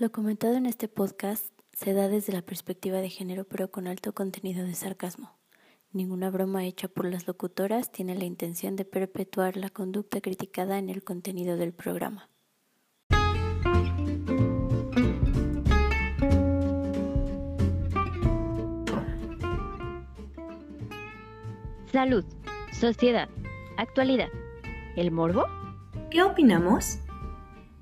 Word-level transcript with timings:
Lo 0.00 0.10
comentado 0.10 0.54
en 0.54 0.64
este 0.64 0.88
podcast 0.88 1.44
se 1.74 1.92
da 1.92 2.08
desde 2.08 2.32
la 2.32 2.40
perspectiva 2.40 3.02
de 3.02 3.10
género 3.10 3.44
pero 3.44 3.70
con 3.70 3.86
alto 3.86 4.14
contenido 4.14 4.64
de 4.64 4.72
sarcasmo. 4.72 5.36
Ninguna 5.92 6.30
broma 6.30 6.64
hecha 6.64 6.88
por 6.88 7.04
las 7.04 7.26
locutoras 7.26 7.92
tiene 7.92 8.14
la 8.14 8.24
intención 8.24 8.76
de 8.76 8.86
perpetuar 8.86 9.58
la 9.58 9.68
conducta 9.68 10.22
criticada 10.22 10.78
en 10.78 10.88
el 10.88 11.04
contenido 11.04 11.58
del 11.58 11.74
programa. 11.74 12.30
Salud, 21.92 22.24
sociedad, 22.72 23.28
actualidad. 23.76 24.30
¿El 24.96 25.10
morbo? 25.10 25.44
¿Qué 26.10 26.22
opinamos? 26.22 27.00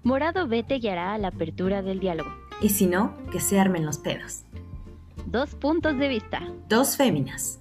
Morado 0.03 0.47
B 0.47 0.63
te 0.63 0.77
guiará 0.77 1.15
a 1.15 1.19
la 1.19 1.29
apertura 1.29 1.83
del 1.83 2.01
diálogo. 2.01 2.31
Y 2.61 2.71
si 2.71 2.87
no, 2.87 3.15
que 3.31 3.41
se 3.41 3.59
armen 3.59 3.85
los 3.85 3.99
pedos. 3.99 4.45
Dos 5.27 5.55
puntos 5.55 5.99
de 5.99 6.09
vista. 6.09 6.41
Dos 6.69 6.97
féminas. 6.97 7.61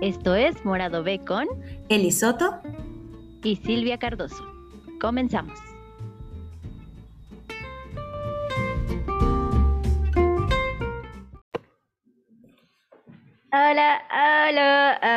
Esto 0.00 0.34
es 0.34 0.64
Morado 0.64 1.02
B 1.02 1.20
con 1.24 1.46
Eli 1.88 2.10
Soto 2.10 2.60
y 3.42 3.56
Silvia 3.56 3.98
Cardoso. 3.98 4.44
Comenzamos. 5.00 5.71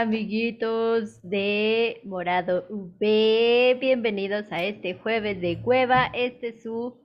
Amiguitos 0.05 1.19
de 1.23 1.99
Morado 2.03 2.67
V. 2.69 3.75
Bienvenidos 3.81 4.45
a 4.51 4.63
este 4.63 4.93
jueves 4.93 5.41
de 5.41 5.59
cueva. 5.63 6.11
Este 6.13 6.49
es 6.49 6.61
su 6.61 7.03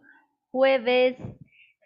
jueves 0.50 1.16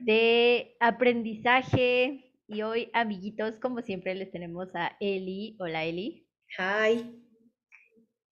de 0.00 0.74
aprendizaje. 0.80 2.32
Y 2.48 2.62
hoy, 2.62 2.90
amiguitos, 2.94 3.54
como 3.62 3.80
siempre, 3.80 4.16
les 4.16 4.32
tenemos 4.32 4.74
a 4.74 4.96
Eli. 4.98 5.56
Hola, 5.60 5.84
Eli. 5.84 6.26
Hi. 6.58 7.16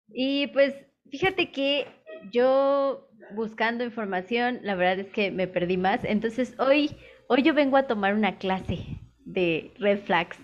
Y 0.09 0.49
pues, 0.49 0.75
fíjate 1.09 1.53
que 1.53 1.87
yo 2.33 3.09
buscando 3.37 3.85
información, 3.85 4.59
la 4.65 4.75
verdad 4.75 5.07
es 5.07 5.13
que 5.13 5.31
me 5.31 5.47
perdí 5.47 5.77
más. 5.77 6.01
Entonces, 6.03 6.59
hoy, 6.59 6.91
hoy 7.29 7.45
yo 7.45 7.55
vengo 7.55 7.77
a 7.77 7.87
tomar 7.87 8.13
una 8.15 8.39
clase 8.39 8.81
de 9.25 9.71
red 9.79 10.01
flags 10.01 10.37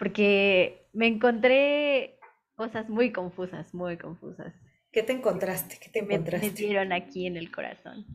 porque 0.00 0.79
me 0.92 1.06
encontré 1.06 2.18
cosas 2.54 2.88
muy 2.88 3.12
confusas, 3.12 3.72
muy 3.74 3.96
confusas. 3.96 4.52
¿Qué 4.92 5.02
te 5.02 5.12
encontraste? 5.12 5.78
¿Qué 5.80 5.88
te 5.90 6.00
encontraste? 6.00 6.46
Me 6.46 6.52
metieron 6.52 6.92
aquí 6.92 7.26
en 7.26 7.36
el 7.36 7.50
corazón. 7.50 8.06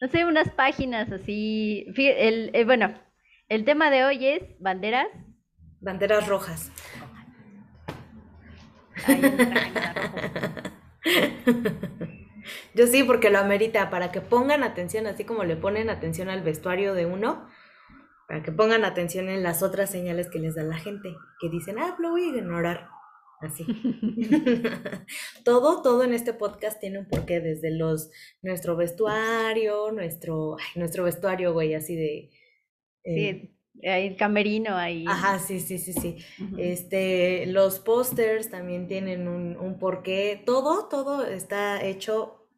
No 0.00 0.08
sé, 0.08 0.24
unas 0.24 0.50
páginas 0.50 1.10
así. 1.10 1.86
El, 1.96 2.50
eh, 2.54 2.64
bueno, 2.64 2.94
el 3.48 3.64
tema 3.64 3.90
de 3.90 4.04
hoy 4.04 4.26
es 4.26 4.42
banderas. 4.58 5.06
Banderas 5.80 6.26
rojas. 6.26 6.70
Yo 12.74 12.86
sí, 12.86 13.02
porque 13.04 13.30
lo 13.30 13.38
amerita, 13.38 13.90
para 13.90 14.12
que 14.12 14.20
pongan 14.20 14.62
atención, 14.62 15.06
así 15.06 15.24
como 15.24 15.44
le 15.44 15.56
ponen 15.56 15.90
atención 15.90 16.28
al 16.28 16.42
vestuario 16.42 16.94
de 16.94 17.06
uno, 17.06 17.48
para 18.32 18.42
que 18.42 18.50
pongan 18.50 18.86
atención 18.86 19.28
en 19.28 19.42
las 19.42 19.62
otras 19.62 19.90
señales 19.90 20.30
que 20.30 20.38
les 20.38 20.54
da 20.54 20.62
la 20.62 20.78
gente, 20.78 21.14
que 21.38 21.50
dicen, 21.50 21.78
ah, 21.78 21.94
lo 21.98 22.12
voy 22.12 22.22
a 22.22 22.38
ignorar. 22.38 22.88
Así. 23.42 23.66
todo, 25.44 25.82
todo 25.82 26.02
en 26.02 26.14
este 26.14 26.32
podcast 26.32 26.80
tiene 26.80 26.98
un 26.98 27.06
porqué, 27.06 27.40
desde 27.40 27.70
los, 27.70 28.10
nuestro 28.40 28.74
vestuario, 28.74 29.92
nuestro, 29.92 30.56
nuestro 30.76 31.04
vestuario, 31.04 31.52
güey, 31.52 31.74
así 31.74 31.94
de... 31.94 32.30
Eh, 33.04 33.14
sí, 33.42 33.58
el 33.82 34.16
camerino 34.16 34.78
ahí. 34.78 35.04
Ajá, 35.06 35.38
sí, 35.38 35.60
sí, 35.60 35.76
sí, 35.76 35.92
sí. 35.92 36.16
Este, 36.56 37.44
los 37.44 37.80
pósters 37.80 38.48
también 38.48 38.88
tienen 38.88 39.28
un, 39.28 39.58
un 39.58 39.78
porqué. 39.78 40.42
Todo, 40.46 40.88
todo 40.88 41.26
está 41.26 41.84
hecho 41.84 42.48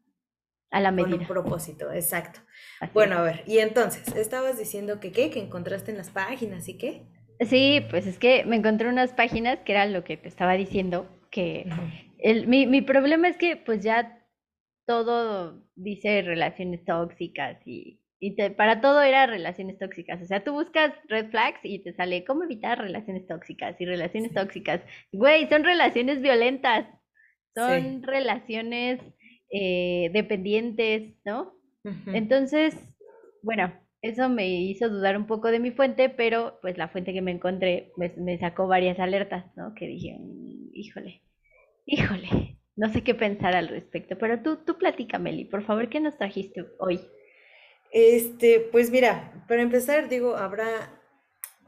a 0.70 0.78
la 0.78 0.92
medida. 0.92 1.10
Con 1.10 1.20
un 1.22 1.26
propósito, 1.26 1.90
exacto 1.90 2.38
bueno, 2.92 3.18
a 3.18 3.22
ver, 3.22 3.42
y 3.46 3.58
entonces, 3.58 4.14
estabas 4.16 4.58
diciendo 4.58 5.00
que 5.00 5.12
qué, 5.12 5.30
que 5.30 5.40
encontraste 5.40 5.90
en 5.90 5.96
las 5.96 6.10
páginas 6.10 6.68
y 6.68 6.78
qué. 6.78 7.02
Sí, 7.40 7.84
pues 7.90 8.06
es 8.06 8.18
que 8.18 8.44
me 8.44 8.56
encontré 8.56 8.88
unas 8.88 9.12
páginas 9.12 9.58
que 9.64 9.72
era 9.72 9.86
lo 9.86 10.04
que 10.04 10.16
te 10.16 10.28
estaba 10.28 10.54
diciendo, 10.54 11.08
que 11.30 11.66
el, 12.18 12.46
mi, 12.46 12.66
mi 12.66 12.80
problema 12.80 13.28
es 13.28 13.36
que 13.36 13.56
pues 13.56 13.82
ya 13.82 14.24
todo 14.86 15.64
dice 15.74 16.22
relaciones 16.22 16.84
tóxicas 16.84 17.58
y, 17.66 18.00
y 18.20 18.36
te, 18.36 18.50
para 18.50 18.80
todo 18.80 19.02
era 19.02 19.26
relaciones 19.26 19.78
tóxicas. 19.78 20.22
O 20.22 20.26
sea, 20.26 20.44
tú 20.44 20.52
buscas 20.52 20.92
red 21.08 21.30
flags 21.30 21.60
y 21.62 21.80
te 21.80 21.92
sale 21.94 22.24
cómo 22.24 22.44
evitar 22.44 22.78
relaciones 22.78 23.26
tóxicas 23.26 23.78
y 23.80 23.84
relaciones 23.84 24.32
tóxicas. 24.32 24.80
Güey, 25.12 25.48
son 25.48 25.64
relaciones 25.64 26.20
violentas, 26.20 26.86
son 27.54 28.02
relaciones 28.02 29.00
eh, 29.50 30.10
dependientes, 30.12 31.14
¿no? 31.24 31.54
Entonces, 32.06 32.76
bueno, 33.42 33.72
eso 34.02 34.28
me 34.28 34.48
hizo 34.48 34.88
dudar 34.88 35.16
un 35.16 35.26
poco 35.26 35.50
de 35.50 35.60
mi 35.60 35.70
fuente, 35.70 36.08
pero 36.08 36.58
pues 36.60 36.76
la 36.76 36.88
fuente 36.88 37.12
que 37.12 37.22
me 37.22 37.30
encontré 37.30 37.92
me, 37.96 38.38
sacó 38.38 38.66
varias 38.66 38.98
alertas, 38.98 39.44
¿no? 39.56 39.74
Que 39.74 39.86
dije, 39.86 40.18
mm, 40.18 40.70
híjole, 40.74 41.22
híjole, 41.86 42.58
no 42.76 42.92
sé 42.92 43.02
qué 43.02 43.14
pensar 43.14 43.54
al 43.54 43.68
respecto, 43.68 44.18
pero 44.18 44.42
tú, 44.42 44.56
tú 44.64 44.76
platícame, 44.76 45.30
Meli, 45.30 45.44
por 45.44 45.64
favor, 45.64 45.88
¿qué 45.88 46.00
nos 46.00 46.18
trajiste 46.18 46.66
hoy? 46.78 47.00
Este, 47.90 48.60
pues 48.60 48.90
mira, 48.90 49.44
para 49.48 49.62
empezar, 49.62 50.08
digo, 50.08 50.36
habrá, 50.36 51.00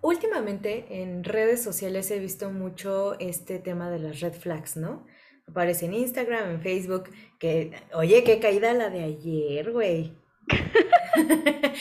últimamente 0.03 0.85
en 1.03 1.25
redes 1.25 1.63
sociales 1.63 2.11
he 2.11 2.19
visto 2.19 2.51
mucho 2.51 3.19
este 3.19 3.59
tema 3.61 3.91
de 3.91 3.99
las 3.99 4.21
red 4.21 4.33
flags, 4.33 4.77
¿no? 4.77 5.07
Aparece 5.47 5.87
en 5.87 5.95
Instagram, 5.95 6.51
en 6.51 6.61
Facebook, 6.61 7.11
que, 7.39 7.73
oye, 7.95 8.25
qué 8.25 8.41
caída 8.41 8.73
la 8.75 8.91
de 8.91 9.05
ayer, 9.05 9.73
güey. 9.73 10.13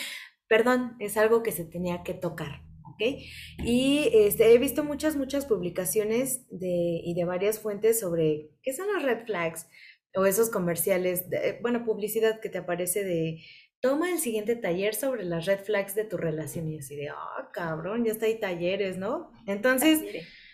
Perdón, 0.47 0.95
es 0.99 1.17
algo 1.17 1.43
que 1.43 1.51
se 1.51 1.65
tenía 1.65 2.03
que 2.03 2.13
tocar, 2.13 2.61
¿ok? 2.85 3.01
Y 3.63 4.09
este, 4.13 4.53
he 4.53 4.57
visto 4.59 4.83
muchas, 4.83 5.15
muchas 5.15 5.45
publicaciones 5.45 6.47
de, 6.49 7.01
y 7.03 7.15
de 7.15 7.25
varias 7.25 7.59
fuentes 7.59 7.99
sobre 7.99 8.51
qué 8.61 8.73
son 8.73 8.87
las 8.93 9.03
red 9.03 9.25
flags 9.25 9.67
o 10.15 10.25
esos 10.25 10.49
comerciales, 10.49 11.29
de, 11.29 11.59
bueno, 11.61 11.83
publicidad 11.83 12.39
que 12.39 12.49
te 12.49 12.59
aparece 12.59 13.03
de 13.03 13.41
toma 13.81 14.11
el 14.11 14.19
siguiente 14.19 14.55
taller 14.55 14.95
sobre 14.95 15.23
las 15.25 15.45
red 15.45 15.59
flags 15.59 15.93
de 15.93 16.05
tu 16.05 16.17
relación 16.17 16.67
y 16.69 16.79
así 16.79 16.95
de, 16.95 17.09
ah, 17.09 17.49
cabrón, 17.53 18.05
ya 18.05 18.11
está 18.11 18.25
hay 18.25 18.39
talleres, 18.39 18.97
¿no? 18.97 19.31
Entonces, 19.45 20.01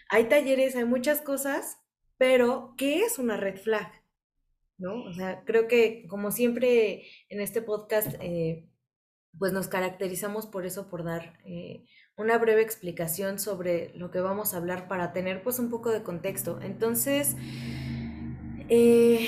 hay 0.09 0.25
talleres, 0.25 0.75
hay 0.75 0.85
muchas 0.85 1.22
cosas 1.22 1.81
pero, 2.22 2.76
¿qué 2.78 3.00
es 3.00 3.18
una 3.18 3.36
red 3.36 3.58
flag? 3.58 3.92
¿No? 4.78 5.06
O 5.06 5.12
sea, 5.12 5.44
creo 5.44 5.68
que 5.68 6.06
como 6.08 6.30
siempre 6.30 7.08
en 7.30 7.42
este 7.42 7.64
podcast, 7.64 8.14
eh, 8.20 8.70
pues 9.40 9.54
nos 9.54 9.68
caracterizamos 9.68 10.46
por 10.46 10.68
eso, 10.68 10.88
por 10.88 11.04
dar 11.04 11.40
eh, 11.46 11.84
una 12.18 12.38
breve 12.38 12.62
explicación 12.62 13.40
sobre 13.40 13.92
lo 13.96 14.12
que 14.12 14.20
vamos 14.20 14.54
a 14.54 14.58
hablar 14.58 14.88
para 14.88 15.14
tener 15.14 15.42
pues 15.42 15.58
un 15.58 15.72
poco 15.72 15.90
de 15.90 16.04
contexto. 16.04 16.62
Entonces, 16.62 17.36
eh, 18.70 19.28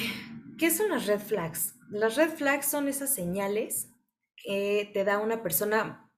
¿qué 0.60 0.70
son 0.70 0.92
las 0.92 1.08
red 1.08 1.20
flags? 1.20 1.74
Las 1.90 2.16
red 2.16 2.30
flags 2.30 2.68
son 2.68 2.88
esas 2.88 3.12
señales 3.12 3.90
que 4.36 4.92
te 4.94 5.04
da 5.04 5.18
una 5.18 5.42
persona, 5.42 6.12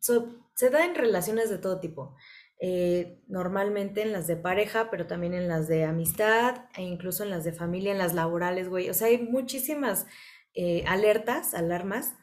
se 0.00 0.70
da 0.70 0.84
en 0.84 0.96
relaciones 0.96 1.48
de 1.48 1.58
todo 1.58 1.78
tipo. 1.78 2.16
Eh, 2.60 3.20
normalmente 3.28 4.02
en 4.02 4.12
las 4.12 4.26
de 4.26 4.36
pareja, 4.36 4.90
pero 4.90 5.06
también 5.06 5.34
en 5.34 5.46
las 5.48 5.68
de 5.68 5.84
amistad 5.84 6.64
e 6.76 6.82
incluso 6.82 7.22
en 7.22 7.30
las 7.30 7.44
de 7.44 7.52
familia, 7.52 7.92
en 7.92 7.98
las 7.98 8.14
laborales, 8.14 8.68
güey. 8.68 8.90
O 8.90 8.94
sea, 8.94 9.08
hay 9.08 9.18
muchísimas 9.18 10.06
eh, 10.54 10.84
alertas, 10.86 11.54
alarmas, 11.54 12.16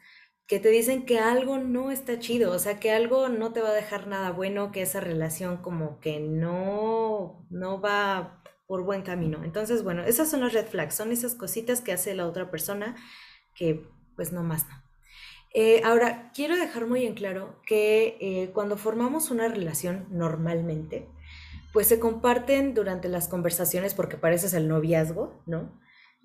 que 0.46 0.60
te 0.60 0.68
dicen 0.68 1.06
que 1.06 1.18
algo 1.18 1.58
no 1.58 1.90
está 1.90 2.18
chido, 2.18 2.52
o 2.52 2.58
sea, 2.58 2.78
que 2.78 2.92
algo 2.92 3.28
no 3.28 3.52
te 3.52 3.62
va 3.62 3.70
a 3.70 3.74
dejar 3.74 4.06
nada 4.06 4.30
bueno, 4.30 4.72
que 4.72 4.82
esa 4.82 5.00
relación 5.00 5.56
como 5.58 5.98
que 6.00 6.20
no, 6.20 7.46
no 7.50 7.80
va 7.80 8.42
por 8.66 8.84
buen 8.84 9.02
camino. 9.02 9.42
Entonces, 9.44 9.82
bueno, 9.82 10.04
esas 10.04 10.30
son 10.30 10.40
las 10.40 10.52
red 10.52 10.66
flags, 10.66 10.94
son 10.94 11.12
esas 11.12 11.34
cositas 11.34 11.80
que 11.80 11.92
hace 11.92 12.14
la 12.14 12.26
otra 12.26 12.50
persona 12.50 12.96
que 13.54 13.88
pues 14.16 14.32
no 14.32 14.42
más 14.42 14.66
no. 14.68 14.85
Eh, 15.58 15.80
ahora, 15.84 16.30
quiero 16.34 16.54
dejar 16.54 16.86
muy 16.86 17.06
en 17.06 17.14
claro 17.14 17.62
que 17.66 18.18
eh, 18.20 18.50
cuando 18.52 18.76
formamos 18.76 19.30
una 19.30 19.48
relación 19.48 20.06
normalmente, 20.10 21.08
pues 21.72 21.86
se 21.86 21.98
comparten 21.98 22.74
durante 22.74 23.08
las 23.08 23.26
conversaciones, 23.26 23.94
porque 23.94 24.18
pareces 24.18 24.52
el 24.52 24.68
noviazgo, 24.68 25.42
¿no? 25.46 25.80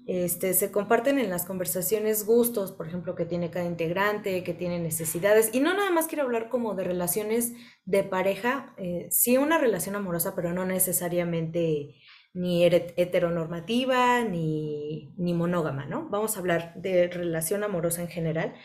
Este, 0.06 0.54
se 0.54 0.70
comparten 0.70 1.18
en 1.18 1.30
las 1.30 1.46
conversaciones 1.46 2.26
gustos, 2.26 2.74
por 2.74 2.88
ejemplo, 2.88 3.16
que 3.16 3.24
tiene 3.24 3.50
cada 3.52 3.64
integrante, 3.64 4.44
que 4.44 4.54
tiene 4.54 4.80
necesidades. 4.80 5.50
Y 5.54 5.62
no 5.62 5.74
nada 5.74 5.92
más 5.92 6.08
quiero 6.08 6.26
hablar 6.26 6.50
como 6.50 6.74
de 6.74 6.84
relaciones 6.84 7.54
de 7.86 8.04
pareja, 8.04 8.74
eh, 8.76 9.08
sí 9.12 9.38
una 9.38 9.58
relación 9.58 9.96
amorosa, 9.96 10.36
pero 10.36 10.52
no 10.52 10.66
necesariamente 10.66 11.96
ni 12.34 12.66
heteronormativa 12.66 14.26
ni, 14.26 15.14
ni 15.16 15.34
monógama, 15.34 15.86
¿no? 15.86 16.10
Vamos 16.10 16.36
a 16.36 16.40
hablar 16.42 16.74
de 16.76 17.08
relación 17.08 17.64
amorosa 17.64 18.02
en 18.02 18.10
general. 18.10 18.56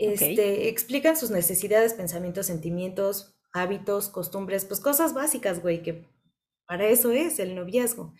Este, 0.00 0.68
Explican 0.68 1.16
sus 1.16 1.30
necesidades, 1.30 1.94
pensamientos, 1.94 2.46
sentimientos, 2.46 3.38
hábitos, 3.52 4.08
costumbres, 4.08 4.64
pues 4.64 4.80
cosas 4.80 5.12
básicas, 5.12 5.60
güey, 5.60 5.82
que 5.82 6.08
para 6.66 6.88
eso 6.88 7.12
es 7.12 7.38
el 7.38 7.54
noviazgo. 7.54 8.14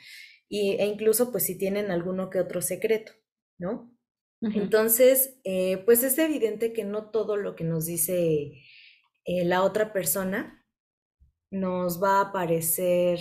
Y, 0.49 0.73
e 0.73 0.87
incluso, 0.87 1.31
pues 1.31 1.45
si 1.45 1.57
tienen 1.57 1.91
alguno 1.91 2.29
que 2.29 2.41
otro 2.41 2.61
secreto, 2.61 3.13
¿no? 3.59 3.97
Entonces, 4.43 5.39
eh, 5.45 5.83
pues 5.85 6.03
es 6.03 6.17
evidente 6.19 6.73
que 6.73 6.85
no 6.85 7.11
todo 7.11 7.37
lo 7.37 7.55
que 7.57 7.65
nos 7.65 7.85
dice 7.85 8.63
eh, 9.27 9.45
la 9.45 9.63
otra 9.63 9.93
persona 9.93 10.67
nos 11.51 12.03
va 12.03 12.21
a 12.21 12.33
parecer 12.33 13.21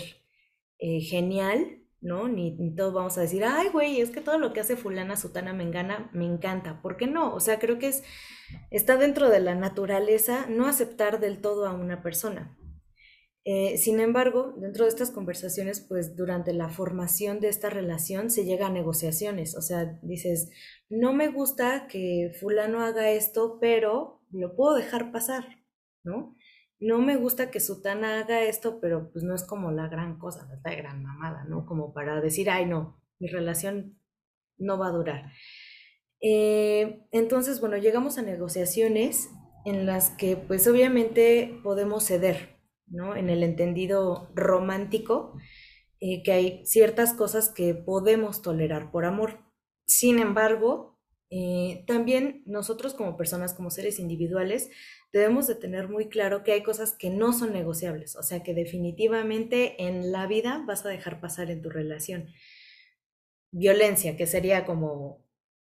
eh, 0.80 1.02
genial, 1.02 1.79
¿no? 2.02 2.28
Ni, 2.28 2.52
ni 2.52 2.74
todos 2.76 2.94
vamos 2.94 3.18
a 3.18 3.22
decir, 3.22 3.44
ay, 3.44 3.70
güey, 3.70 4.02
es 4.02 4.12
que 4.12 4.22
todo 4.22 4.38
lo 4.38 4.54
que 4.54 4.62
hace 4.62 4.78
fulana, 4.78 5.18
sutana, 5.18 5.54
mengana, 5.54 6.10
me 6.14 6.26
encanta. 6.26 6.82
¿Por 6.82 6.98
qué 6.98 7.08
no? 7.08 7.34
O 7.34 7.40
sea, 7.40 7.60
creo 7.60 7.80
que 7.80 7.90
es, 7.90 8.04
está 8.72 8.98
dentro 8.98 9.30
de 9.30 9.40
la 9.40 9.56
naturaleza 9.56 10.46
no 10.50 10.68
aceptar 10.68 11.20
del 11.20 11.42
todo 11.42 11.68
a 11.68 11.74
una 11.74 12.02
persona. 12.02 12.56
Eh, 13.46 13.78
sin 13.78 14.00
embargo, 14.00 14.54
dentro 14.58 14.84
de 14.84 14.90
estas 14.90 15.12
conversaciones, 15.12 15.82
pues 15.82 16.16
durante 16.16 16.54
la 16.54 16.70
formación 16.70 17.40
de 17.40 17.48
esta 17.48 17.70
relación 17.70 18.30
se 18.30 18.46
llega 18.46 18.68
a 18.68 18.72
negociaciones. 18.72 19.56
O 19.56 19.62
sea, 19.62 20.00
dices, 20.04 20.52
no 20.90 21.14
me 21.14 21.30
gusta 21.30 21.88
que 21.88 22.32
fulano 22.40 22.82
haga 22.82 23.10
esto, 23.10 23.58
pero 23.60 24.22
lo 24.32 24.56
puedo 24.56 24.76
dejar 24.76 25.12
pasar, 25.12 25.64
¿no? 26.04 26.36
No 26.80 27.00
me 27.00 27.18
gusta 27.18 27.52
que 27.52 27.60
Sutana 27.60 28.20
haga 28.20 28.44
esto, 28.44 28.80
pero 28.80 29.12
pues 29.12 29.24
no 29.24 29.36
es 29.36 29.44
como 29.44 29.72
la 29.72 29.88
gran 29.88 30.18
cosa, 30.18 30.48
la 30.64 30.76
gran 30.76 31.04
mamada, 31.04 31.44
¿no? 31.44 31.66
Como 31.66 31.94
para 31.94 32.22
decir, 32.22 32.50
ay, 32.50 32.66
no, 32.66 33.02
mi 33.20 33.28
relación 33.28 34.00
no 34.58 34.78
va 34.78 34.88
a 34.88 34.92
durar. 34.92 35.32
Eh, 36.22 37.06
entonces, 37.12 37.60
bueno, 37.62 37.78
llegamos 37.78 38.18
a 38.18 38.22
negociaciones 38.22 39.30
en 39.66 39.86
las 39.86 40.12
que 40.12 40.38
pues 40.38 40.68
obviamente 40.68 41.60
podemos 41.64 42.06
ceder, 42.06 42.58
¿no? 42.88 43.16
En 43.16 43.30
el 43.30 43.44
entendido 43.44 44.30
romántico, 44.34 45.38
eh, 46.00 46.24
que 46.24 46.32
hay 46.32 46.66
ciertas 46.66 47.14
cosas 47.14 47.50
que 47.50 47.74
podemos 47.74 48.42
tolerar 48.42 48.92
por 48.92 49.06
amor. 49.06 49.40
Sin 49.86 50.20
embargo, 50.20 50.98
eh, 51.30 51.84
también 51.88 52.42
nosotros 52.46 52.94
como 52.94 53.18
personas, 53.18 53.54
como 53.54 53.70
seres 53.70 54.00
individuales, 54.00 54.70
debemos 55.12 55.48
de 55.48 55.56
tener 55.56 55.88
muy 55.88 56.08
claro 56.10 56.44
que 56.44 56.52
hay 56.52 56.64
cosas 56.64 56.94
que 56.94 57.10
no 57.10 57.34
son 57.34 57.54
negociables, 57.54 58.16
o 58.16 58.24
sea 58.24 58.44
que 58.44 58.54
definitivamente 58.54 59.84
en 59.84 60.12
la 60.12 60.28
vida 60.28 60.64
vas 60.68 60.86
a 60.86 60.90
dejar 60.90 61.20
pasar 61.20 61.50
en 61.52 61.62
tu 61.62 61.70
relación. 61.70 62.28
Violencia, 63.52 64.16
que 64.16 64.28
sería 64.28 64.66
como 64.66 65.26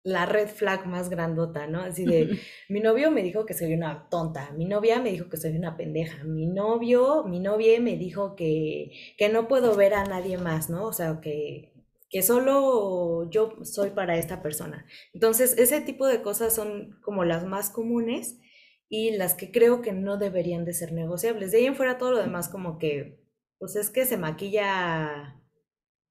la 0.04 0.26
red 0.26 0.48
flag 0.48 0.88
más 0.88 1.10
grandota, 1.10 1.68
¿no? 1.68 1.82
Así 1.82 2.06
de, 2.06 2.40
mi 2.70 2.80
novio 2.80 3.12
me 3.12 3.22
dijo 3.22 3.46
que 3.46 3.54
soy 3.54 3.74
una 3.74 4.08
tonta, 4.10 4.52
mi 4.52 4.66
novia 4.66 5.02
me 5.02 5.12
dijo 5.12 5.30
que 5.30 5.38
soy 5.38 5.56
una 5.56 5.78
pendeja, 5.78 6.24
mi 6.24 6.48
novio, 6.48 7.26
mi 7.26 7.40
novia 7.40 7.80
me 7.82 7.98
dijo 7.98 8.36
que, 8.36 8.92
que 9.18 9.30
no 9.30 9.48
puedo 9.48 9.76
ver 9.76 9.94
a 9.94 10.06
nadie 10.06 10.38
más, 10.38 10.70
¿no? 10.70 10.86
O 10.86 10.94
sea, 10.94 11.20
que, 11.22 11.74
que 12.10 12.24
solo 12.24 13.30
yo 13.30 13.58
soy 13.64 13.92
para 13.92 14.18
esta 14.18 14.42
persona. 14.42 14.86
Entonces, 15.14 15.58
ese 15.58 15.82
tipo 15.82 16.08
de 16.08 16.22
cosas 16.22 16.56
son 16.56 16.98
como 17.02 17.26
las 17.26 17.46
más 17.46 17.70
comunes 17.70 18.40
y 18.90 19.12
las 19.18 19.34
que 19.34 19.52
creo 19.52 19.82
que 19.82 19.92
no 19.92 20.18
deberían 20.18 20.66
de 20.66 20.74
ser 20.74 20.94
negociables. 20.94 21.52
De 21.52 21.60
ahí 21.60 21.66
en 21.66 21.76
fuera 21.76 21.98
todo 21.98 22.12
lo 22.12 22.20
demás 22.20 22.50
como 22.50 22.78
que, 22.78 23.20
pues 23.60 23.76
es 23.76 23.90
que 23.90 24.06
se 24.06 24.18
maquilla 24.18 25.42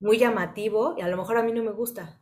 muy 0.01 0.19
llamativo 0.19 0.95
y 0.99 1.03
a 1.03 1.09
lo 1.09 1.17
mejor 1.17 1.39
a 1.39 1.43
mí 1.43 1.53
no 1.53 1.63
me 1.63 1.73
gusta, 1.73 2.21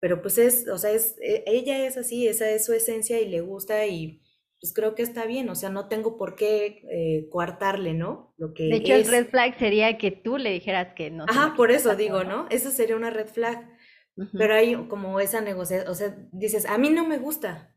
pero 0.00 0.22
pues 0.22 0.38
es, 0.38 0.66
o 0.68 0.78
sea, 0.78 0.90
es, 0.90 1.16
e, 1.20 1.44
ella 1.46 1.86
es 1.86 1.96
así, 1.96 2.26
esa 2.26 2.50
es 2.50 2.64
su 2.64 2.72
esencia 2.72 3.20
y 3.20 3.28
le 3.28 3.40
gusta 3.40 3.86
y 3.86 4.22
pues 4.60 4.72
creo 4.72 4.94
que 4.94 5.02
está 5.02 5.26
bien, 5.26 5.48
o 5.48 5.56
sea, 5.56 5.70
no 5.70 5.88
tengo 5.88 6.16
por 6.16 6.36
qué 6.36 6.84
eh, 6.90 7.28
coartarle, 7.30 7.94
¿no? 7.94 8.32
Lo 8.38 8.54
que 8.54 8.64
de 8.64 8.76
hecho, 8.76 8.94
el 8.94 9.06
red 9.06 9.26
flag 9.28 9.58
sería 9.58 9.98
que 9.98 10.12
tú 10.12 10.38
le 10.38 10.52
dijeras 10.52 10.94
que 10.94 11.10
no. 11.10 11.24
Ajá, 11.28 11.54
por 11.56 11.72
eso 11.72 11.96
digo, 11.96 12.22
¿no? 12.22 12.46
Eso 12.48 12.70
sería 12.70 12.94
una 12.94 13.10
red 13.10 13.26
flag. 13.26 13.68
Pero 14.36 14.54
hay 14.54 14.76
como 14.88 15.18
esa 15.20 15.40
negociación, 15.40 15.90
o 15.90 15.94
sea, 15.94 16.14
dices, 16.32 16.66
a 16.66 16.76
mí 16.76 16.90
no 16.90 17.06
me 17.06 17.18
gusta, 17.18 17.74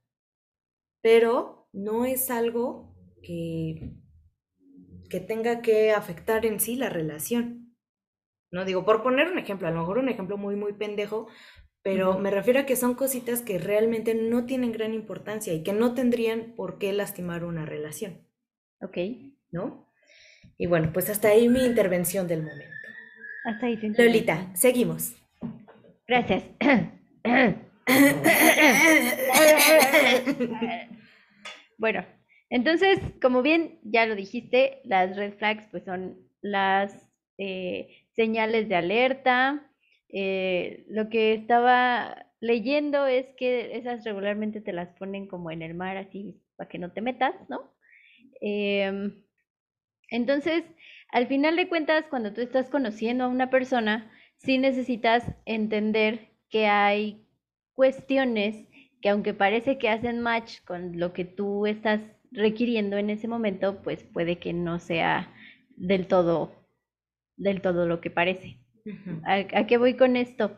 pero 1.02 1.65
no 1.76 2.06
es 2.06 2.32
algo 2.32 2.96
que, 3.22 3.92
que 5.10 5.20
tenga 5.20 5.62
que 5.62 5.92
afectar 5.92 6.46
en 6.46 6.60
sí 6.60 6.76
la 6.76 6.90
relación. 6.90 7.76
No 8.52 8.64
digo, 8.64 8.86
por 8.86 9.04
poner 9.04 9.30
un 9.30 9.38
ejemplo, 9.38 9.68
a 9.68 9.72
lo 9.72 9.82
mejor 9.82 9.98
un 9.98 10.08
ejemplo 10.10 10.38
muy, 10.38 10.56
muy 10.56 10.74
pendejo, 10.74 11.28
pero 11.82 12.18
me 12.18 12.32
refiero 12.32 12.62
a 12.62 12.66
que 12.66 12.76
son 12.76 12.96
cositas 12.96 13.42
que 13.42 13.60
realmente 13.60 14.16
no 14.16 14.46
tienen 14.46 14.72
gran 14.72 14.94
importancia 14.94 15.54
y 15.54 15.62
que 15.62 15.74
no 15.74 15.94
tendrían 15.94 16.54
por 16.56 16.80
qué 16.80 16.94
lastimar 16.94 17.44
una 17.44 17.66
relación. 17.66 18.26
Ok. 18.82 18.98
¿No? 19.52 19.92
Y 20.58 20.68
bueno, 20.68 20.92
pues 20.94 21.10
hasta 21.10 21.28
ahí 21.28 21.50
mi 21.50 21.64
intervención 21.66 22.28
del 22.28 22.44
momento. 22.44 22.74
Hasta 23.44 23.68
ahí. 23.68 23.78
Lolita, 23.98 24.56
seguimos. 24.56 25.14
Gracias. 26.08 26.44
Bueno, 31.78 32.06
entonces, 32.50 33.00
como 33.22 33.42
bien 33.42 33.80
ya 33.84 34.06
lo 34.06 34.16
dijiste, 34.16 34.82
las 34.86 35.16
red 35.18 35.34
flags 35.34 35.68
pues 35.72 35.84
son 35.84 36.18
las 36.42 37.12
eh, 37.38 38.06
señales 38.14 38.70
de 38.70 38.76
alerta. 38.76 39.70
Eh, 40.10 40.86
lo 40.90 41.10
que 41.10 41.34
estaba 41.34 42.28
leyendo 42.40 43.06
es 43.08 43.26
que 43.38 43.76
esas 43.78 44.04
regularmente 44.06 44.62
te 44.62 44.74
las 44.74 44.90
ponen 44.94 45.28
como 45.28 45.52
en 45.52 45.62
el 45.62 45.74
mar, 45.74 45.98
así 45.98 46.42
para 46.56 46.70
que 46.70 46.78
no 46.80 46.92
te 46.94 47.02
metas, 47.02 47.36
¿no? 47.50 47.74
Em, 48.42 49.24
entonces, 50.10 50.64
al 51.12 51.28
final 51.28 51.56
de 51.56 51.68
cuentas, 51.68 52.06
cuando 52.10 52.34
tú 52.34 52.42
estás 52.42 52.70
conociendo 52.70 53.24
a 53.26 53.28
una 53.28 53.50
persona, 53.50 54.12
sí 54.38 54.58
necesitas 54.58 55.24
entender 55.46 56.30
que 56.50 56.68
hay 56.68 57.26
cuestiones 57.74 58.68
que 59.06 59.10
aunque 59.10 59.36
parece 59.36 59.78
que 59.78 59.88
hacen 59.88 60.20
match 60.20 60.64
con 60.66 61.00
lo 61.00 61.14
que 61.14 61.26
tú 61.26 61.68
estás 61.68 62.02
requiriendo 62.32 62.98
en 62.98 63.12
ese 63.12 63.28
momento, 63.28 63.84
pues 63.84 64.04
puede 64.04 64.40
que 64.40 64.52
no 64.52 64.80
sea 64.80 65.32
del 65.76 66.08
todo, 66.08 66.56
del 67.38 67.62
todo 67.62 67.86
lo 67.86 68.02
que 68.02 68.10
parece. 68.10 68.58
¿A, 69.24 69.68
qué 69.68 69.78
voy 69.78 69.94
con 69.94 70.16
esto? 70.16 70.58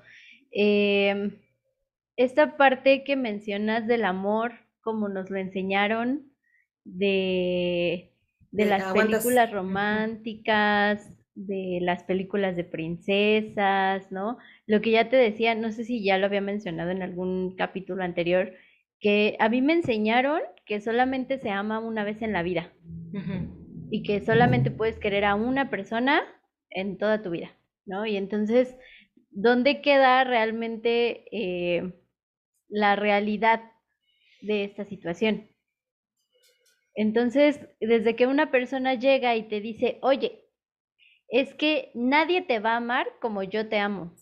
Em, 0.51 1.41
esta 2.15 2.55
parte 2.55 3.03
que 3.03 3.17
mencionas 3.17 3.85
del 3.85 4.05
amor, 4.05 4.53
como 4.79 5.09
nos 5.09 5.29
lo 5.29 5.35
enseñaron, 5.35 6.31
de, 6.85 8.13
de 8.51 8.65
las 8.65 8.93
películas 8.93 9.51
románticas, 9.51 11.11
de 11.37 11.77
las 11.81 12.03
películas 12.03 12.55
de 12.55 12.63
princesas, 12.63 14.11
¿no? 14.11 14.39
Lo 14.65 14.81
que 14.81 14.89
ya 14.91 15.07
te 15.07 15.15
decía, 15.15 15.53
no 15.53 15.71
sé 15.71 15.85
si 15.85 16.03
ya 16.03 16.17
lo 16.17 16.25
había 16.25 16.41
mencionado 16.41 16.89
en 16.89 17.03
algún 17.03 17.55
capítulo 17.55 18.03
anterior, 18.03 18.53
que 18.99 19.35
a 19.39 19.47
mí 19.47 19.61
me 19.61 19.73
enseñaron 19.73 20.41
que 20.65 20.81
solamente 20.81 21.37
se 21.37 21.51
ama 21.51 21.79
una 21.79 22.03
vez 22.03 22.23
en 22.23 22.33
la 22.33 22.41
vida 22.41 22.73
y 23.91 24.01
que 24.01 24.19
solamente 24.25 24.71
puedes 24.71 24.97
querer 24.97 25.25
a 25.25 25.35
una 25.35 25.69
persona 25.69 26.23
en 26.71 26.97
toda 26.97 27.21
tu 27.21 27.29
vida, 27.29 27.55
¿no? 27.85 28.07
Y 28.07 28.17
entonces, 28.17 28.75
¿dónde 29.29 29.81
queda 29.81 30.23
realmente 30.23 31.25
eh, 31.31 31.93
la 32.67 32.95
realidad 32.95 33.61
de 34.41 34.63
esta 34.63 34.85
situación? 34.85 35.49
Entonces, 36.95 37.59
desde 37.79 38.15
que 38.15 38.25
una 38.25 38.49
persona 38.49 38.95
llega 38.95 39.35
y 39.35 39.43
te 39.43 39.61
dice, 39.61 39.99
oye, 40.01 40.46
es 41.29 41.53
que 41.55 41.91
nadie 41.93 42.41
te 42.41 42.59
va 42.59 42.73
a 42.73 42.77
amar 42.77 43.07
como 43.19 43.43
yo 43.43 43.67
te 43.67 43.79
amo 43.79 44.13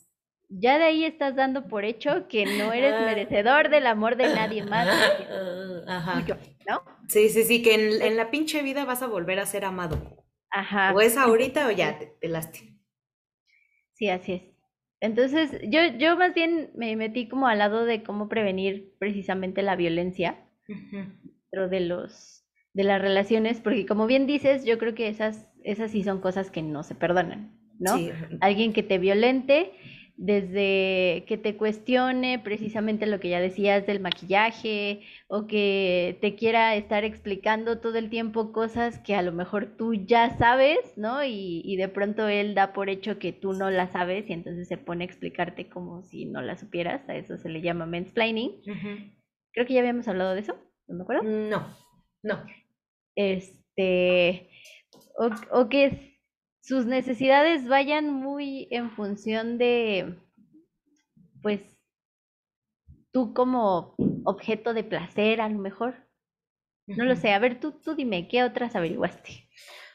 ya 0.50 0.77
de 0.77 0.85
ahí 0.85 1.05
estás 1.05 1.35
dando 1.35 1.67
por 1.67 1.85
hecho 1.85 2.27
que 2.27 2.45
no 2.45 2.71
eres 2.74 2.93
ah. 2.97 3.05
merecedor 3.05 3.69
del 3.69 3.88
amor 3.88 4.15
de 4.15 4.33
nadie 4.33 4.63
más. 4.63 4.88
Ajá. 5.88 6.25
¿no? 6.67 6.83
Sí, 7.07 7.29
sí, 7.29 7.43
sí, 7.43 7.62
que 7.62 8.05
en, 8.05 8.17
la 8.17 8.31
pinche 8.31 8.62
vida 8.62 8.85
vas 8.85 9.01
a 9.01 9.07
volver 9.07 9.39
a 9.39 9.45
ser 9.45 9.65
amado. 9.65 10.25
Ajá. 10.50 10.93
O 10.93 11.01
es 11.01 11.17
ahorita 11.17 11.67
o 11.67 11.71
ya 11.71 12.00
te 12.00 12.07
pelaste. 12.07 12.77
Sí, 13.93 14.09
así 14.09 14.33
es. 14.33 14.41
Entonces, 15.01 15.59
yo, 15.63 15.81
yo 15.97 16.17
más 16.17 16.33
bien 16.33 16.71
me 16.75 16.95
metí 16.95 17.27
como 17.27 17.47
al 17.47 17.59
lado 17.59 17.85
de 17.85 18.03
cómo 18.03 18.29
prevenir 18.29 18.95
precisamente 18.97 19.62
la 19.62 19.75
violencia 19.75 20.47
dentro 20.67 21.69
de 21.69 21.79
los 21.81 22.43
de 22.74 22.83
las 22.83 23.01
relaciones, 23.01 23.62
porque 23.62 23.85
como 23.85 24.05
bien 24.05 24.27
dices, 24.27 24.65
yo 24.65 24.77
creo 24.77 24.93
que 24.95 25.07
esas, 25.07 25.47
esas 25.65 25.91
sí 25.91 26.03
son 26.03 26.22
cosas 26.22 26.50
que 26.51 26.62
no 26.62 26.84
se 26.84 26.95
perdonan, 26.95 27.51
¿no? 27.79 27.98
Sí. 27.98 28.12
Alguien 28.39 28.74
que 28.74 28.84
te 28.84 28.98
violente 28.98 29.72
desde 30.17 31.25
que 31.27 31.38
te 31.38 31.57
cuestione 31.57 32.39
precisamente 32.39 33.05
lo 33.05 33.19
que 33.19 33.27
ya 33.27 33.41
decías 33.41 33.86
del 33.86 34.00
maquillaje 34.00 35.01
o 35.27 35.45
que 35.45 36.17
te 36.22 36.36
quiera 36.36 36.75
estar 36.75 37.03
explicando 37.03 37.79
todo 37.79 37.98
el 37.98 38.10
tiempo 38.10 38.53
cosas 38.53 39.00
que 39.00 39.13
a 39.13 39.22
lo 39.22 39.34
mejor 39.34 39.75
tú 39.77 39.93
ya 39.93 40.38
sabes, 40.38 40.79
¿no? 40.95 41.22
Y, 41.25 41.75
de 41.75 41.89
pronto 41.89 42.29
él 42.29 42.55
da 42.55 42.72
por 42.72 42.89
hecho 42.89 43.19
que 43.19 43.34
tú 43.34 43.51
no 43.51 43.69
la 43.69 43.88
sabes 43.91 44.29
y 44.29 44.34
entonces 44.34 44.69
se 44.69 44.77
pone 44.77 45.03
a 45.03 45.07
explicarte 45.07 45.67
como 45.67 46.03
si 46.03 46.25
no 46.25 46.41
la 46.41 46.57
supieras, 46.57 47.07
a 47.10 47.15
eso 47.15 47.38
se 47.38 47.50
le 47.50 47.62
llama 47.62 47.86
mansplaining. 47.86 48.62
Creo 49.51 49.65
que 49.65 49.74
ya 49.74 49.81
habíamos 49.81 50.07
hablado 50.07 50.34
de 50.34 50.39
eso. 50.39 50.55
¿no 50.88 50.95
me 50.95 51.03
acuerdo? 51.03 51.24
No, 51.24 51.75
no. 52.24 52.45
Este, 53.15 54.50
o, 55.17 55.29
o 55.51 55.69
que 55.69 56.19
sus 56.62 56.86
necesidades 56.86 57.67
vayan 57.67 58.12
muy 58.12 58.67
en 58.72 58.91
función 58.91 59.57
de, 59.57 60.17
pues, 61.41 61.62
tú 63.12 63.34
como 63.34 63.95
objeto 64.24 64.74
de 64.74 64.84
placer, 64.84 65.41
a 65.41 65.50
lo 65.50 65.60
mejor. 65.60 65.95
No 66.88 67.05
lo 67.05 67.15
sé, 67.15 67.31
a 67.31 67.39
ver, 67.39 67.60
tú, 67.60 67.72
tú 67.72 67.95
dime, 67.95 68.27
¿qué 68.27 68.43
otras 68.43 68.75
averiguaste? 68.75 69.48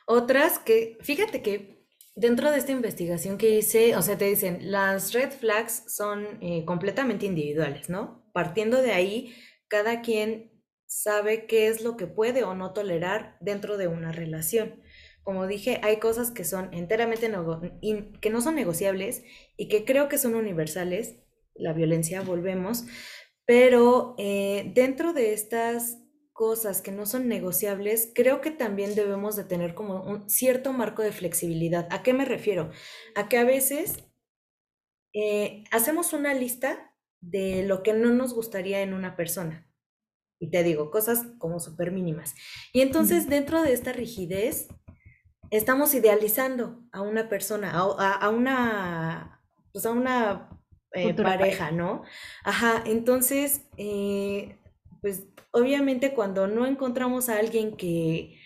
Otras 0.06 0.58
que, 0.58 0.98
fíjate 1.02 1.42
que 1.42 1.86
dentro 2.16 2.50
de 2.50 2.58
esta 2.58 2.72
investigación 2.72 3.38
que 3.38 3.58
hice, 3.58 3.96
o 3.96 4.02
sea, 4.02 4.18
te 4.18 4.24
dicen, 4.24 4.70
las 4.70 5.12
red 5.12 5.30
flags 5.30 5.84
son 5.94 6.38
eh, 6.40 6.64
completamente 6.64 7.26
individuales, 7.26 7.88
¿no? 7.88 8.28
Partiendo 8.32 8.82
de 8.82 8.92
ahí, 8.92 9.34
cada 9.68 10.00
quien 10.00 10.50
sabe 10.86 11.46
qué 11.46 11.68
es 11.68 11.82
lo 11.82 11.96
que 11.96 12.08
puede 12.08 12.42
o 12.42 12.54
no 12.54 12.72
tolerar 12.72 13.36
dentro 13.40 13.76
de 13.76 13.86
una 13.86 14.10
relación. 14.10 14.82
Como 15.30 15.46
dije, 15.46 15.78
hay 15.84 16.00
cosas 16.00 16.32
que 16.32 16.42
son 16.42 16.74
enteramente 16.74 17.30
que 18.20 18.30
no 18.30 18.40
son 18.40 18.56
negociables 18.56 19.22
y 19.56 19.68
que 19.68 19.84
creo 19.84 20.08
que 20.08 20.18
son 20.18 20.34
universales. 20.34 21.22
La 21.54 21.72
violencia, 21.72 22.20
volvemos. 22.22 22.84
Pero 23.46 24.16
eh, 24.18 24.72
dentro 24.74 25.12
de 25.12 25.32
estas 25.32 26.02
cosas 26.32 26.82
que 26.82 26.90
no 26.90 27.06
son 27.06 27.28
negociables, 27.28 28.10
creo 28.12 28.40
que 28.40 28.50
también 28.50 28.96
debemos 28.96 29.36
de 29.36 29.44
tener 29.44 29.76
como 29.76 30.02
un 30.02 30.28
cierto 30.28 30.72
marco 30.72 31.00
de 31.02 31.12
flexibilidad. 31.12 31.86
¿A 31.92 32.02
qué 32.02 32.12
me 32.12 32.24
refiero? 32.24 32.72
A 33.14 33.28
que 33.28 33.38
a 33.38 33.44
veces 33.44 34.02
eh, 35.14 35.62
hacemos 35.70 36.12
una 36.12 36.34
lista 36.34 36.92
de 37.20 37.62
lo 37.62 37.84
que 37.84 37.92
no 37.92 38.12
nos 38.12 38.34
gustaría 38.34 38.82
en 38.82 38.94
una 38.94 39.14
persona. 39.14 39.70
Y 40.42 40.50
te 40.50 40.64
digo, 40.64 40.90
cosas 40.90 41.26
como 41.38 41.60
súper 41.60 41.92
mínimas. 41.92 42.34
Y 42.72 42.80
entonces 42.80 43.28
dentro 43.28 43.62
de 43.62 43.74
esta 43.74 43.92
rigidez, 43.92 44.68
estamos 45.50 45.94
idealizando 45.94 46.82
a 46.92 47.02
una 47.02 47.28
persona, 47.28 47.72
a, 47.72 48.28
una, 48.30 49.42
pues 49.72 49.84
a 49.84 49.90
una 49.90 50.48
eh, 50.92 51.12
pareja, 51.14 51.72
¿no? 51.72 52.04
Ajá, 52.44 52.82
entonces, 52.86 53.62
eh, 53.76 54.58
pues 55.00 55.26
obviamente 55.50 56.14
cuando 56.14 56.46
no 56.46 56.66
encontramos 56.66 57.28
a 57.28 57.38
alguien 57.38 57.76
que, 57.76 58.38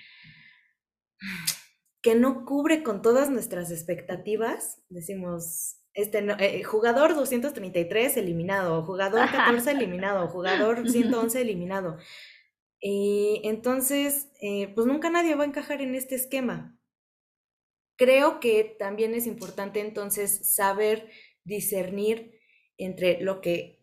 que 2.03 2.15
no 2.15 2.45
cubre 2.45 2.83
con 2.83 3.03
todas 3.03 3.29
nuestras 3.31 3.71
expectativas, 3.71 4.83
decimos, 4.89 5.81
este, 5.93 6.27
eh, 6.39 6.65
jugador 6.65 7.15
233 7.15 8.17
eliminado, 8.17 8.83
jugador 8.85 9.31
14 9.31 9.71
eliminado, 9.73 10.29
jugador 10.29 10.89
111 10.91 11.41
eliminado. 11.41 11.99
entonces, 12.81 14.31
pues 14.75 14.87
nunca 14.87 15.11
nadie 15.11 15.35
va 15.35 15.45
a 15.45 15.47
encajar 15.47 15.83
en 15.83 15.95
este 15.95 16.15
esquema. 16.15 16.79
Creo 17.97 18.41
que 18.41 18.77
también 18.79 19.15
es 19.15 19.27
importante 19.27 19.81
entonces 19.81 20.55
saber 20.55 21.11
discernir 21.45 22.41
entre 22.77 23.21
lo 23.21 23.41
que 23.41 23.81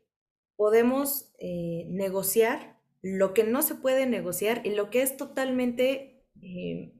podemos 0.55 1.31
eh, 1.39 1.85
negociar, 1.89 2.79
lo 3.01 3.33
que 3.33 3.43
no 3.43 3.61
se 3.61 3.75
puede 3.75 4.05
negociar 4.05 4.61
y 4.65 4.71
lo 4.75 4.89
que 4.89 5.01
es 5.01 5.17
totalmente, 5.17 6.23
eh, 6.41 6.93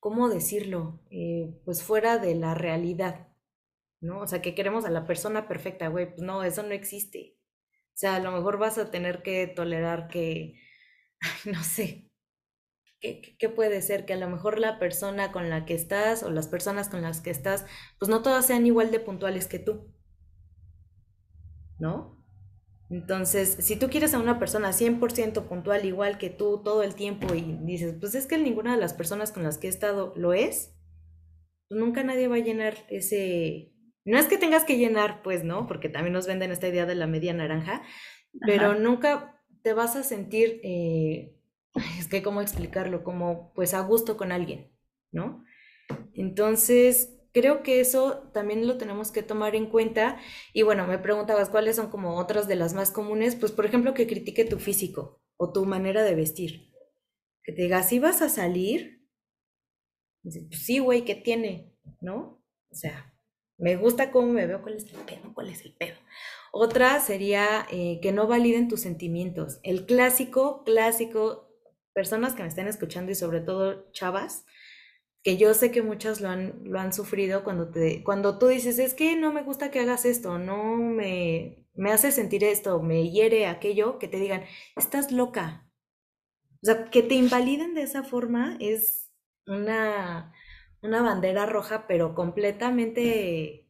¿cómo 0.00 0.28
decirlo? 0.28 1.00
Eh, 1.10 1.54
pues 1.64 1.82
fuera 1.82 2.18
de 2.18 2.34
la 2.34 2.54
realidad, 2.54 3.28
¿no? 4.00 4.20
O 4.20 4.26
sea, 4.26 4.42
que 4.42 4.54
queremos 4.54 4.84
a 4.84 4.90
la 4.90 5.06
persona 5.06 5.48
perfecta, 5.48 5.88
güey, 5.88 6.10
pues 6.10 6.22
no, 6.22 6.42
eso 6.44 6.62
no 6.62 6.72
existe. 6.72 7.36
O 7.94 7.96
sea, 7.98 8.16
a 8.16 8.20
lo 8.20 8.32
mejor 8.32 8.58
vas 8.58 8.78
a 8.78 8.90
tener 8.90 9.22
que 9.22 9.46
tolerar 9.46 10.08
que, 10.08 10.60
no 11.46 11.62
sé, 11.62 12.07
¿Qué, 13.00 13.48
puede 13.48 13.80
ser? 13.80 14.04
Que 14.04 14.14
a 14.14 14.16
lo 14.16 14.28
mejor 14.28 14.58
la 14.58 14.78
persona 14.78 15.30
con 15.30 15.50
la 15.50 15.64
que 15.64 15.74
estás 15.74 16.22
o 16.24 16.30
las 16.30 16.48
personas 16.48 16.88
con 16.88 17.00
las 17.02 17.20
que 17.20 17.30
estás, 17.30 17.64
pues 17.98 18.08
no 18.08 18.22
todas 18.22 18.46
sean 18.46 18.66
igual 18.66 18.90
de 18.90 18.98
puntuales 18.98 19.46
que 19.46 19.60
tú. 19.60 19.94
¿No? 21.78 22.18
Entonces, 22.90 23.58
si 23.60 23.76
tú 23.76 23.88
quieres 23.88 24.14
a 24.14 24.18
una 24.18 24.38
persona 24.38 24.72
100% 24.72 25.46
puntual 25.46 25.84
igual 25.84 26.18
que 26.18 26.30
tú 26.30 26.62
todo 26.64 26.82
el 26.82 26.94
tiempo 26.94 27.34
y 27.34 27.58
dices, 27.60 27.94
pues 28.00 28.14
es 28.14 28.26
que 28.26 28.38
ninguna 28.38 28.74
de 28.74 28.80
las 28.80 28.94
personas 28.94 29.30
con 29.30 29.42
las 29.42 29.58
que 29.58 29.68
he 29.68 29.70
estado 29.70 30.12
lo 30.16 30.32
es, 30.32 30.74
pues 31.68 31.78
nunca 31.78 32.02
nadie 32.02 32.28
va 32.28 32.36
a 32.36 32.40
llenar 32.40 32.74
ese... 32.88 33.74
No 34.04 34.18
es 34.18 34.26
que 34.26 34.38
tengas 34.38 34.64
que 34.64 34.78
llenar, 34.78 35.22
pues, 35.22 35.44
¿no? 35.44 35.66
Porque 35.66 35.90
también 35.90 36.14
nos 36.14 36.26
venden 36.26 36.50
esta 36.50 36.66
idea 36.66 36.86
de 36.86 36.94
la 36.94 37.06
media 37.06 37.34
naranja, 37.34 37.82
pero 38.46 38.74
nunca 38.74 39.38
te 39.62 39.74
vas 39.74 39.96
a 39.96 40.02
sentir 40.02 40.60
eh, 40.64 41.37
es 41.98 42.08
que 42.08 42.22
cómo 42.22 42.40
explicarlo, 42.40 43.04
como 43.04 43.52
pues 43.54 43.74
a 43.74 43.80
gusto 43.80 44.16
con 44.16 44.32
alguien, 44.32 44.72
¿no? 45.10 45.44
Entonces, 46.14 47.18
creo 47.32 47.62
que 47.62 47.80
eso 47.80 48.30
también 48.32 48.66
lo 48.66 48.78
tenemos 48.78 49.10
que 49.10 49.22
tomar 49.22 49.54
en 49.54 49.66
cuenta. 49.66 50.18
Y 50.52 50.62
bueno, 50.62 50.86
me 50.86 50.98
preguntabas 50.98 51.48
cuáles 51.48 51.76
son 51.76 51.90
como 51.90 52.16
otras 52.16 52.48
de 52.48 52.56
las 52.56 52.74
más 52.74 52.90
comunes, 52.90 53.36
pues 53.36 53.52
por 53.52 53.66
ejemplo 53.66 53.94
que 53.94 54.06
critique 54.06 54.44
tu 54.44 54.58
físico 54.58 55.22
o 55.36 55.52
tu 55.52 55.64
manera 55.64 56.02
de 56.02 56.14
vestir. 56.14 56.72
Que 57.42 57.52
te 57.52 57.62
diga, 57.62 57.82
si 57.82 57.98
vas 57.98 58.22
a 58.22 58.28
salir, 58.28 59.06
pues 60.22 60.38
sí, 60.50 60.78
güey, 60.78 61.04
¿qué 61.04 61.14
tiene? 61.14 61.74
¿No? 62.00 62.44
O 62.70 62.74
sea, 62.74 63.14
me 63.56 63.76
gusta 63.76 64.10
cómo 64.10 64.28
me 64.28 64.46
veo, 64.46 64.62
cuál 64.62 64.74
es 64.74 64.84
el 64.92 65.00
pedo, 65.00 65.32
cuál 65.34 65.48
es 65.48 65.64
el 65.64 65.74
pedo. 65.74 65.96
Otra 66.52 67.00
sería 67.00 67.66
eh, 67.70 67.98
que 68.02 68.12
no 68.12 68.26
validen 68.26 68.68
tus 68.68 68.80
sentimientos. 68.80 69.60
El 69.62 69.86
clásico, 69.86 70.64
clásico 70.64 71.47
personas 71.98 72.34
que 72.34 72.42
me 72.42 72.48
estén 72.48 72.68
escuchando 72.68 73.10
y 73.10 73.16
sobre 73.16 73.40
todo 73.40 73.90
chavas, 73.90 74.46
que 75.24 75.36
yo 75.36 75.52
sé 75.52 75.72
que 75.72 75.82
muchas 75.82 76.20
lo 76.20 76.28
han, 76.28 76.60
lo 76.62 76.78
han 76.78 76.92
sufrido 76.92 77.42
cuando, 77.42 77.72
te, 77.72 78.04
cuando 78.04 78.38
tú 78.38 78.46
dices, 78.46 78.78
es 78.78 78.94
que 78.94 79.16
no 79.16 79.32
me 79.32 79.42
gusta 79.42 79.72
que 79.72 79.80
hagas 79.80 80.04
esto, 80.04 80.38
no 80.38 80.76
me, 80.76 81.66
me 81.74 81.90
hace 81.90 82.12
sentir 82.12 82.44
esto, 82.44 82.80
me 82.80 83.10
hiere 83.10 83.48
aquello, 83.48 83.98
que 83.98 84.06
te 84.06 84.20
digan, 84.20 84.44
estás 84.76 85.10
loca. 85.10 85.68
O 86.62 86.66
sea, 86.66 86.88
que 86.88 87.02
te 87.02 87.16
invaliden 87.16 87.74
de 87.74 87.82
esa 87.82 88.04
forma 88.04 88.56
es 88.60 89.10
una, 89.48 90.32
una 90.80 91.02
bandera 91.02 91.46
roja, 91.46 91.88
pero 91.88 92.14
completamente 92.14 93.68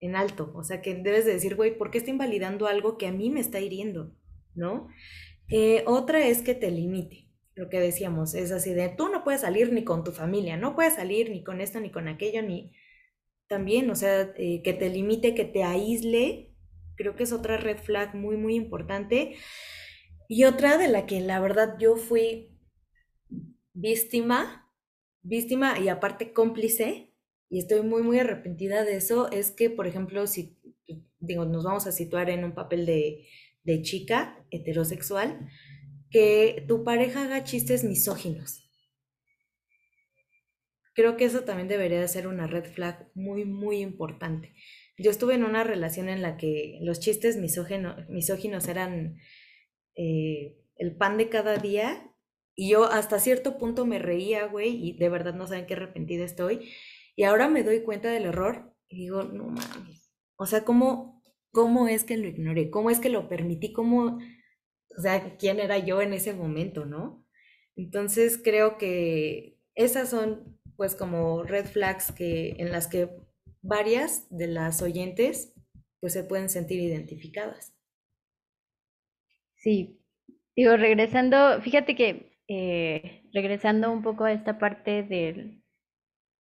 en 0.00 0.16
alto. 0.16 0.50
O 0.56 0.64
sea, 0.64 0.82
que 0.82 0.96
debes 0.96 1.26
de 1.26 1.34
decir, 1.34 1.54
güey, 1.54 1.78
¿por 1.78 1.92
qué 1.92 1.98
está 1.98 2.10
invalidando 2.10 2.66
algo 2.66 2.98
que 2.98 3.06
a 3.06 3.12
mí 3.12 3.30
me 3.30 3.38
está 3.38 3.60
hiriendo? 3.60 4.16
¿No? 4.56 4.88
Eh, 5.48 5.84
otra 5.86 6.26
es 6.26 6.42
que 6.42 6.56
te 6.56 6.72
limite 6.72 7.27
lo 7.58 7.68
que 7.68 7.80
decíamos, 7.80 8.34
es 8.34 8.52
así 8.52 8.72
de, 8.72 8.88
tú 8.88 9.08
no 9.08 9.24
puedes 9.24 9.40
salir 9.40 9.72
ni 9.72 9.82
con 9.82 10.04
tu 10.04 10.12
familia, 10.12 10.56
no 10.56 10.76
puedes 10.76 10.94
salir 10.94 11.28
ni 11.28 11.42
con 11.42 11.60
esto, 11.60 11.80
ni 11.80 11.90
con 11.90 12.06
aquello, 12.06 12.40
ni 12.40 12.70
también, 13.48 13.90
o 13.90 13.96
sea, 13.96 14.32
eh, 14.36 14.62
que 14.62 14.74
te 14.74 14.88
limite, 14.88 15.34
que 15.34 15.44
te 15.44 15.64
aísle, 15.64 16.54
creo 16.94 17.16
que 17.16 17.24
es 17.24 17.32
otra 17.32 17.56
red 17.56 17.78
flag 17.78 18.14
muy, 18.14 18.36
muy 18.36 18.54
importante. 18.54 19.34
Y 20.28 20.44
otra 20.44 20.78
de 20.78 20.86
la 20.86 21.04
que 21.04 21.20
la 21.20 21.40
verdad 21.40 21.76
yo 21.80 21.96
fui 21.96 22.56
víctima, 23.72 24.70
víctima 25.22 25.80
y 25.80 25.88
aparte 25.88 26.32
cómplice, 26.32 27.12
y 27.50 27.58
estoy 27.58 27.82
muy, 27.82 28.02
muy 28.02 28.20
arrepentida 28.20 28.84
de 28.84 28.96
eso, 28.96 29.32
es 29.32 29.50
que, 29.50 29.68
por 29.68 29.88
ejemplo, 29.88 30.28
si, 30.28 30.56
digo, 31.18 31.44
nos 31.44 31.64
vamos 31.64 31.88
a 31.88 31.92
situar 31.92 32.30
en 32.30 32.44
un 32.44 32.54
papel 32.54 32.86
de, 32.86 33.26
de 33.64 33.82
chica 33.82 34.46
heterosexual, 34.52 35.48
que 36.10 36.64
tu 36.66 36.84
pareja 36.84 37.24
haga 37.24 37.44
chistes 37.44 37.84
misóginos. 37.84 38.64
Creo 40.94 41.16
que 41.16 41.24
eso 41.24 41.42
también 41.44 41.68
debería 41.68 42.06
ser 42.08 42.26
una 42.26 42.46
red 42.46 42.64
flag 42.64 43.10
muy, 43.14 43.44
muy 43.44 43.78
importante. 43.80 44.54
Yo 44.96 45.10
estuve 45.12 45.34
en 45.34 45.44
una 45.44 45.62
relación 45.62 46.08
en 46.08 46.22
la 46.22 46.36
que 46.36 46.78
los 46.82 46.98
chistes 46.98 47.36
misóginos 47.36 48.68
eran 48.68 49.16
eh, 49.94 50.56
el 50.74 50.96
pan 50.96 51.16
de 51.16 51.28
cada 51.28 51.56
día 51.56 52.12
y 52.56 52.70
yo 52.70 52.84
hasta 52.86 53.20
cierto 53.20 53.58
punto 53.58 53.86
me 53.86 54.00
reía, 54.00 54.46
güey, 54.46 54.70
y 54.84 54.98
de 54.98 55.08
verdad 55.08 55.34
no 55.34 55.46
saben 55.46 55.66
qué 55.66 55.74
arrepentida 55.74 56.24
estoy. 56.24 56.68
Y 57.14 57.22
ahora 57.22 57.48
me 57.48 57.62
doy 57.62 57.84
cuenta 57.84 58.10
del 58.10 58.24
error 58.24 58.74
y 58.88 59.02
digo, 59.02 59.22
no 59.22 59.44
mames. 59.44 60.10
O 60.34 60.46
sea, 60.46 60.64
¿cómo, 60.64 61.22
cómo 61.52 61.86
es 61.86 62.02
que 62.02 62.16
lo 62.16 62.26
ignoré? 62.26 62.70
¿Cómo 62.70 62.90
es 62.90 62.98
que 62.98 63.10
lo 63.10 63.28
permití? 63.28 63.72
¿Cómo 63.72 64.18
o 64.96 65.00
sea, 65.00 65.36
quién 65.36 65.60
era 65.60 65.78
yo 65.78 66.00
en 66.02 66.12
ese 66.12 66.32
momento, 66.34 66.84
¿no? 66.86 67.24
Entonces 67.76 68.40
creo 68.42 68.78
que 68.78 69.58
esas 69.74 70.10
son 70.10 70.58
pues 70.76 70.94
como 70.94 71.42
red 71.42 71.66
flags 71.66 72.12
que 72.12 72.56
en 72.58 72.70
las 72.70 72.86
que 72.86 73.10
varias 73.62 74.26
de 74.30 74.46
las 74.46 74.82
oyentes 74.82 75.54
pues 76.00 76.12
se 76.12 76.24
pueden 76.24 76.48
sentir 76.48 76.80
identificadas. 76.80 77.74
Sí, 79.56 80.00
digo, 80.54 80.76
regresando, 80.76 81.60
fíjate 81.62 81.96
que 81.96 82.38
eh, 82.46 83.22
regresando 83.32 83.90
un 83.90 84.02
poco 84.02 84.24
a 84.24 84.32
esta 84.32 84.58
parte 84.58 85.02
del, 85.02 85.62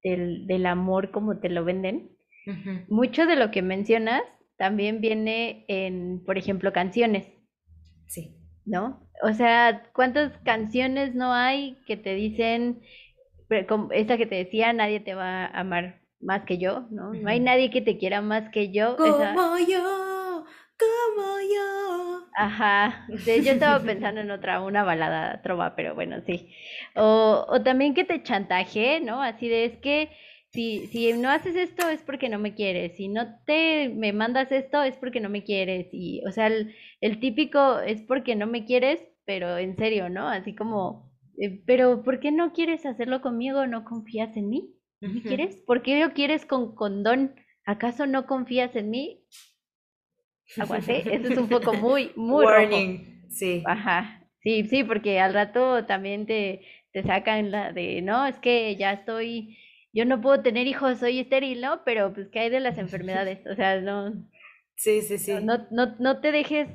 del, 0.04 0.66
amor 0.66 1.12
como 1.12 1.39
te 1.39 1.50
lo 1.50 1.66
venden, 1.66 2.16
mucho 2.88 3.25
de 3.25 3.36
lo 3.36 3.51
que 3.51 3.62
mencionas 3.62 4.22
también 4.58 5.01
viene 5.01 5.66
en, 5.68 6.24
por 6.24 6.38
ejemplo, 6.38 6.72
canciones. 6.72 7.27
Sí. 8.07 8.37
¿no? 8.67 8.99
O 9.23 9.33
sea, 9.33 9.83
¿cuántas 9.93 10.37
canciones 10.43 11.15
no 11.15 11.33
hay 11.33 11.77
que 11.87 11.97
te 11.97 12.13
dicen, 12.13 12.81
esa 13.91 14.17
que 14.17 14.25
te 14.25 14.35
decía, 14.35 14.73
nadie 14.73 14.99
te 14.99 15.15
va 15.15 15.45
a 15.45 15.61
amar 15.61 16.01
más 16.19 16.43
que 16.43 16.57
yo, 16.57 16.85
¿no? 16.91 17.13
No 17.13 17.29
hay 17.29 17.39
nadie 17.39 17.71
que 17.71 17.81
te 17.81 17.97
quiera 17.97 18.21
más 18.21 18.49
que 18.49 18.71
yo. 18.71 18.97
Como 18.97 19.57
yo, 19.57 20.45
como 20.77 21.39
yo. 21.39 22.27
Ajá, 22.35 23.07
yo 23.09 23.51
estaba 23.51 23.79
pensando 23.79 24.21
en 24.21 24.29
otra, 24.29 24.61
una 24.61 24.83
balada 24.83 25.41
trova, 25.41 25.75
pero 25.75 25.95
bueno, 25.95 26.17
sí. 26.27 26.53
O, 26.95 27.45
o 27.47 27.61
también 27.63 27.95
que 27.95 28.03
te 28.03 28.21
chantaje, 28.21 28.99
¿no? 28.99 29.23
Así 29.23 29.47
de, 29.47 29.65
es 29.65 29.77
que 29.77 30.11
si, 30.51 30.88
si 30.88 31.13
no 31.13 31.30
haces 31.30 31.56
esto 31.56 31.89
es 31.89 32.01
porque 32.01 32.30
no 32.30 32.39
me 32.39 32.56
quieres, 32.56 32.96
si 32.98 33.08
no 33.08 33.39
te 33.46 33.89
me 33.89 34.13
mandas 34.13 34.51
esto 34.51 34.82
es 34.84 34.98
porque 34.98 35.20
no 35.20 35.30
me 35.30 35.44
quieres, 35.44 35.88
y, 35.92 36.24
o 36.27 36.32
sea, 36.32 36.48
el, 36.48 36.75
el 37.01 37.20
típico 37.20 37.80
es 37.80 38.01
porque 38.01 38.36
no 38.36 38.48
me 38.48 38.66
quieres, 38.66 39.00
pero 39.25 39.58
en 39.58 39.75
serio, 39.75 40.10
¿no? 40.10 40.27
Así 40.27 40.56
como, 40.56 41.12
eh, 41.38 41.62
pero 41.66 42.04
¿por 42.04 42.20
qué 42.20 42.32
no 42.32 42.54
quieres 42.54 42.86
hacerlo 42.86 43.22
conmigo? 43.22 43.68
¿No 43.68 43.84
confías 43.84 44.36
en 44.38 44.50
mí? 44.50 44.74
¿No 45.01 45.10
me 45.13 45.22
quieres? 45.22 45.58
¿Por 45.68 45.82
qué 45.84 46.01
lo 46.01 46.13
quieres 46.13 46.46
con 46.46 46.75
condón? 46.75 47.36
¿Acaso 47.66 48.08
no 48.08 48.25
confías 48.25 48.75
en 48.75 48.89
mí? 48.89 49.25
Aguante, 50.58 51.04
eso 51.13 51.27
es 51.27 51.38
un 51.38 51.50
poco 51.50 51.74
muy, 51.74 52.12
muy 52.16 52.46
Warning, 52.46 53.30
sí. 53.30 53.63
Ajá, 53.66 54.24
sí, 54.42 54.63
sí, 54.63 54.84
porque 54.84 55.20
al 55.20 55.34
rato 55.34 55.86
también 55.86 56.25
te, 56.25 56.62
te 56.94 57.04
sacan 57.04 57.51
la 57.51 57.74
de, 57.74 58.01
no, 58.01 58.25
es 58.25 58.39
que 58.39 58.75
ya 58.77 58.94
estoy 58.94 59.58
yo 59.94 60.06
no 60.06 60.22
puedo 60.22 60.41
tener 60.41 60.67
hijos, 60.67 61.00
soy 61.00 61.20
estéril, 61.20 61.62
¿no? 61.62 61.84
Pero 61.84 62.13
pues, 62.13 62.27
¿qué 62.29 62.39
hay 62.39 62.50
de 62.50 62.60
las 62.60 62.77
enfermedades? 62.77 63.46
O 63.48 63.56
sea, 63.56 63.79
no. 63.82 64.13
Sí, 64.75 65.01
sí, 65.01 65.17
sí. 65.17 65.34
No, 65.41 65.67
no, 65.72 65.96
no 66.00 66.22
te 66.22 66.32
dejes 66.32 66.67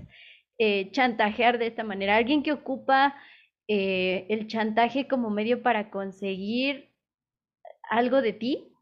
eh, 0.59 0.90
chantajear 0.90 1.59
de 1.59 1.66
esta 1.69 1.85
manera. 1.85 2.16
Alguien 2.16 2.42
que 2.42 2.52
ocupa 2.52 3.14
eh, 3.69 4.26
el 4.28 4.49
chantaje 4.49 5.07
como 5.07 5.31
medio 5.31 5.62
para 5.62 5.90
conseguir 5.90 6.90
algo 7.90 8.23
de 8.23 8.33
ti, 8.33 8.73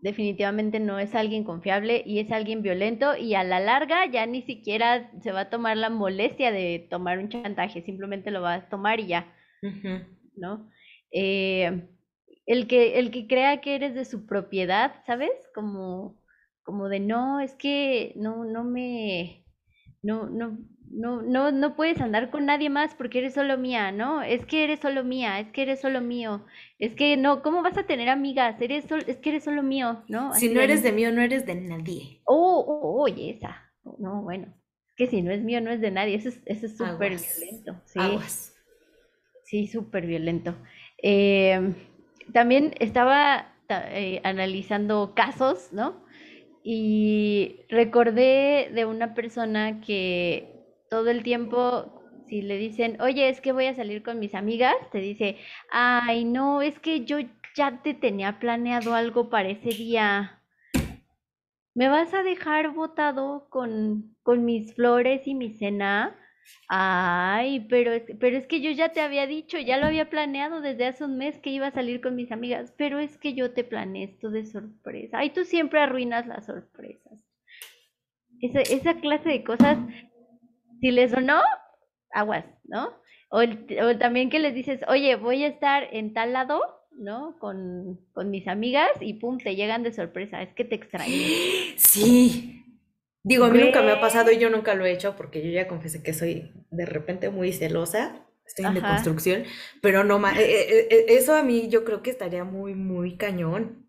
definitivamente 0.00 0.78
no 0.80 0.98
es 0.98 1.14
alguien 1.14 1.44
confiable 1.44 2.02
y 2.06 2.20
es 2.20 2.30
alguien 2.30 2.62
violento 2.62 3.16
y 3.16 3.34
a 3.34 3.44
la 3.44 3.60
larga 3.60 4.06
ya 4.06 4.26
ni 4.26 4.42
siquiera 4.42 5.10
se 5.22 5.32
va 5.32 5.40
a 5.40 5.50
tomar 5.50 5.76
la 5.76 5.90
molestia 5.90 6.52
de 6.52 6.86
tomar 6.90 7.18
un 7.18 7.28
chantaje, 7.28 7.82
simplemente 7.82 8.30
lo 8.30 8.42
va 8.42 8.54
a 8.54 8.68
tomar 8.68 9.00
y 9.00 9.08
ya, 9.08 9.32
¿no? 10.36 10.70
Eh, 11.10 11.88
el 12.48 12.66
que, 12.66 12.98
el 12.98 13.10
que 13.10 13.26
crea 13.26 13.60
que 13.60 13.74
eres 13.74 13.94
de 13.94 14.06
su 14.06 14.24
propiedad, 14.24 14.94
¿sabes? 15.06 15.30
Como, 15.54 16.18
como 16.62 16.88
de 16.88 16.98
no, 16.98 17.40
es 17.40 17.52
que 17.54 18.14
no, 18.16 18.46
no 18.46 18.64
me, 18.64 19.44
no, 20.02 20.30
no, 20.30 20.58
no, 20.90 21.20
no, 21.20 21.52
no 21.52 21.76
puedes 21.76 22.00
andar 22.00 22.30
con 22.30 22.46
nadie 22.46 22.70
más 22.70 22.94
porque 22.94 23.18
eres 23.18 23.34
solo 23.34 23.58
mía, 23.58 23.92
¿no? 23.92 24.22
Es 24.22 24.46
que 24.46 24.64
eres 24.64 24.80
solo 24.80 25.04
mía, 25.04 25.38
es 25.40 25.52
que 25.52 25.60
eres 25.60 25.82
solo 25.82 26.00
mío, 26.00 26.46
es 26.78 26.94
que 26.94 27.18
no, 27.18 27.42
¿cómo 27.42 27.62
vas 27.62 27.76
a 27.76 27.82
tener 27.82 28.08
amigas? 28.08 28.58
Eres 28.62 28.86
es 29.06 29.18
que 29.18 29.28
eres 29.28 29.44
solo 29.44 29.62
mío, 29.62 30.02
¿no? 30.08 30.32
si 30.32 30.48
no 30.48 30.62
eres 30.62 30.82
de 30.82 30.92
mío, 30.92 31.12
no 31.12 31.20
eres 31.20 31.44
de 31.44 31.54
nadie. 31.54 32.22
Oh, 32.24 32.64
oh, 32.66 33.02
oye, 33.02 33.28
esa. 33.28 33.62
No, 33.98 34.22
bueno, 34.22 34.46
es 34.86 34.94
que 34.96 35.06
si 35.06 35.20
no 35.20 35.30
es 35.32 35.42
mío, 35.42 35.60
no 35.60 35.70
es 35.70 35.82
de 35.82 35.90
nadie, 35.90 36.14
eso 36.14 36.30
es, 36.30 36.40
eso 36.46 36.64
es 36.64 36.78
súper 36.78 37.18
violento. 37.18 37.82
Sí, 37.84 38.00
sí, 39.44 39.66
súper 39.66 40.06
violento. 40.06 40.54
Eh, 41.02 41.74
también 42.32 42.74
estaba 42.80 43.54
eh, 43.68 44.20
analizando 44.24 45.12
casos, 45.14 45.72
¿no? 45.72 46.04
Y 46.62 47.60
recordé 47.68 48.70
de 48.74 48.84
una 48.84 49.14
persona 49.14 49.80
que 49.80 50.58
todo 50.90 51.10
el 51.10 51.22
tiempo, 51.22 52.02
si 52.26 52.42
le 52.42 52.56
dicen, 52.58 53.00
oye, 53.00 53.28
es 53.28 53.40
que 53.40 53.52
voy 53.52 53.66
a 53.66 53.74
salir 53.74 54.02
con 54.02 54.18
mis 54.18 54.34
amigas, 54.34 54.74
te 54.90 54.98
dice, 54.98 55.36
ay, 55.70 56.24
no, 56.24 56.62
es 56.62 56.78
que 56.78 57.04
yo 57.04 57.18
ya 57.54 57.82
te 57.82 57.94
tenía 57.94 58.38
planeado 58.38 58.94
algo 58.94 59.30
para 59.30 59.48
ese 59.48 59.70
día. 59.70 60.42
¿Me 61.74 61.88
vas 61.88 62.12
a 62.12 62.22
dejar 62.22 62.72
botado 62.74 63.48
con, 63.50 64.16
con 64.22 64.44
mis 64.44 64.74
flores 64.74 65.26
y 65.26 65.34
mi 65.34 65.50
cena? 65.56 66.16
Ay, 66.68 67.66
pero 67.68 67.92
es, 67.92 68.02
pero 68.20 68.36
es 68.36 68.46
que 68.46 68.60
yo 68.60 68.70
ya 68.70 68.90
te 68.90 69.00
había 69.00 69.26
dicho, 69.26 69.58
ya 69.58 69.78
lo 69.78 69.86
había 69.86 70.10
planeado 70.10 70.60
desde 70.60 70.86
hace 70.86 71.04
un 71.04 71.16
mes 71.16 71.38
que 71.38 71.50
iba 71.50 71.68
a 71.68 71.72
salir 71.72 72.00
con 72.00 72.14
mis 72.14 72.30
amigas, 72.30 72.74
pero 72.76 72.98
es 72.98 73.16
que 73.16 73.34
yo 73.34 73.52
te 73.52 73.64
planeé 73.64 74.04
esto 74.04 74.30
de 74.30 74.44
sorpresa. 74.44 75.18
Ay, 75.18 75.30
tú 75.30 75.44
siempre 75.44 75.80
arruinas 75.80 76.26
las 76.26 76.46
sorpresas. 76.46 77.24
Esa, 78.40 78.60
esa 78.60 78.94
clase 79.00 79.30
de 79.30 79.44
cosas, 79.44 79.78
si 80.80 80.90
les 80.90 81.12
no, 81.22 81.40
aguas, 82.12 82.44
¿no? 82.64 82.92
O, 83.30 83.40
o, 83.40 83.98
también 83.98 84.30
que 84.30 84.38
les 84.38 84.54
dices, 84.54 84.80
oye, 84.88 85.16
voy 85.16 85.44
a 85.44 85.48
estar 85.48 85.88
en 85.92 86.12
tal 86.12 86.32
lado, 86.34 86.60
¿no? 86.92 87.38
Con, 87.38 87.98
con 88.12 88.30
mis 88.30 88.46
amigas 88.46 88.90
y 89.00 89.14
pum, 89.14 89.38
te 89.38 89.56
llegan 89.56 89.82
de 89.82 89.92
sorpresa, 89.92 90.42
es 90.42 90.52
que 90.54 90.64
te 90.64 90.74
extrañé. 90.74 91.14
Sí, 91.76 92.64
Digo, 93.24 93.44
a 93.44 93.50
mí 93.50 93.58
nunca 93.58 93.82
me 93.82 93.92
ha 93.92 94.00
pasado 94.00 94.30
y 94.30 94.38
yo 94.38 94.48
nunca 94.48 94.74
lo 94.74 94.86
he 94.86 94.92
hecho 94.92 95.16
porque 95.16 95.44
yo 95.44 95.50
ya 95.50 95.68
confesé 95.68 96.02
que 96.02 96.14
soy 96.14 96.52
de 96.70 96.86
repente 96.86 97.30
muy 97.30 97.52
celosa, 97.52 98.26
estoy 98.46 98.66
en 98.66 98.74
deconstrucción, 98.74 99.44
pero 99.82 100.04
no 100.04 100.18
más, 100.18 100.38
eh, 100.38 100.44
eh, 100.44 100.88
eh, 100.90 101.04
eso 101.08 101.34
a 101.34 101.42
mí 101.42 101.68
yo 101.68 101.84
creo 101.84 102.02
que 102.02 102.10
estaría 102.10 102.44
muy, 102.44 102.74
muy 102.74 103.16
cañón. 103.16 103.86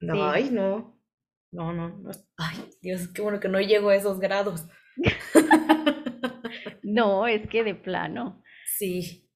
No, 0.00 0.30
Ay, 0.30 0.50
no, 0.50 1.00
no, 1.52 1.72
no, 1.72 1.88
no, 1.88 2.10
ay, 2.36 2.58
Dios, 2.82 3.08
qué 3.08 3.22
bueno 3.22 3.40
que 3.40 3.48
no 3.48 3.60
llego 3.60 3.88
a 3.88 3.96
esos 3.96 4.20
grados. 4.20 4.68
no, 6.82 7.26
es 7.26 7.48
que 7.48 7.64
de 7.64 7.74
plano. 7.74 8.42
Sí. 8.76 9.30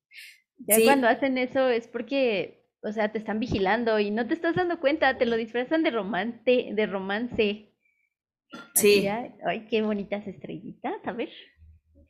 Ya 0.58 0.76
cuando 0.84 1.08
hacen 1.08 1.38
eso 1.38 1.68
es 1.70 1.88
porque, 1.88 2.66
o 2.82 2.92
sea, 2.92 3.10
te 3.12 3.18
están 3.18 3.40
vigilando 3.40 3.98
y 3.98 4.10
no 4.10 4.26
te 4.26 4.34
estás 4.34 4.54
dando 4.54 4.80
cuenta, 4.80 5.16
te 5.16 5.24
lo 5.24 5.36
disfrazan 5.36 5.82
de 5.82 5.90
romance, 5.90 6.70
de 6.74 6.86
romance. 6.86 7.69
Sí. 8.74 9.06
Ay, 9.06 9.66
qué 9.68 9.82
bonitas 9.82 10.26
estrellitas, 10.26 10.94
a 11.04 11.12
ver. 11.12 11.30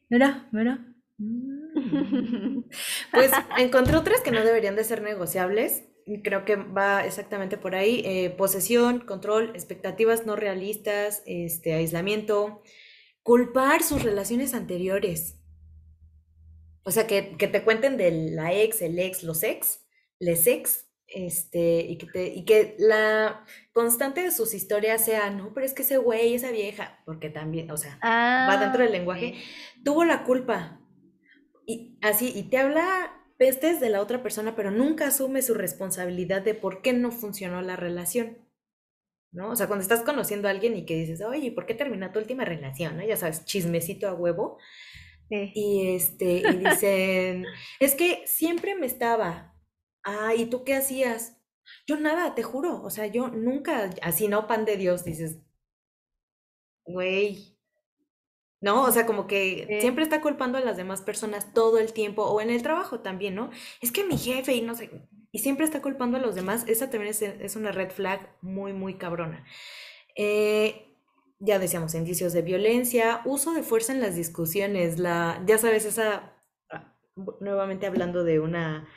Mira, 0.09 0.49
mira. 0.53 0.87
Mm. 1.19 2.63
Pues 3.13 3.31
encontré 3.59 3.97
otras 3.97 4.21
que 4.23 4.31
no 4.31 4.45
deberían 4.45 4.77
de 4.77 4.85
ser 4.85 5.03
negociables. 5.03 5.85
Creo 6.25 6.45
que 6.45 6.57
va 6.57 7.05
exactamente 7.05 7.57
por 7.57 7.75
ahí. 7.75 8.03
Eh, 8.05 8.31
posesión, 8.31 9.01
control, 9.01 9.51
expectativas 9.55 10.27
no 10.27 10.35
realistas, 10.35 11.23
este, 11.27 11.75
aislamiento, 11.75 12.63
culpar 13.23 13.83
sus 13.83 14.03
relaciones 14.03 14.55
anteriores. 14.55 15.39
O 16.83 16.91
sea, 16.91 17.07
que, 17.07 17.37
que 17.37 17.47
te 17.47 17.63
cuenten 17.63 17.97
de 17.97 18.11
la 18.33 18.53
ex, 18.55 18.83
el 18.83 18.99
ex, 18.99 19.23
los 19.23 19.43
ex, 19.43 19.87
les 20.19 20.47
ex, 20.47 20.90
este, 21.11 21.81
y 21.81 21.99
que, 21.99 22.07
te, 22.07 22.27
y 22.29 22.45
que 22.45 22.77
la 22.79 23.45
constante 23.73 24.23
de 24.23 24.31
sus 24.31 24.55
historias 24.55 25.05
sea, 25.05 25.31
no, 25.31 25.53
pero 25.53 25.67
es 25.67 25.75
que 25.75 25.83
ese 25.83 25.99
güey, 25.99 26.35
esa 26.35 26.51
vieja, 26.51 27.03
porque 27.05 27.31
también, 27.31 27.71
o 27.71 27.77
sea, 27.77 27.99
va 28.03 28.57
dentro 28.59 28.83
del 28.83 28.95
ah, 28.95 28.99
lenguaje, 28.99 29.35
tuvo 29.85 30.05
la 30.05 30.25
culpa. 30.25 30.81
Y 31.67 31.99
así, 32.01 32.33
y 32.35 32.45
te 32.45 32.59
habla 32.59 33.17
pestes 33.37 33.81
de 33.81 33.91
la 33.91 34.01
otra 34.01 34.23
persona, 34.23 34.55
pero 34.55 34.71
nunca 34.71 35.09
asume 35.09 35.43
su 35.43 35.55
responsabilidad 35.55 36.43
de 36.43 36.55
por 36.55 36.83
qué 36.83 36.93
no 36.93 37.11
funcionó 37.11 37.63
la 37.63 37.77
relación. 37.77 38.39
¿No? 39.33 39.51
O 39.51 39.57
sea, 39.57 39.69
cuando 39.69 39.83
estás 39.83 40.03
conociendo 40.03 40.49
a 40.49 40.51
alguien 40.51 40.77
y 40.77 40.85
que 40.85 40.97
dices, 40.97 41.23
oye, 41.23 41.53
¿por 41.53 41.65
qué 41.65 41.75
terminó 41.75 42.11
tu 42.11 42.19
última 42.19 42.45
relación? 42.45 42.97
¿no? 42.97 43.05
Ya 43.07 43.17
sabes, 43.17 43.45
chismecito 43.45 44.09
a 44.09 44.15
huevo. 44.15 44.59
Y 45.31 45.95
este, 45.95 46.43
y 46.45 46.57
dicen, 46.57 47.47
es 47.79 47.95
que 47.95 48.25
siempre 48.27 48.75
me 48.75 48.87
estaba, 48.87 49.55
Ah, 50.05 50.35
¿y 50.35 50.47
tú 50.47 50.65
qué 50.65 50.75
hacías? 50.75 51.37
Yo 51.87 51.99
nada, 51.99 52.35
te 52.35 52.43
juro. 52.43 52.83
O 52.83 52.91
sea, 52.91 53.07
yo 53.07 53.29
nunca, 53.29 53.91
así 54.03 54.29
no, 54.29 54.47
pan 54.47 54.65
de 54.65 54.77
Dios, 54.77 55.05
dices, 55.05 55.39
güey. 56.85 57.57
No, 58.61 58.83
o 58.85 58.93
sea, 58.93 59.07
como 59.07 59.27
que 59.27 59.79
siempre 59.81 60.05
está 60.05 60.21
culpando 60.21 60.59
a 60.59 60.61
las 60.61 60.77
demás 60.77 61.01
personas 61.01 61.55
todo 61.55 61.79
el 61.79 61.95
tiempo, 61.95 62.25
o 62.25 62.41
en 62.43 62.51
el 62.51 62.63
trabajo 62.63 63.01
también, 63.01 63.35
¿no? 63.35 63.51
Es 63.81 63.91
que 63.91 64.05
mi 64.05 64.19
jefe 64.19 64.55
y 64.55 64.61
no 64.61 64.75
sé, 64.75 64.91
y 65.33 65.39
siempre 65.39 65.65
está 65.65 65.81
culpando 65.81 66.19
a 66.19 66.21
los 66.21 66.35
demás, 66.35 66.65
esa 66.69 66.91
también 66.91 67.15
es, 67.41 67.57
una 67.57 67.73
red 67.73 67.91
flag 67.91 68.37
muy, 68.43 68.73
muy 68.75 68.99
cabrona. 68.99 69.45
Eh, 70.17 70.97
ya 71.39 71.59
decíamos, 71.59 71.95
indicios 71.95 72.33
de 72.35 72.43
violencia, 72.43 73.23
uso 73.25 73.55
de 73.55 73.63
fuerza 73.63 73.93
en 73.93 74.01
las 74.01 74.17
discusiones, 74.17 74.99
la, 74.99 75.43
ya 75.47 75.57
sabes, 75.57 75.87
esa, 75.87 76.35
ah, 76.71 76.95
nuevamente 77.41 77.87
hablando 77.87 78.25
de 78.25 78.41
una 78.41 78.89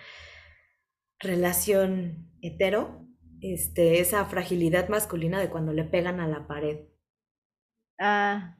relación 1.19 2.32
hetero, 2.41 3.08
este, 3.41 3.99
esa 3.99 4.26
fragilidad 4.26 4.89
masculina 4.89 5.39
de 5.39 5.49
cuando 5.49 5.73
le 5.73 5.84
pegan 5.84 6.19
a 6.19 6.28
la 6.28 6.47
pared. 6.47 6.88
Ah. 7.99 8.58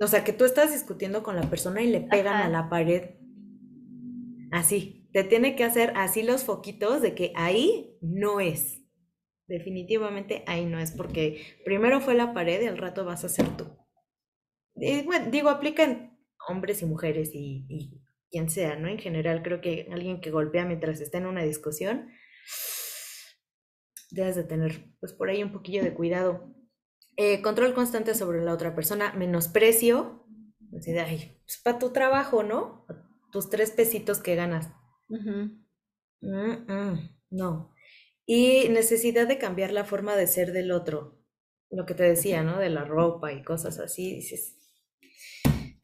O 0.00 0.06
sea, 0.06 0.24
que 0.24 0.32
tú 0.32 0.44
estás 0.44 0.72
discutiendo 0.72 1.22
con 1.22 1.36
la 1.36 1.48
persona 1.48 1.82
y 1.82 1.88
le 1.88 2.00
pegan 2.00 2.36
a 2.36 2.48
la 2.48 2.68
pared. 2.68 3.16
Así. 4.52 5.08
Te 5.12 5.24
tiene 5.24 5.56
que 5.56 5.64
hacer 5.64 5.94
así 5.96 6.22
los 6.22 6.44
foquitos 6.44 7.00
de 7.00 7.14
que 7.14 7.32
ahí 7.36 7.96
no 8.02 8.38
es. 8.38 8.82
Definitivamente 9.48 10.44
ahí 10.46 10.66
no 10.66 10.78
es, 10.78 10.92
porque 10.92 11.56
primero 11.64 12.02
fue 12.02 12.14
la 12.14 12.34
pared 12.34 12.60
y 12.60 12.66
al 12.66 12.76
rato 12.76 13.06
vas 13.06 13.24
a 13.24 13.30
ser 13.30 13.48
tú. 13.56 13.64
bueno, 14.74 15.30
digo, 15.30 15.48
aplica 15.48 15.84
en 15.84 16.18
hombres 16.48 16.82
y 16.82 16.86
mujeres 16.86 17.30
y, 17.32 17.64
y 17.68 18.02
quien 18.36 18.50
sea, 18.50 18.76
¿no? 18.76 18.88
En 18.88 18.98
general, 18.98 19.42
creo 19.42 19.62
que 19.62 19.88
alguien 19.90 20.20
que 20.20 20.30
golpea 20.30 20.66
mientras 20.66 21.00
está 21.00 21.16
en 21.16 21.24
una 21.24 21.42
discusión, 21.42 22.10
debes 24.10 24.36
de 24.36 24.44
tener, 24.44 24.94
pues 25.00 25.14
por 25.14 25.30
ahí 25.30 25.42
un 25.42 25.52
poquillo 25.52 25.82
de 25.82 25.94
cuidado. 25.94 26.54
Eh, 27.16 27.40
control 27.40 27.72
constante 27.72 28.14
sobre 28.14 28.44
la 28.44 28.52
otra 28.52 28.74
persona, 28.74 29.14
menosprecio, 29.14 30.26
así 30.76 30.92
de, 30.92 31.00
ay, 31.00 31.40
pues 31.46 31.62
para 31.64 31.78
tu 31.78 31.94
trabajo, 31.94 32.42
¿no? 32.42 32.84
Tus 33.32 33.48
tres 33.48 33.70
pesitos 33.70 34.18
que 34.18 34.34
ganas. 34.34 34.68
Mm, 35.08 35.64
mm, 36.20 37.16
no. 37.30 37.72
Y 38.26 38.68
necesidad 38.68 39.26
de 39.26 39.38
cambiar 39.38 39.72
la 39.72 39.84
forma 39.84 40.14
de 40.14 40.26
ser 40.26 40.52
del 40.52 40.72
otro. 40.72 41.24
Lo 41.70 41.86
que 41.86 41.94
te 41.94 42.02
decía, 42.02 42.42
¿no? 42.42 42.58
De 42.58 42.68
la 42.68 42.84
ropa 42.84 43.32
y 43.32 43.42
cosas 43.42 43.78
así. 43.78 44.16
Dices, 44.16 44.58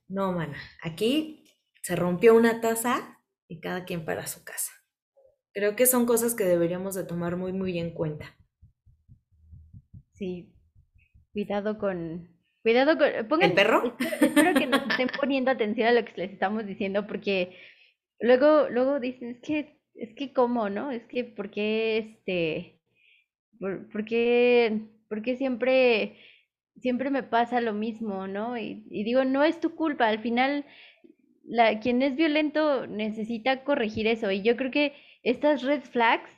no, 0.07 0.33
mana, 0.33 0.59
aquí 0.83 1.42
se 1.83 1.97
rompió 1.97 2.35
una 2.35 2.61
taza 2.61 3.21
y 3.49 3.61
cada 3.61 3.85
quien 3.85 4.05
para 4.05 4.27
su 4.27 4.45
casa. 4.45 4.73
Creo 5.53 5.77
que 5.77 5.87
son 5.87 6.07
cosas 6.07 6.35
que 6.35 6.45
deberíamos 6.45 6.95
de 6.95 7.05
tomar 7.05 7.37
muy, 7.37 7.53
muy 7.53 7.79
en 7.79 7.93
cuenta. 7.93 8.37
Sí, 10.15 10.55
cuidado 11.33 11.79
con... 11.79 12.29
Cuidado 12.63 12.97
con... 12.97 13.43
¿El 13.43 13.53
perro? 13.53 13.97
Espero, 13.99 14.55
que 14.55 14.67
nos 14.67 14.83
estén 14.89 15.09
poniendo 15.21 15.51
atención 15.51 15.89
a 15.89 15.93
lo 15.93 16.05
que 16.05 16.13
les 16.17 16.33
estamos 16.33 16.65
diciendo 16.65 17.07
porque 17.07 17.57
luego, 18.21 18.69
luego 18.71 19.01
dicen, 19.01 19.31
es 19.31 19.41
que, 19.41 19.81
es 19.95 20.15
que 20.15 20.33
cómo, 20.33 20.71
¿no? 20.71 20.91
Es 20.91 21.05
que, 21.07 21.25
¿por 21.25 21.51
qué 21.51 21.99
este... 21.99 22.81
por 23.59 24.05
qué, 24.05 24.89
por 25.09 25.23
qué 25.23 25.37
siempre 25.37 26.17
siempre 26.81 27.11
me 27.11 27.23
pasa 27.23 27.61
lo 27.61 27.73
mismo, 27.73 28.27
¿no? 28.27 28.59
Y, 28.59 28.85
digo, 28.91 29.25
no 29.25 29.45
es 29.45 29.61
tu 29.61 29.75
culpa, 29.75 30.09
al 30.09 30.21
final 30.21 30.65
la, 31.45 31.81
quien 31.81 32.03
es 32.03 32.17
violento 32.17 32.87
necesita 32.87 33.65
corregir 33.65 34.07
eso 34.07 34.31
y 34.31 34.43
yo 34.43 34.57
creo 34.57 34.71
que 34.71 34.95
estas 35.23 35.63
red 35.63 35.83
flags 35.83 36.31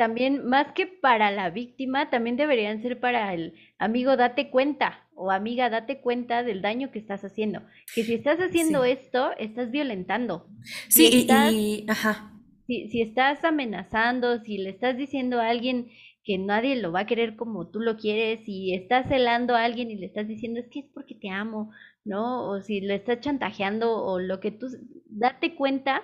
también, 0.00 0.46
más 0.46 0.72
que 0.72 0.86
para 0.86 1.30
la 1.30 1.50
víctima, 1.50 2.08
también 2.08 2.38
deberían 2.38 2.80
ser 2.80 3.00
para 3.00 3.34
el 3.34 3.52
amigo, 3.78 4.16
date 4.16 4.48
cuenta 4.48 5.06
o 5.14 5.30
amiga, 5.30 5.68
date 5.68 6.00
cuenta 6.00 6.42
del 6.42 6.62
daño 6.62 6.90
que 6.90 6.98
estás 6.98 7.22
haciendo. 7.22 7.60
Que 7.94 8.02
si 8.04 8.14
estás 8.14 8.38
haciendo 8.38 8.84
esto, 8.84 9.32
estás 9.36 9.70
violentando. 9.70 10.48
Sí, 10.88 11.26
y, 11.28 11.84
ajá. 11.86 12.32
Si, 12.66 12.88
si 12.88 13.02
estás 13.02 13.44
amenazando, 13.44 14.38
si 14.42 14.56
le 14.56 14.70
estás 14.70 14.96
diciendo 14.96 15.38
a 15.38 15.50
alguien 15.50 15.90
que 16.24 16.38
nadie 16.38 16.76
lo 16.76 16.92
va 16.92 17.00
a 17.00 17.06
querer 17.06 17.36
como 17.36 17.70
tú 17.70 17.80
lo 17.80 17.96
quieres 17.96 18.40
y 18.46 18.74
estás 18.74 19.08
celando 19.08 19.54
a 19.54 19.64
alguien 19.64 19.90
y 19.90 19.96
le 19.96 20.06
estás 20.06 20.28
diciendo 20.28 20.60
es 20.60 20.68
que 20.68 20.80
es 20.80 20.86
porque 20.92 21.14
te 21.14 21.30
amo, 21.30 21.72
¿no? 22.04 22.48
O 22.48 22.60
si 22.60 22.80
le 22.80 22.96
estás 22.96 23.20
chantajeando 23.20 24.02
o 24.02 24.18
lo 24.18 24.40
que 24.40 24.50
tú, 24.50 24.68
date 25.06 25.54
cuenta, 25.54 26.02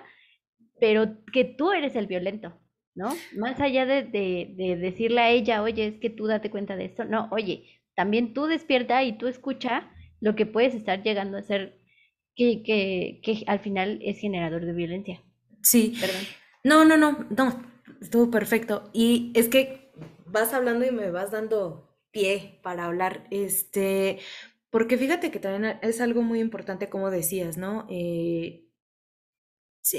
pero 0.79 1.23
que 1.31 1.45
tú 1.45 1.71
eres 1.71 1.95
el 1.95 2.07
violento, 2.07 2.59
¿no? 2.95 3.09
Más 3.37 3.59
allá 3.61 3.85
de, 3.85 4.03
de, 4.03 4.75
decirle 4.77 5.21
a 5.21 5.29
ella, 5.29 5.61
oye, 5.61 5.87
es 5.87 5.99
que 5.99 6.09
tú 6.09 6.25
date 6.25 6.49
cuenta 6.49 6.75
de 6.75 6.85
esto, 6.85 7.05
no, 7.05 7.27
oye, 7.31 7.81
también 7.95 8.33
tú 8.33 8.45
despierta 8.45 9.03
y 9.03 9.17
tú 9.17 9.27
escucha 9.27 9.91
lo 10.19 10.35
que 10.35 10.45
puedes 10.45 10.73
estar 10.73 11.03
llegando 11.03 11.37
a 11.37 11.43
ser 11.43 11.79
que, 12.35 12.63
que, 12.63 13.19
que 13.23 13.43
al 13.47 13.59
final 13.59 13.99
es 14.01 14.19
generador 14.19 14.65
de 14.65 14.73
violencia. 14.73 15.23
Sí. 15.61 15.95
Perdón. 15.99 16.21
No, 16.63 16.85
no, 16.85 16.97
no, 16.97 17.25
no, 17.29 17.63
estuvo 18.01 18.29
perfecto. 18.29 18.89
Y 18.93 19.31
es 19.35 19.49
que 19.49 19.86
vas 20.25 20.53
hablando 20.53 20.85
y 20.85 20.91
me 20.91 21.11
vas 21.11 21.31
dando 21.31 21.97
pie 22.11 22.59
para 22.63 22.85
hablar. 22.85 23.27
Este, 23.31 24.19
porque 24.69 24.97
fíjate 24.97 25.31
que 25.31 25.39
también 25.39 25.79
es 25.81 26.01
algo 26.01 26.21
muy 26.21 26.39
importante, 26.39 26.89
como 26.89 27.09
decías, 27.09 27.57
¿no? 27.57 27.87
Eh, 27.89 28.67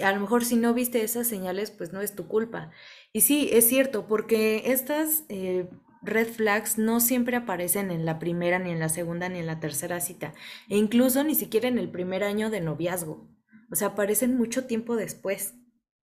a 0.03 0.13
lo 0.13 0.21
mejor 0.21 0.45
si 0.45 0.57
no 0.57 0.75
viste 0.75 1.03
esas 1.03 1.27
señales, 1.27 1.71
pues 1.71 1.93
no 1.93 2.01
es 2.01 2.15
tu 2.15 2.29
culpa. 2.29 2.71
Y 3.13 3.23
sí, 3.23 3.49
es 3.53 3.67
cierto, 3.67 4.07
porque 4.07 4.65
estas 4.67 5.25
eh, 5.29 5.69
red 6.03 6.29
flags 6.29 6.79
no 6.79 7.01
siempre 7.01 7.37
aparecen 7.37 7.91
en 7.91 8.05
la 8.05 8.19
primera, 8.19 8.59
ni 8.59 8.71
en 8.71 8.81
la 8.81 8.91
segunda, 8.91 9.29
ni 9.29 9.39
en 9.39 9.47
la 9.47 9.61
tercera 9.61 10.01
cita, 10.01 10.35
e 10.69 10.77
incluso 10.77 11.25
ni 11.25 11.35
siquiera 11.35 11.69
en 11.69 11.79
el 11.79 11.91
primer 11.91 12.23
año 12.23 12.51
de 12.51 12.61
noviazgo. 12.61 13.29
O 13.71 13.77
sea, 13.77 13.89
aparecen 13.89 14.37
mucho 14.37 14.67
tiempo 14.67 14.97
después. 14.97 15.55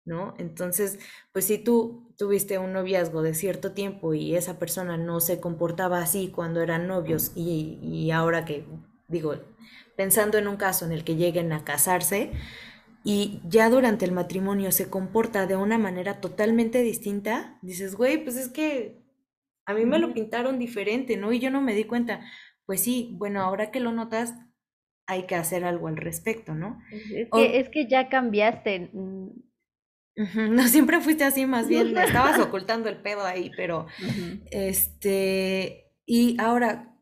¿no? 0.06 0.34
Entonces, 0.38 1.00
pues 1.32 1.46
si 1.46 1.58
tú 1.58 2.13
tuviste 2.18 2.60
un 2.60 2.74
noviazgo 2.74 3.22
de 3.22 3.34
cierto 3.34 3.72
tiempo 3.72 4.14
y 4.14 4.36
esa 4.36 4.60
persona 4.60 4.98
no 4.98 5.20
se 5.20 5.40
comportaba 5.40 6.00
así 6.00 6.32
cuando 6.34 6.62
eran 6.62 6.88
novios 6.88 7.32
y, 7.36 8.12
ahora 8.12 8.46
que, 8.46 8.66
digo, 9.08 9.36
pensando 9.96 10.38
en 10.38 10.48
un 10.48 10.58
caso 10.58 10.86
en 10.86 10.92
el 10.92 11.04
que 11.04 11.16
lleguen 11.16 11.52
a 11.52 11.64
casarse 11.64 12.32
y 13.04 13.42
ya 13.48 13.70
durante 13.70 14.06
el 14.06 14.12
matrimonio 14.12 14.72
se 14.72 14.90
comporta 14.90 15.46
de 15.46 15.56
una 15.56 15.78
manera 15.78 16.22
totalmente 16.22 16.82
distinta, 16.82 17.58
dices, 17.62 17.96
güey, 17.96 18.24
pues 18.24 18.38
es 18.38 18.50
que 18.50 19.04
a 19.66 19.74
mí 19.74 19.86
me 19.86 20.00
lo 20.00 20.14
pintaron 20.14 20.60
diferente, 20.60 21.18
¿no? 21.18 21.34
Y 21.34 21.40
yo 21.40 21.50
no 21.52 21.62
me 21.62 21.76
di 21.76 21.84
cuenta. 21.86 22.22
Pues 22.66 22.82
sí, 22.82 23.16
bueno, 23.18 23.42
ahora 23.42 23.72
que 23.72 23.80
lo 23.80 23.92
notas, 23.92 24.34
hay 25.06 25.24
que 25.24 25.36
hacer 25.36 25.66
algo 25.66 25.88
al 25.88 25.98
respecto, 25.98 26.54
¿no? 26.54 26.80
Es 26.92 27.28
que, 27.30 27.60
es 27.60 27.70
que 27.70 27.88
ya 27.88 28.08
cambiaste. 28.08 28.92
No 30.16 30.68
siempre 30.68 31.02
fuiste 31.02 31.24
así, 31.24 31.46
más 31.46 31.68
bien 31.68 31.98
estabas 31.98 32.40
ocultando 32.40 32.90
el 32.90 33.02
pedo 33.02 33.26
ahí, 33.26 33.52
pero 33.58 33.88
este, 34.52 35.92
y 36.06 36.40
ahora, 36.40 36.96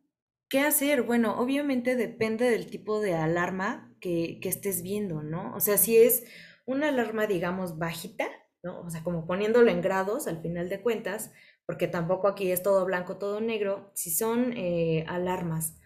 ¿qué 0.49 0.61
hacer? 0.61 1.01
Bueno, 1.03 1.37
obviamente 1.39 1.95
depende 1.95 2.49
del 2.49 2.67
tipo 2.67 3.01
de 3.01 3.15
alarma 3.15 3.93
que, 3.99 4.39
que 4.41 4.49
estés 4.49 4.81
viendo, 4.81 5.23
¿no? 5.23 5.53
O 5.55 5.59
sea, 5.59 5.77
si 5.77 5.97
es 5.97 6.23
una 6.65 6.87
alarma, 6.87 7.27
digamos, 7.27 7.77
bajita, 7.77 8.27
¿no? 8.63 8.81
O 8.81 8.89
sea, 8.89 9.03
como 9.03 9.27
poniéndolo 9.27 9.71
en 9.71 9.81
grados 9.81 10.27
al 10.27 10.41
final 10.41 10.69
de 10.69 10.81
cuentas, 10.81 11.31
porque 11.65 11.87
tampoco 11.87 12.27
aquí 12.27 12.51
es 12.51 12.63
todo 12.63 12.85
blanco, 12.85 13.17
todo 13.17 13.41
negro, 13.41 13.91
si 13.93 14.11
son 14.11 14.53
eh, 14.55 15.05
alarmas, 15.07 15.77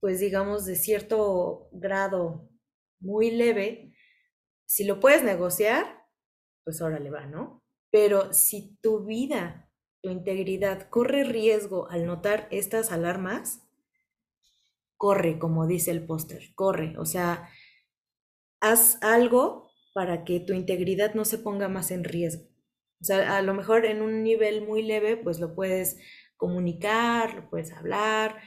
pues 0.00 0.20
digamos, 0.20 0.64
de 0.64 0.76
cierto 0.76 1.68
grado 1.72 2.50
muy 3.00 3.30
leve, 3.30 3.94
si 4.66 4.84
lo 4.84 5.00
puedes 5.00 5.22
negociar, 5.22 6.01
pues 6.64 6.80
ahora 6.80 6.98
le 6.98 7.10
va, 7.10 7.26
¿no? 7.26 7.62
Pero 7.90 8.32
si 8.32 8.76
tu 8.80 9.04
vida, 9.04 9.70
tu 10.02 10.10
integridad 10.10 10.88
corre 10.88 11.24
riesgo 11.24 11.88
al 11.90 12.06
notar 12.06 12.48
estas 12.50 12.92
alarmas, 12.92 13.62
corre, 14.96 15.38
como 15.38 15.66
dice 15.66 15.90
el 15.90 16.06
póster, 16.06 16.54
corre. 16.54 16.96
O 16.98 17.04
sea, 17.04 17.48
haz 18.60 19.02
algo 19.02 19.70
para 19.94 20.24
que 20.24 20.40
tu 20.40 20.52
integridad 20.52 21.14
no 21.14 21.24
se 21.24 21.38
ponga 21.38 21.68
más 21.68 21.90
en 21.90 22.04
riesgo. 22.04 22.44
O 23.00 23.04
sea, 23.04 23.36
a 23.36 23.42
lo 23.42 23.52
mejor 23.52 23.84
en 23.84 24.00
un 24.00 24.22
nivel 24.22 24.66
muy 24.66 24.82
leve, 24.82 25.16
pues 25.16 25.40
lo 25.40 25.54
puedes 25.54 25.98
comunicar, 26.36 27.34
lo 27.34 27.50
puedes 27.50 27.72
hablar, 27.72 28.40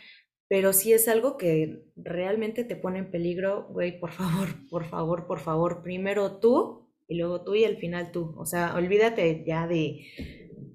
pero 0.48 0.74
si 0.74 0.94
es 0.94 1.08
algo 1.08 1.38
que 1.38 1.84
realmente 1.96 2.64
te 2.64 2.76
pone 2.76 3.00
en 3.00 3.12
peligro, 3.12 3.68
güey, 3.70 4.00
por 4.00 4.12
favor, 4.12 4.48
por 4.70 4.86
favor, 4.86 5.28
por 5.28 5.40
favor, 5.40 5.82
primero 5.82 6.40
tú 6.40 6.85
y 7.08 7.18
luego 7.18 7.44
tú 7.44 7.56
y 7.56 7.66
al 7.66 7.78
final 7.78 8.12
tú. 8.12 8.36
O 8.38 8.46
sea, 8.46 8.76
olvídate 8.76 9.44
ya 9.46 9.68
de, 9.68 10.06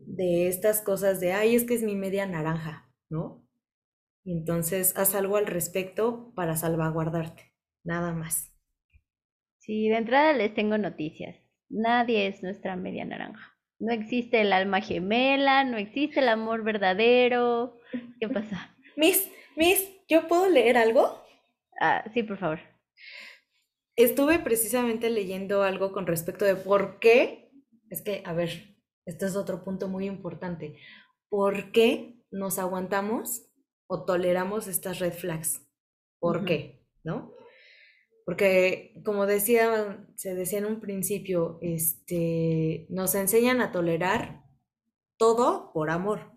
de 0.06 0.48
estas 0.48 0.82
cosas 0.82 1.20
de, 1.20 1.32
ay, 1.32 1.54
es 1.56 1.64
que 1.64 1.74
es 1.74 1.82
mi 1.82 1.96
media 1.96 2.26
naranja, 2.26 2.90
¿no? 3.10 3.46
Y 4.24 4.32
entonces 4.32 4.96
haz 4.96 5.14
algo 5.14 5.36
al 5.36 5.46
respecto 5.46 6.32
para 6.36 6.56
salvaguardarte, 6.56 7.54
nada 7.84 8.12
más. 8.14 8.52
Sí, 9.58 9.88
de 9.88 9.96
entrada 9.96 10.32
les 10.32 10.54
tengo 10.54 10.76
noticias. 10.76 11.36
Nadie 11.68 12.26
es 12.26 12.42
nuestra 12.42 12.74
media 12.76 13.04
naranja. 13.04 13.56
No 13.78 13.92
existe 13.92 14.40
el 14.40 14.52
alma 14.52 14.80
gemela, 14.80 15.62
no 15.64 15.76
existe 15.78 16.20
el 16.20 16.28
amor 16.28 16.64
verdadero. 16.64 17.78
¿Qué 18.18 18.28
pasa? 18.28 18.76
Miss, 18.96 19.28
Miss, 19.56 19.88
¿yo 20.08 20.28
puedo 20.28 20.48
leer 20.48 20.76
algo? 20.76 21.18
Ah, 21.80 22.04
sí, 22.14 22.22
por 22.22 22.38
favor. 22.38 22.60
Estuve 24.02 24.38
precisamente 24.38 25.10
leyendo 25.10 25.62
algo 25.62 25.92
con 25.92 26.06
respecto 26.06 26.46
de 26.46 26.56
por 26.56 26.98
qué, 27.00 27.52
es 27.90 28.00
que, 28.00 28.22
a 28.24 28.32
ver, 28.32 28.78
este 29.04 29.26
es 29.26 29.36
otro 29.36 29.62
punto 29.62 29.88
muy 29.88 30.06
importante, 30.06 30.78
¿por 31.28 31.70
qué 31.70 32.18
nos 32.30 32.58
aguantamos 32.58 33.42
o 33.86 34.06
toleramos 34.06 34.68
estas 34.68 35.00
red 35.00 35.12
flags? 35.12 35.66
¿Por 36.18 36.46
qué? 36.46 36.86
¿No? 37.04 37.34
Porque, 38.24 38.94
como 39.04 39.26
decía, 39.26 40.06
se 40.16 40.34
decía 40.34 40.60
en 40.60 40.64
un 40.64 40.80
principio, 40.80 41.58
este, 41.60 42.86
nos 42.88 43.14
enseñan 43.14 43.60
a 43.60 43.70
tolerar 43.70 44.44
todo 45.18 45.72
por 45.74 45.90
amor. 45.90 46.29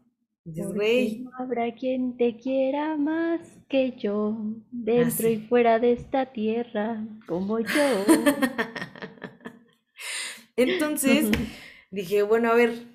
No 0.45 1.31
habrá 1.39 1.73
quien 1.73 2.17
te 2.17 2.35
quiera 2.35 2.97
más 2.97 3.39
que 3.69 3.93
yo, 3.97 4.35
dentro 4.71 5.29
y 5.29 5.37
fuera 5.37 5.79
de 5.79 5.93
esta 5.93 6.33
tierra, 6.33 7.01
como 7.27 7.59
yo. 7.59 7.67
Entonces 10.57 11.31
dije, 11.91 12.23
bueno, 12.23 12.51
a 12.51 12.55
ver, 12.55 12.93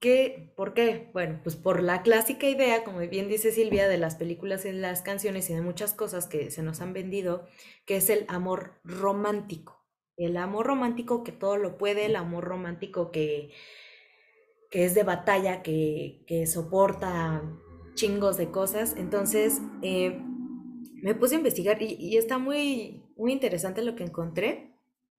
¿Qué? 0.00 0.50
¿Por 0.56 0.72
qué? 0.72 1.10
Bueno, 1.12 1.40
pues 1.42 1.56
por 1.56 1.82
la 1.82 2.02
clásica 2.02 2.48
idea, 2.48 2.84
como 2.84 3.00
bien 3.00 3.28
dice 3.28 3.52
Silvia, 3.52 3.86
de 3.86 3.98
las 3.98 4.16
películas 4.16 4.64
y 4.64 4.72
las 4.72 5.02
canciones 5.02 5.50
y 5.50 5.54
de 5.54 5.60
muchas 5.60 5.92
cosas 5.92 6.26
que 6.26 6.50
se 6.50 6.62
nos 6.62 6.80
han 6.80 6.94
vendido, 6.94 7.46
que 7.84 7.96
es 7.96 8.08
el 8.08 8.24
amor 8.28 8.80
romántico. 8.82 9.84
El 10.16 10.38
amor 10.38 10.66
romántico 10.66 11.22
que 11.22 11.32
todo 11.32 11.58
lo 11.58 11.76
puede, 11.76 12.06
el 12.06 12.16
amor 12.16 12.44
romántico 12.44 13.10
que, 13.10 13.52
que 14.70 14.84
es 14.84 14.94
de 14.94 15.02
batalla, 15.02 15.62
que, 15.62 16.22
que 16.26 16.46
soporta 16.46 17.42
chingos 17.94 18.36
de 18.36 18.50
cosas. 18.50 18.94
Entonces, 18.96 19.60
eh, 19.82 20.18
me 21.02 21.14
puse 21.14 21.34
a 21.34 21.38
investigar 21.38 21.82
y, 21.82 22.16
está 22.16 22.38
muy, 22.38 23.02
muy 23.16 23.32
interesante 23.32 23.82
lo 23.82 23.96
que 23.96 24.04
encontré 24.04 24.72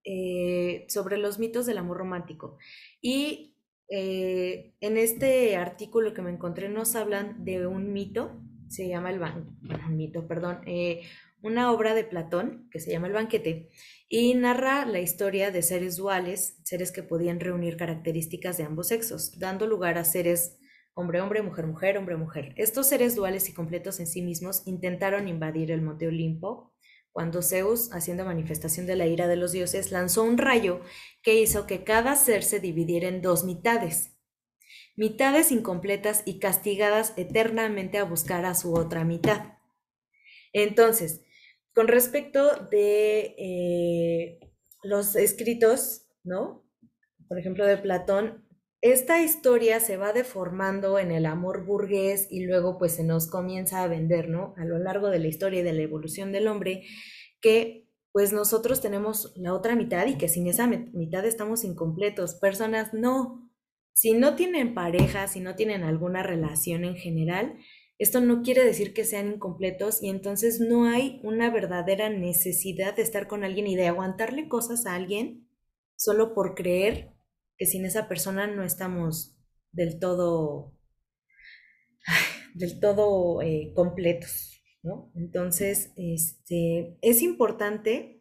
eh, 0.03 0.85
sobre 0.89 1.17
los 1.17 1.37
mitos 1.37 1.65
del 1.65 1.77
amor 1.77 1.97
romántico. 1.97 2.57
Y 3.01 3.55
eh, 3.89 4.73
en 4.79 4.97
este 4.97 5.57
artículo 5.57 6.13
que 6.13 6.21
me 6.21 6.31
encontré 6.31 6.69
nos 6.69 6.95
hablan 6.95 7.43
de 7.43 7.67
un 7.67 7.91
mito, 7.93 8.41
se 8.67 8.87
llama 8.87 9.11
el 9.11 9.19
ban 9.19 9.57
mito, 9.89 10.27
perdón, 10.27 10.61
una 11.41 11.71
obra 11.71 11.93
de 11.93 12.03
Platón 12.03 12.67
que 12.71 12.79
se 12.79 12.91
llama 12.91 13.07
El 13.07 13.13
banquete 13.13 13.69
y 14.09 14.33
narra 14.35 14.85
la 14.85 14.99
historia 14.99 15.51
de 15.51 15.61
seres 15.61 15.97
duales, 15.97 16.57
seres 16.63 16.91
que 16.91 17.03
podían 17.03 17.39
reunir 17.39 17.77
características 17.77 18.57
de 18.57 18.63
ambos 18.63 18.89
sexos, 18.89 19.39
dando 19.39 19.67
lugar 19.67 19.97
a 19.97 20.03
seres 20.03 20.59
hombre-hombre, 20.93 21.41
mujer-mujer, 21.41 21.97
hombre-mujer. 21.97 22.53
Estos 22.57 22.87
seres 22.87 23.15
duales 23.15 23.49
y 23.49 23.53
completos 23.53 23.99
en 23.99 24.07
sí 24.07 24.21
mismos 24.21 24.63
intentaron 24.65 25.27
invadir 25.27 25.71
el 25.71 25.81
monte 25.81 26.07
Olimpo 26.07 26.73
cuando 27.11 27.41
Zeus, 27.41 27.91
haciendo 27.91 28.23
manifestación 28.23 28.85
de 28.85 28.95
la 28.95 29.05
ira 29.05 29.27
de 29.27 29.35
los 29.35 29.51
dioses, 29.51 29.91
lanzó 29.91 30.23
un 30.23 30.37
rayo 30.37 30.81
que 31.21 31.35
hizo 31.35 31.67
que 31.67 31.83
cada 31.83 32.15
ser 32.15 32.43
se 32.43 32.59
dividiera 32.59 33.09
en 33.09 33.21
dos 33.21 33.43
mitades, 33.43 34.11
mitades 34.95 35.51
incompletas 35.51 36.23
y 36.25 36.39
castigadas 36.39 37.13
eternamente 37.17 37.97
a 37.97 38.05
buscar 38.05 38.45
a 38.45 38.55
su 38.55 38.73
otra 38.73 39.03
mitad. 39.03 39.57
Entonces, 40.53 41.21
con 41.73 41.87
respecto 41.87 42.67
de 42.69 43.35
eh, 43.37 44.39
los 44.83 45.15
escritos, 45.15 46.07
¿no? 46.23 46.65
Por 47.27 47.39
ejemplo, 47.39 47.65
de 47.65 47.77
Platón, 47.77 48.45
esta 48.81 49.21
historia 49.21 49.79
se 49.79 49.95
va 49.95 50.11
deformando 50.11 50.97
en 50.97 51.11
el 51.11 51.27
amor 51.27 51.65
burgués 51.65 52.27
y 52.31 52.45
luego 52.45 52.79
pues 52.79 52.93
se 52.93 53.03
nos 53.03 53.27
comienza 53.27 53.83
a 53.83 53.87
vender, 53.87 54.27
¿no? 54.27 54.55
A 54.57 54.65
lo 54.65 54.79
largo 54.79 55.09
de 55.09 55.19
la 55.19 55.27
historia 55.27 55.59
y 55.59 55.63
de 55.63 55.73
la 55.73 55.83
evolución 55.83 56.31
del 56.31 56.47
hombre, 56.47 56.83
que 57.41 57.87
pues 58.11 58.33
nosotros 58.33 58.81
tenemos 58.81 59.33
la 59.37 59.53
otra 59.53 59.75
mitad 59.75 60.07
y 60.07 60.17
que 60.17 60.27
sin 60.27 60.47
esa 60.47 60.67
mitad 60.67 61.25
estamos 61.25 61.63
incompletos. 61.63 62.35
Personas 62.35 62.93
no, 62.93 63.49
si 63.93 64.13
no 64.13 64.35
tienen 64.35 64.73
pareja, 64.73 65.27
si 65.27 65.39
no 65.39 65.55
tienen 65.55 65.83
alguna 65.83 66.23
relación 66.23 66.83
en 66.83 66.95
general, 66.95 67.57
esto 68.01 68.19
no 68.19 68.41
quiere 68.41 68.63
decir 68.63 68.95
que 68.95 69.05
sean 69.05 69.33
incompletos 69.33 70.01
y 70.01 70.09
entonces 70.09 70.59
no 70.59 70.85
hay 70.85 71.19
una 71.23 71.51
verdadera 71.51 72.09
necesidad 72.09 72.95
de 72.95 73.03
estar 73.03 73.27
con 73.27 73.43
alguien 73.43 73.67
y 73.67 73.75
de 73.75 73.85
aguantarle 73.85 74.47
cosas 74.49 74.87
a 74.87 74.95
alguien 74.95 75.47
solo 75.95 76.33
por 76.33 76.55
creer 76.55 77.13
que 77.57 77.67
sin 77.67 77.85
esa 77.85 78.07
persona 78.07 78.47
no 78.47 78.63
estamos 78.63 79.37
del 79.71 79.99
todo, 79.99 80.73
del 82.55 82.79
todo 82.79 83.43
eh, 83.43 83.71
completos, 83.75 84.63
¿no? 84.81 85.11
Entonces, 85.13 85.93
este, 85.95 86.97
es 87.03 87.21
importante 87.21 88.20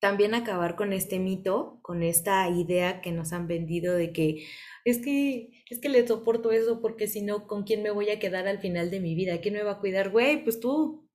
también 0.00 0.34
acabar 0.34 0.76
con 0.76 0.92
este 0.92 1.18
mito, 1.18 1.80
con 1.82 2.02
esta 2.02 2.48
idea 2.48 3.00
que 3.00 3.12
nos 3.12 3.32
han 3.32 3.46
vendido 3.48 3.94
de 3.94 4.12
que 4.12 4.46
es 4.84 4.98
que, 4.98 5.62
es 5.68 5.80
que 5.80 5.88
le 5.88 6.06
soporto 6.06 6.50
eso 6.52 6.80
porque 6.80 7.06
si 7.08 7.22
no, 7.22 7.46
¿con 7.46 7.64
quién 7.64 7.82
me 7.82 7.90
voy 7.90 8.10
a 8.10 8.18
quedar 8.18 8.46
al 8.48 8.58
final 8.60 8.90
de 8.90 9.00
mi 9.00 9.14
vida? 9.14 9.40
¿Quién 9.40 9.54
me 9.54 9.62
va 9.62 9.72
a 9.72 9.80
cuidar? 9.80 10.10
Güey, 10.10 10.44
pues 10.44 10.60
tú. 10.60 11.08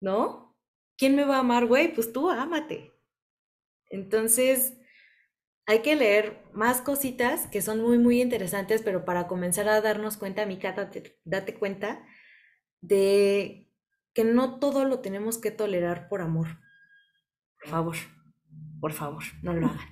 ¿No? 0.00 0.56
¿Quién 0.96 1.16
me 1.16 1.24
va 1.24 1.36
a 1.36 1.40
amar? 1.40 1.66
Güey, 1.66 1.94
pues 1.94 2.12
tú, 2.12 2.30
ámate. 2.30 2.92
Entonces, 3.90 4.74
hay 5.66 5.80
que 5.82 5.96
leer 5.96 6.42
más 6.52 6.80
cositas 6.80 7.46
que 7.48 7.62
son 7.62 7.80
muy, 7.80 7.98
muy 7.98 8.20
interesantes, 8.22 8.82
pero 8.82 9.04
para 9.04 9.28
comenzar 9.28 9.68
a 9.68 9.80
darnos 9.80 10.16
cuenta, 10.16 10.46
Mica, 10.46 10.72
date, 10.72 11.20
date 11.24 11.54
cuenta 11.54 12.04
de 12.80 13.70
que 14.14 14.24
no 14.24 14.58
todo 14.58 14.84
lo 14.84 15.00
tenemos 15.00 15.38
que 15.38 15.50
tolerar 15.50 16.08
por 16.08 16.22
amor. 16.22 16.61
Por 17.62 17.70
favor, 17.70 17.96
por 18.80 18.92
favor, 18.92 19.22
no 19.42 19.52
lo 19.52 19.66
hagan. 19.66 19.88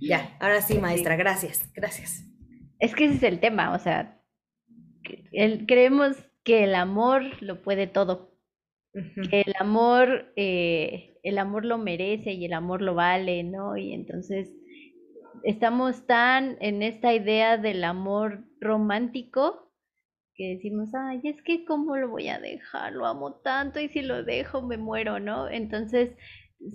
Ya, 0.00 0.36
ahora 0.40 0.60
sí, 0.62 0.78
maestra, 0.78 1.16
gracias, 1.16 1.70
gracias. 1.74 2.24
Es 2.78 2.94
que 2.94 3.06
ese 3.06 3.16
es 3.16 3.22
el 3.24 3.40
tema, 3.40 3.74
o 3.74 3.78
sea, 3.78 4.22
creemos 5.66 6.16
que 6.44 6.64
el 6.64 6.74
amor 6.74 7.22
lo 7.42 7.62
puede 7.62 7.86
todo, 7.86 8.38
que 9.30 9.40
el 9.40 9.54
amor, 9.58 10.32
eh, 10.36 11.18
el 11.22 11.38
amor 11.38 11.64
lo 11.64 11.78
merece 11.78 12.32
y 12.32 12.44
el 12.44 12.52
amor 12.52 12.82
lo 12.82 12.94
vale, 12.94 13.42
¿no? 13.42 13.76
Y 13.76 13.92
entonces 13.92 14.54
estamos 15.42 16.06
tan 16.06 16.56
en 16.60 16.82
esta 16.82 17.14
idea 17.14 17.56
del 17.56 17.82
amor 17.84 18.44
romántico 18.60 19.72
que 20.34 20.54
decimos, 20.54 20.90
ay, 20.94 21.20
es 21.24 21.42
que 21.42 21.64
cómo 21.64 21.96
lo 21.96 22.10
voy 22.10 22.28
a 22.28 22.38
dejar, 22.38 22.92
lo 22.92 23.06
amo 23.06 23.40
tanto 23.40 23.80
y 23.80 23.88
si 23.88 24.02
lo 24.02 24.22
dejo 24.22 24.60
me 24.62 24.76
muero, 24.76 25.18
¿no? 25.18 25.48
Entonces, 25.48 26.14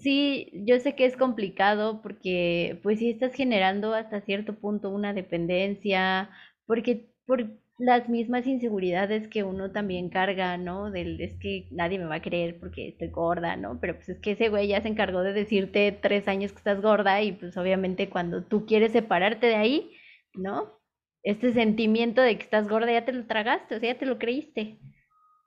sí, 0.02 0.52
yo 0.66 0.80
sé 0.80 0.96
que 0.96 1.06
es 1.06 1.18
complicado 1.18 2.02
porque 2.02 2.80
pues 2.84 3.00
si 3.00 3.10
estás 3.10 3.34
generando 3.34 3.94
hasta 3.94 4.22
cierto 4.22 4.56
punto 4.60 4.90
una 4.90 5.14
dependencia, 5.14 6.30
porque 6.66 7.10
por 7.26 7.50
las 7.78 8.10
mismas 8.10 8.46
inseguridades 8.46 9.28
que 9.28 9.44
uno 9.44 9.72
también 9.72 10.10
carga, 10.10 10.58
¿no? 10.58 10.92
Del 10.92 11.20
es 11.22 11.36
que 11.40 11.68
nadie 11.72 11.98
me 12.00 12.06
va 12.06 12.16
a 12.16 12.22
creer 12.22 12.60
porque 12.60 12.90
estoy 12.90 13.10
gorda, 13.10 13.56
¿no? 13.58 13.80
Pero 13.80 13.96
pues 13.96 14.10
es 14.10 14.20
que 14.20 14.32
ese 14.32 14.50
güey 14.50 14.68
ya 14.68 14.82
se 14.82 14.88
encargó 14.90 15.24
de 15.24 15.34
decirte 15.34 15.92
tres 15.92 16.28
años 16.28 16.52
que 16.52 16.60
estás 16.60 16.82
gorda 16.82 17.22
y 17.24 17.32
pues 17.34 17.58
obviamente 17.58 18.10
cuando 18.10 18.44
tú 18.44 18.66
quieres 18.68 18.92
separarte 18.92 19.48
de 19.48 19.56
ahí, 19.56 19.92
¿no? 20.36 20.80
Este 21.24 21.54
sentimiento 21.54 22.22
de 22.22 22.38
que 22.38 22.44
estás 22.44 22.68
gorda 22.70 22.92
ya 22.92 23.06
te 23.06 23.14
lo 23.14 23.26
tragaste, 23.26 23.76
o 23.76 23.80
sea, 23.80 23.94
ya 23.94 24.00
te 24.00 24.06
lo 24.06 24.20
creíste, 24.20 24.80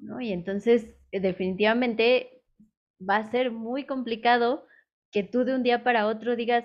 ¿no? 0.01 0.21
Y 0.21 0.33
entonces 0.33 0.87
definitivamente 1.13 2.34
va 3.01 3.17
a 3.17 3.31
ser 3.31 3.51
muy 3.51 3.85
complicado 3.87 4.67
que 5.11 5.23
tú 5.23 5.45
de 5.45 5.55
un 5.55 5.63
día 5.63 5.85
para 5.85 6.07
otro 6.07 6.37
digas 6.37 6.65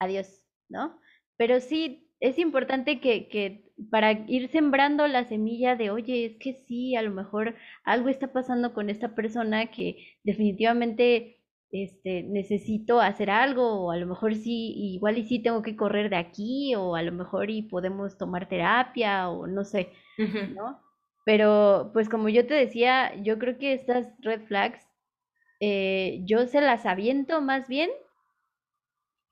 adiós, 0.00 0.44
¿no? 0.68 1.00
Pero 1.36 1.60
sí 1.60 2.10
es 2.20 2.38
importante 2.38 3.00
que, 3.00 3.28
que 3.28 3.72
para 3.90 4.12
ir 4.12 4.48
sembrando 4.50 5.06
la 5.08 5.24
semilla 5.24 5.76
de, 5.76 5.90
oye, 5.90 6.24
es 6.26 6.36
que 6.38 6.54
sí, 6.54 6.96
a 6.96 7.02
lo 7.02 7.10
mejor 7.10 7.56
algo 7.84 8.08
está 8.08 8.32
pasando 8.32 8.72
con 8.72 8.88
esta 8.90 9.14
persona 9.14 9.70
que 9.70 10.16
definitivamente 10.24 11.42
este, 11.70 12.22
necesito 12.22 13.00
hacer 13.00 13.30
algo, 13.30 13.86
o 13.86 13.90
a 13.90 13.96
lo 13.96 14.06
mejor 14.06 14.34
sí, 14.34 14.72
igual 14.94 15.18
y 15.18 15.24
sí 15.24 15.40
tengo 15.42 15.62
que 15.62 15.76
correr 15.76 16.10
de 16.10 16.16
aquí, 16.16 16.74
o 16.74 16.94
a 16.94 17.02
lo 17.02 17.12
mejor 17.12 17.50
y 17.50 17.62
podemos 17.62 18.16
tomar 18.18 18.48
terapia, 18.48 19.28
o 19.28 19.46
no 19.46 19.64
sé, 19.64 19.92
¿no? 20.54 20.80
Pero 21.24 21.90
pues 21.92 22.08
como 22.08 22.28
yo 22.28 22.46
te 22.46 22.54
decía, 22.54 23.14
yo 23.22 23.38
creo 23.38 23.58
que 23.58 23.74
estas 23.74 24.06
red 24.20 24.42
flags, 24.46 24.86
eh, 25.60 26.20
yo 26.24 26.46
se 26.46 26.60
las 26.60 26.86
aviento 26.86 27.40
más 27.40 27.68
bien 27.68 27.90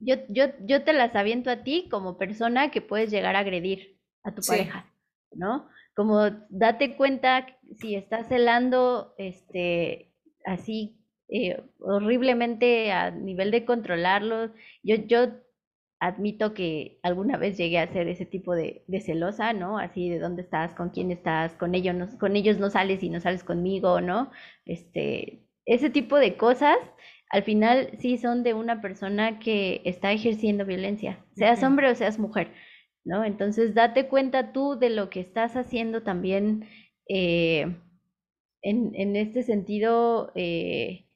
yo, 0.04 0.16
yo, 0.28 0.46
yo 0.60 0.84
te 0.84 0.92
las 0.92 1.14
aviento 1.16 1.50
a 1.50 1.64
ti 1.64 1.88
como 1.90 2.18
persona 2.18 2.70
que 2.70 2.82
puedes 2.82 3.10
llegar 3.10 3.36
a 3.36 3.40
agredir 3.40 3.98
a 4.22 4.34
tu 4.34 4.42
pareja, 4.42 4.92
¿no? 5.32 5.68
Como 5.94 6.30
date 6.50 6.96
cuenta 6.96 7.46
si 7.78 7.94
estás 7.94 8.28
celando 8.28 9.14
este, 9.18 10.12
así 10.44 10.98
eh, 11.28 11.62
horriblemente 11.78 12.92
a 12.92 13.10
nivel 13.10 13.50
de 13.50 13.64
controlarlo. 13.64 14.52
Yo, 14.82 14.96
yo 14.96 15.28
admito 16.00 16.52
que 16.52 16.98
alguna 17.02 17.38
vez 17.38 17.56
llegué 17.56 17.78
a 17.78 17.92
ser 17.92 18.08
ese 18.08 18.26
tipo 18.26 18.54
de, 18.54 18.84
de, 18.88 19.00
celosa, 19.00 19.52
¿no? 19.52 19.78
Así 19.78 20.10
de 20.10 20.18
dónde 20.18 20.42
estás, 20.42 20.74
con 20.74 20.90
quién 20.90 21.10
estás, 21.10 21.54
con 21.54 21.74
ellos, 21.74 21.94
no, 21.94 22.18
con 22.18 22.36
ellos 22.36 22.58
no 22.58 22.68
sales 22.68 23.02
y 23.02 23.08
no 23.08 23.20
sales 23.20 23.44
conmigo, 23.44 24.00
¿no? 24.00 24.30
Este, 24.66 25.43
ese 25.66 25.90
tipo 25.90 26.16
de 26.16 26.36
cosas, 26.36 26.76
al 27.30 27.42
final 27.42 27.90
sí 27.98 28.18
son 28.18 28.42
de 28.42 28.54
una 28.54 28.80
persona 28.80 29.38
que 29.38 29.82
está 29.84 30.12
ejerciendo 30.12 30.64
violencia, 30.64 31.24
seas 31.34 31.62
hombre 31.62 31.90
o 31.90 31.94
seas 31.94 32.18
mujer. 32.18 32.48
¿no? 33.04 33.24
Entonces, 33.24 33.74
date 33.74 34.08
cuenta 34.08 34.52
tú 34.52 34.78
de 34.78 34.90
lo 34.90 35.10
que 35.10 35.20
estás 35.20 35.56
haciendo 35.56 36.02
también 36.02 36.66
eh, 37.08 37.76
en, 38.62 39.16
este 39.16 39.42
sentido 39.42 40.32
eh, 40.34 41.06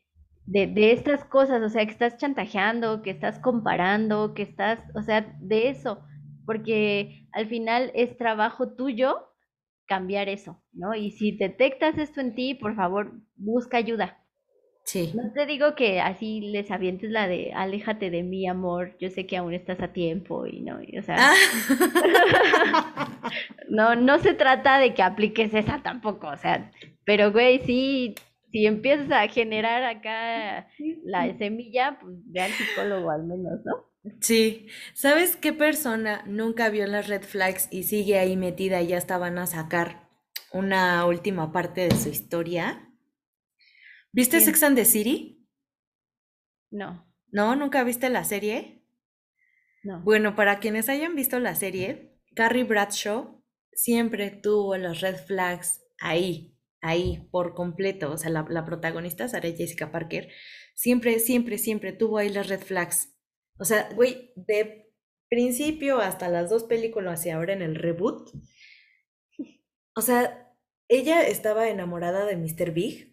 de, 0.44 0.92
estas 0.92 1.24
cosas, 1.24 1.62
o 1.62 1.68
sea, 1.70 1.84
que 1.86 1.92
estás 1.92 2.18
chantajeando, 2.18 3.02
que 3.02 3.10
estás 3.10 3.38
comparando, 3.38 4.34
que 4.34 4.42
estás, 4.42 4.80
o 4.94 5.02
sea, 5.02 5.34
de 5.40 5.68
eso, 5.70 6.04
porque 6.44 7.26
al 7.32 7.48
final 7.48 7.90
es 7.94 8.16
trabajo 8.18 8.74
tuyo 8.74 9.24
cambiar 9.86 10.28
eso, 10.28 10.62
¿no? 10.72 10.94
Y 10.94 11.12
si 11.12 11.32
detectas 11.32 11.96
esto 11.96 12.20
en 12.20 12.34
ti, 12.34 12.54
por 12.54 12.76
favor, 12.76 13.22
busca 13.36 13.78
ayuda. 13.78 14.22
Sí. 14.88 15.12
No 15.14 15.30
te 15.34 15.44
digo 15.44 15.74
que 15.74 16.00
así 16.00 16.40
les 16.40 16.70
avientes 16.70 17.10
la 17.10 17.28
de 17.28 17.52
aléjate 17.52 18.08
de 18.08 18.22
mí, 18.22 18.48
amor, 18.48 18.96
yo 18.98 19.10
sé 19.10 19.26
que 19.26 19.36
aún 19.36 19.52
estás 19.52 19.80
a 19.82 19.92
tiempo 19.92 20.46
y 20.46 20.62
no, 20.62 20.80
y, 20.82 20.96
o 20.96 21.02
sea, 21.02 21.16
Ah. 21.18 21.34
no, 23.68 23.96
no 23.96 24.18
se 24.18 24.32
trata 24.32 24.78
de 24.78 24.94
que 24.94 25.02
apliques 25.02 25.52
esa 25.52 25.82
tampoco, 25.82 26.28
o 26.28 26.36
sea, 26.38 26.70
pero 27.04 27.32
güey, 27.32 27.60
sí, 27.66 28.14
si 28.50 28.64
empiezas 28.64 29.10
a 29.10 29.28
generar 29.28 29.84
acá 29.84 30.66
la 31.04 31.36
semilla, 31.36 31.98
pues 32.00 32.14
ve 32.24 32.40
al 32.40 32.52
psicólogo 32.52 33.10
al 33.10 33.24
menos, 33.24 33.60
¿no? 33.66 33.84
Sí. 34.22 34.68
¿Sabes 34.94 35.36
qué 35.36 35.52
persona 35.52 36.22
nunca 36.26 36.70
vio 36.70 36.86
las 36.86 37.08
red 37.08 37.24
flags 37.24 37.68
y 37.70 37.82
sigue 37.82 38.18
ahí 38.18 38.38
metida 38.38 38.80
y 38.80 38.86
ya 38.86 38.96
estaban 38.96 39.36
a 39.36 39.46
sacar 39.46 40.08
una 40.50 41.04
última 41.04 41.52
parte 41.52 41.82
de 41.82 41.94
su 41.94 42.08
historia? 42.08 42.87
¿Viste. 44.18 44.40
Sex 44.40 44.64
and 44.64 44.74
the 44.74 44.84
City? 44.84 45.46
No, 46.72 47.08
¿No? 47.30 47.54
¿Nunca 47.54 47.84
viste 47.84 48.10
la 48.10 48.24
serie? 48.24 48.82
no. 49.84 50.02
Bueno, 50.02 50.34
para 50.34 50.58
quienes 50.58 50.88
hayan 50.88 51.14
visto 51.14 51.38
la 51.38 51.54
serie, 51.54 52.18
Carrie 52.34 52.64
Bradshaw 52.64 53.44
siempre 53.72 54.32
tuvo 54.32 54.76
los 54.76 55.02
red 55.02 55.14
flags 55.14 55.84
ahí, 56.00 56.58
ahí, 56.80 57.28
por 57.30 57.54
completo. 57.54 58.10
O 58.10 58.18
sea, 58.18 58.30
la, 58.30 58.44
la 58.50 58.64
protagonista, 58.64 59.28
Sarah 59.28 59.52
Jessica 59.52 59.92
Parker, 59.92 60.32
siempre, 60.74 61.20
siempre, 61.20 61.56
siempre 61.56 61.92
tuvo 61.92 62.18
ahí 62.18 62.28
las 62.30 62.48
red 62.48 62.60
flags. 62.60 63.14
O 63.56 63.64
sea, 63.64 63.88
güey, 63.94 64.32
de 64.34 64.90
principio 65.28 66.00
hasta 66.00 66.28
las 66.28 66.50
dos 66.50 66.64
películas 66.64 67.24
y 67.24 67.30
ahora 67.30 67.52
en 67.52 67.62
el 67.62 67.76
reboot. 67.76 68.32
O 69.94 70.00
sea, 70.00 70.52
ella 70.88 71.22
estaba 71.22 71.68
enamorada 71.68 72.26
de 72.26 72.36
Mr. 72.36 72.72
Big 72.72 73.12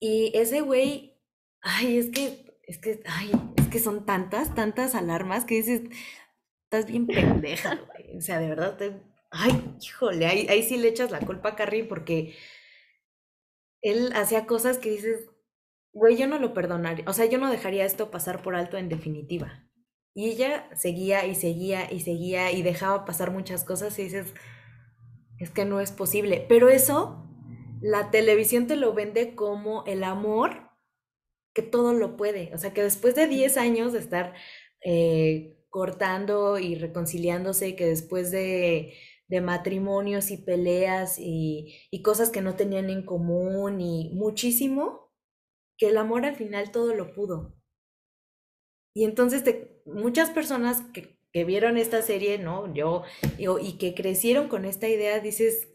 y 0.00 0.32
ese 0.34 0.62
güey, 0.62 1.18
ay, 1.62 1.98
es 1.98 2.06
que, 2.10 2.58
es 2.66 2.78
que, 2.78 3.02
ay, 3.06 3.32
es 3.56 3.68
que 3.68 3.78
son 3.78 4.06
tantas, 4.06 4.54
tantas 4.54 4.94
alarmas 4.94 5.44
que 5.44 5.56
dices, 5.56 5.82
estás 6.64 6.86
bien 6.86 7.06
pendeja, 7.06 7.76
güey. 7.94 8.18
O 8.18 8.20
sea, 8.22 8.40
de 8.40 8.48
verdad, 8.48 8.76
te- 8.78 9.02
ay, 9.30 9.76
híjole, 9.82 10.26
ahí, 10.26 10.46
ahí 10.48 10.62
sí 10.62 10.78
le 10.78 10.88
echas 10.88 11.10
la 11.10 11.20
culpa 11.20 11.50
a 11.50 11.56
Carrie 11.56 11.84
porque 11.84 12.34
él 13.82 14.12
hacía 14.14 14.46
cosas 14.46 14.78
que 14.78 14.90
dices, 14.90 15.26
güey, 15.92 16.16
yo 16.16 16.26
no 16.26 16.38
lo 16.38 16.54
perdonaría, 16.54 17.04
o 17.08 17.12
sea, 17.12 17.26
yo 17.26 17.38
no 17.38 17.50
dejaría 17.50 17.84
esto 17.84 18.10
pasar 18.10 18.42
por 18.42 18.54
alto 18.54 18.76
en 18.76 18.88
definitiva. 18.88 19.66
Y 20.14 20.30
ella 20.30 20.68
seguía 20.76 21.26
y 21.26 21.34
seguía 21.36 21.92
y 21.92 22.00
seguía 22.00 22.52
y 22.52 22.62
dejaba 22.62 23.04
pasar 23.04 23.30
muchas 23.30 23.64
cosas 23.64 23.98
y 23.98 24.04
dices, 24.04 24.34
es 25.38 25.50
que 25.50 25.64
no 25.64 25.80
es 25.80 25.92
posible. 25.92 26.44
Pero 26.48 26.68
eso, 26.68 27.29
la 27.80 28.10
televisión 28.10 28.66
te 28.66 28.76
lo 28.76 28.94
vende 28.94 29.34
como 29.34 29.84
el 29.86 30.04
amor 30.04 30.70
que 31.54 31.62
todo 31.62 31.94
lo 31.94 32.16
puede. 32.16 32.52
O 32.54 32.58
sea, 32.58 32.72
que 32.74 32.82
después 32.82 33.14
de 33.14 33.26
10 33.28 33.56
años 33.56 33.92
de 33.92 33.98
estar 34.00 34.34
eh, 34.84 35.58
cortando 35.70 36.58
y 36.58 36.76
reconciliándose, 36.76 37.76
que 37.76 37.86
después 37.86 38.30
de, 38.30 38.94
de 39.28 39.40
matrimonios 39.40 40.30
y 40.30 40.38
peleas 40.38 41.18
y, 41.18 41.76
y 41.90 42.02
cosas 42.02 42.30
que 42.30 42.40
no 42.42 42.56
tenían 42.56 42.90
en 42.90 43.04
común 43.04 43.80
y 43.80 44.10
muchísimo, 44.14 45.12
que 45.78 45.88
el 45.90 45.98
amor 45.98 46.26
al 46.26 46.36
final 46.36 46.72
todo 46.72 46.94
lo 46.94 47.14
pudo. 47.14 47.54
Y 48.94 49.04
entonces 49.04 49.44
te- 49.44 49.82
muchas 49.86 50.30
personas 50.30 50.80
que, 50.92 51.16
que 51.32 51.44
vieron 51.44 51.76
esta 51.76 52.02
serie, 52.02 52.38
¿no? 52.38 52.72
Yo, 52.74 53.02
yo, 53.38 53.58
y 53.58 53.78
que 53.78 53.94
crecieron 53.94 54.48
con 54.48 54.64
esta 54.64 54.88
idea, 54.88 55.20
dices, 55.20 55.68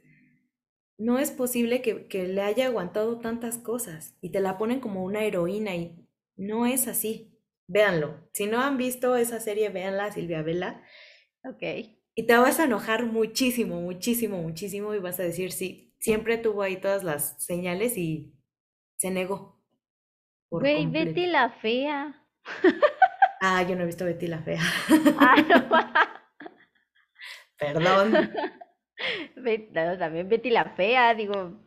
no 0.98 1.20
es 1.20 1.32
posible 1.32 1.82
que, 1.82 2.08
que 2.08 2.28
le 2.28 2.42
haya 2.42 2.68
aguantado 2.68 3.20
tantas 3.20 3.58
cosas 3.58 4.16
y 4.22 4.32
te 4.32 4.40
la 4.40 4.58
ponen 4.58 4.80
como 4.80 5.04
una 5.04 5.24
heroína 5.24 5.76
y 5.76 6.08
no 6.38 6.66
es 6.66 6.88
así. 6.88 7.32
Véanlo. 7.68 8.30
Si 8.34 8.46
no 8.48 8.62
han 8.62 8.78
visto 8.78 9.16
esa 9.16 9.40
serie, 9.40 9.70
véanla, 9.70 10.12
Silvia 10.12 10.42
Vela, 10.44 10.84
Ok. 11.44 11.64
y 12.16 12.24
te 12.28 12.38
vas 12.38 12.60
a 12.60 12.66
enojar 12.66 13.06
muchísimo, 13.06 13.82
muchísimo, 13.82 14.42
muchísimo 14.42 14.94
y 14.94 15.00
vas 15.00 15.20
a 15.20 15.24
decir, 15.24 15.52
sí, 15.52 15.94
siempre 16.00 16.38
tuvo 16.38 16.62
ahí 16.62 16.78
todas 16.78 17.04
las 17.04 17.44
señales 17.44 17.98
y 17.98 18.34
se 18.98 19.12
negó. 19.12 19.62
por 20.50 20.62
Güey. 20.62 20.86
Betty 20.88 21.26
la 21.28 21.50
fea. 21.50 22.26
Ah, 23.42 23.64
yo 23.64 23.76
no 23.76 23.84
he 23.84 23.86
visto 23.86 24.06
Betty 24.06 24.28
la 24.28 24.42
Fea. 24.44 24.62
Ah, 25.20 25.36
no. 25.50 25.70
Perdón. 27.58 28.14
No, 29.74 29.98
también 29.98 30.30
Betty 30.30 30.50
la 30.50 30.66
fea, 30.76 31.14
digo, 31.14 31.60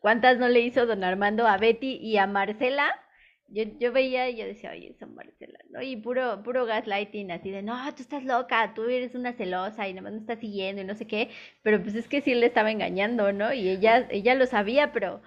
¿cuántas 0.00 0.38
no 0.38 0.48
le 0.48 0.60
hizo 0.60 0.86
don 0.86 1.04
Armando 1.04 1.46
a 1.46 1.58
Betty 1.58 1.96
y 2.00 2.16
a 2.18 2.26
Marcela? 2.26 2.92
Yo, 3.48 3.64
yo 3.78 3.92
veía 3.92 4.28
y 4.30 4.36
yo 4.36 4.46
decía, 4.46 4.70
oye, 4.72 4.90
esa 4.90 5.06
Marcela, 5.06 5.58
¿no? 5.70 5.82
Y 5.82 5.96
puro, 5.96 6.42
puro 6.42 6.64
gaslighting, 6.66 7.30
así 7.30 7.50
de, 7.50 7.62
no, 7.62 7.76
tú 7.94 8.02
estás 8.02 8.24
loca, 8.24 8.72
tú 8.74 8.84
eres 8.84 9.14
una 9.14 9.34
celosa 9.34 9.86
y 9.88 9.92
nada 9.94 10.02
más 10.04 10.12
me 10.14 10.20
estás 10.20 10.40
siguiendo 10.40 10.80
y 10.82 10.84
no 10.84 10.94
sé 10.94 11.06
qué, 11.06 11.30
pero 11.62 11.82
pues 11.82 11.94
es 11.94 12.08
que 12.08 12.22
sí 12.22 12.34
le 12.34 12.46
estaba 12.46 12.70
engañando, 12.70 13.32
¿no? 13.32 13.52
Y 13.52 13.68
ella, 13.68 14.06
ella 14.10 14.34
lo 14.34 14.46
sabía, 14.46 14.92
pero 14.92 15.20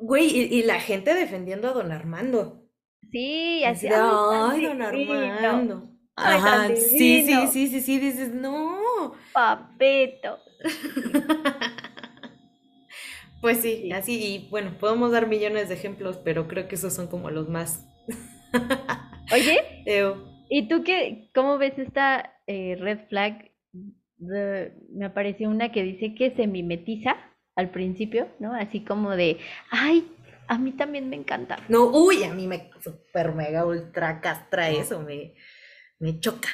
Güey, 0.00 0.26
y, 0.26 0.42
y 0.60 0.62
la 0.62 0.78
gente 0.80 1.14
defendiendo 1.14 1.68
a 1.68 1.72
don 1.72 1.90
Armando. 1.90 2.68
sí, 3.10 3.64
Así 3.64 3.88
de, 3.88 3.96
ay, 4.28 4.60
don 4.62 4.82
Armando. 4.82 5.93
Ay, 6.16 6.42
tan 6.42 6.62
Ajá, 6.66 6.74
sí, 6.76 7.22
sí, 7.24 7.46
sí, 7.48 7.68
sí, 7.68 7.80
sí, 7.80 7.98
dices, 7.98 8.32
no. 8.34 9.14
papeto. 9.32 10.38
Pues 13.40 13.58
sí, 13.60 13.88
Sí. 13.88 13.92
así, 13.92 14.12
y 14.24 14.48
bueno, 14.50 14.72
podemos 14.78 15.12
dar 15.12 15.26
millones 15.26 15.68
de 15.68 15.74
ejemplos, 15.74 16.18
pero 16.24 16.48
creo 16.48 16.66
que 16.66 16.76
esos 16.76 16.94
son 16.94 17.08
como 17.08 17.30
los 17.30 17.48
más. 17.48 17.84
Oye, 19.30 19.58
Eo. 19.86 20.16
¿Y 20.48 20.68
tú 20.68 20.82
qué, 20.84 21.30
cómo 21.34 21.58
ves 21.58 21.78
esta 21.78 22.34
eh, 22.46 22.76
red 22.78 23.00
flag? 23.08 23.50
De- 24.18 24.72
me 24.90 25.06
apareció 25.06 25.48
una 25.50 25.72
que 25.72 25.82
dice 25.82 26.14
que 26.14 26.34
se 26.36 26.46
mimetiza 26.46 27.16
al 27.56 27.70
principio, 27.70 28.28
¿no? 28.40 28.54
Así 28.54 28.80
como 28.84 29.10
de, 29.16 29.38
ay, 29.70 30.08
a 30.48 30.58
mí 30.58 30.72
también 30.72 31.08
me 31.10 31.16
encanta. 31.16 31.58
No, 31.68 31.86
uy, 31.86 32.24
a 32.24 32.34
mí 32.34 32.46
me 32.46 32.70
super 32.82 33.34
mega 33.34 33.64
ultra 33.64 34.20
castra 34.20 34.70
eso, 34.70 35.00
me, 35.00 35.34
me 35.98 36.20
choca, 36.20 36.48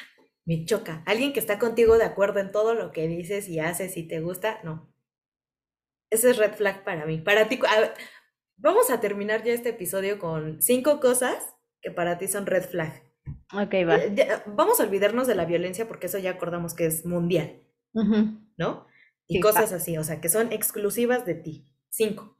me 0.45 0.65
choca. 0.65 1.03
Alguien 1.05 1.33
que 1.33 1.39
está 1.39 1.59
contigo 1.59 1.97
de 1.97 2.05
acuerdo 2.05 2.39
en 2.39 2.51
todo 2.51 2.73
lo 2.73 2.91
que 2.91 3.07
dices 3.07 3.47
y 3.47 3.59
haces 3.59 3.97
y 3.97 4.07
te 4.07 4.19
gusta, 4.21 4.59
no. 4.63 4.93
Ese 6.09 6.29
es 6.31 6.37
red 6.37 6.53
flag 6.53 6.83
para 6.83 7.05
mí. 7.05 7.19
Para 7.19 7.47
ti, 7.47 7.59
a 7.67 7.79
ver, 7.79 7.93
vamos 8.57 8.89
a 8.89 8.99
terminar 8.99 9.43
ya 9.43 9.53
este 9.53 9.69
episodio 9.69 10.19
con 10.19 10.61
cinco 10.61 10.99
cosas 10.99 11.55
que 11.81 11.91
para 11.91 12.17
ti 12.17 12.27
son 12.27 12.45
red 12.45 12.63
flag. 12.63 13.03
Ok, 13.53 13.73
va. 13.87 13.97
Eh, 13.97 14.41
Vamos 14.45 14.79
a 14.79 14.83
olvidarnos 14.83 15.27
de 15.27 15.35
la 15.35 15.45
violencia 15.45 15.87
porque 15.87 16.07
eso 16.07 16.17
ya 16.17 16.31
acordamos 16.31 16.73
que 16.73 16.85
es 16.85 17.05
mundial. 17.05 17.61
¿no? 18.57 18.87
Y 19.27 19.35
Sí, 19.35 19.39
cosas 19.39 19.71
así, 19.71 19.97
o 19.97 20.03
sea, 20.03 20.21
que 20.21 20.29
son 20.29 20.51
exclusivas 20.51 21.25
de 21.25 21.35
ti. 21.35 21.67
Cinco. 21.89 22.37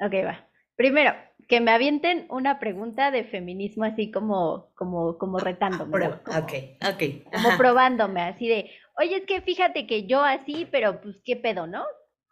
Ok, 0.00 0.12
va. 0.24 0.48
Primero, 0.76 1.12
que 1.48 1.60
me 1.60 1.70
avienten 1.70 2.26
una 2.28 2.58
pregunta 2.60 3.10
de 3.10 3.24
feminismo 3.24 3.84
así 3.84 4.10
como, 4.10 4.70
como, 4.74 5.16
como 5.16 5.38
retándome, 5.38 5.98
¿no? 5.98 6.20
Prueba. 6.20 6.22
Como, 6.22 6.38
Ok, 6.38 6.52
ok. 6.82 7.32
como 7.32 7.56
probándome, 7.56 8.20
así 8.20 8.46
de, 8.48 8.70
oye, 8.98 9.16
es 9.16 9.26
que 9.26 9.40
fíjate 9.40 9.86
que 9.86 10.06
yo 10.06 10.22
así, 10.22 10.66
pero 10.70 11.00
pues 11.00 11.16
qué 11.24 11.36
pedo, 11.36 11.66
¿no? 11.66 11.84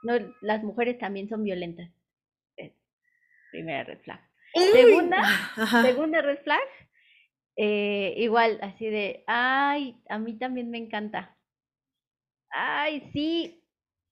No, 0.03 0.15
las 0.43 0.63
mujeres 0.63 0.99
también 0.99 1.29
son 1.29 1.43
violentas. 1.43 1.91
Es 2.57 2.73
primera 3.51 3.85
red 3.85 4.01
flag. 4.01 4.21
Segunda, 4.53 5.19
Ajá. 5.57 5.83
Segunda 5.83 6.21
red 6.23 6.39
flag, 6.45 6.61
eh, 7.57 8.15
igual, 8.19 8.59
así 8.61 8.87
de, 8.87 9.25
ay, 9.27 9.97
a 10.11 10.19
mí 10.19 10.39
también 10.39 10.71
me 10.71 10.79
encanta. 10.79 11.37
Ay, 12.51 13.11
sí, 13.13 13.65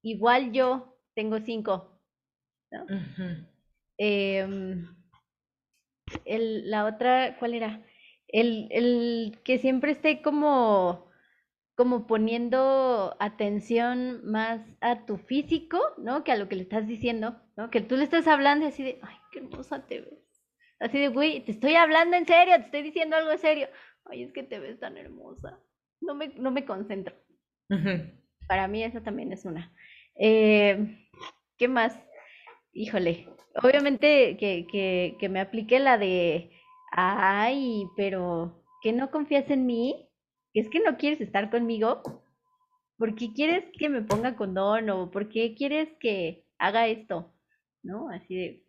igual 0.03 0.53
yo 0.53 0.97
tengo 1.15 1.39
cinco. 1.41 2.01
Ujú. 2.73 3.47
Em, 3.99 4.94
el, 6.25 6.71
la 6.71 6.85
otra, 6.87 7.37
¿cuál 7.39 7.55
era? 7.55 7.83
El, 8.29 8.69
el 8.71 9.41
que 9.45 9.59
siempre 9.59 9.93
esté 9.93 10.23
como, 10.23 11.11
como 11.75 12.07
poniendo 12.07 13.17
atención 13.21 14.25
más 14.25 14.61
a 14.81 15.07
tu 15.07 15.19
físico, 15.19 15.81
¿no? 15.99 16.25
Que 16.25 16.33
a 16.33 16.37
lo 16.37 16.49
que 16.49 16.57
le 16.57 16.63
estás 16.63 16.87
diciendo, 16.87 17.41
¿no? 17.57 17.71
Que 17.71 17.81
tú 17.81 17.97
le 17.97 18.05
estás 18.05 18.27
hablando 18.27 18.65
y 18.65 18.69
así 18.69 18.83
de, 18.83 18.99
ay, 19.03 19.17
qué 19.33 19.41
hermosa 19.41 19.87
te 19.87 20.01
ves. 20.01 20.25
Así 20.81 20.99
de, 20.99 21.09
güey, 21.09 21.45
te 21.45 21.53
estoy 21.53 21.77
hablando 21.77 22.17
en 22.17 22.27
serio, 22.27 22.57
te 22.57 22.65
estoy 22.65 22.83
diciendo 22.83 23.17
algo 23.17 23.37
serio. 23.39 23.69
Ay, 24.05 24.25
es 24.25 24.33
que 24.33 24.43
te 24.43 24.59
ves 24.59 24.81
tan 24.81 24.97
hermosa. 24.97 25.59
No 26.01 26.15
me, 26.15 26.29
no 26.29 26.51
me 26.51 26.65
concentro. 26.65 27.15
Para 28.47 28.69
mí 28.69 28.85
esa 28.85 29.03
también 29.03 29.33
es 29.33 29.45
una. 29.45 29.73
Eh, 30.17 31.09
¿qué 31.57 31.69
más? 31.69 31.99
Híjole, 32.73 33.29
obviamente 33.63 34.37
que, 34.39 34.67
que, 34.71 35.17
que 35.19 35.29
me 35.29 35.41
aplique 35.41 35.79
la 35.79 35.99
de, 35.99 36.51
ay, 36.93 37.85
pero 37.97 38.65
que 38.83 38.93
no 38.93 39.11
confías 39.11 39.51
en 39.51 39.67
mí, 39.67 40.09
es 40.53 40.69
que 40.69 40.81
no 40.81 40.97
quieres 40.97 41.21
estar 41.21 41.51
conmigo, 41.51 42.03
¿por 42.97 43.15
qué 43.15 43.33
quieres 43.33 43.65
que 43.79 43.89
me 43.89 44.03
ponga 44.03 44.37
condón 44.37 44.91
o 44.91 45.11
por 45.11 45.29
qué 45.29 45.55
quieres 45.55 45.89
que 45.99 46.47
haga 46.59 46.87
esto? 46.87 47.35
¿No? 47.83 48.09
Así 48.11 48.35
de, 48.35 48.65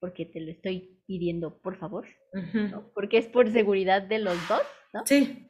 porque 0.00 0.26
te 0.26 0.40
lo 0.40 0.50
estoy 0.50 1.00
pidiendo 1.06 1.58
por 1.60 1.76
favor, 1.76 2.06
¿no? 2.54 2.90
Porque 2.94 3.18
es 3.18 3.26
por 3.26 3.50
seguridad 3.50 4.02
de 4.02 4.18
los 4.18 4.36
dos, 4.48 4.62
¿no? 4.92 5.06
Sí. 5.06 5.48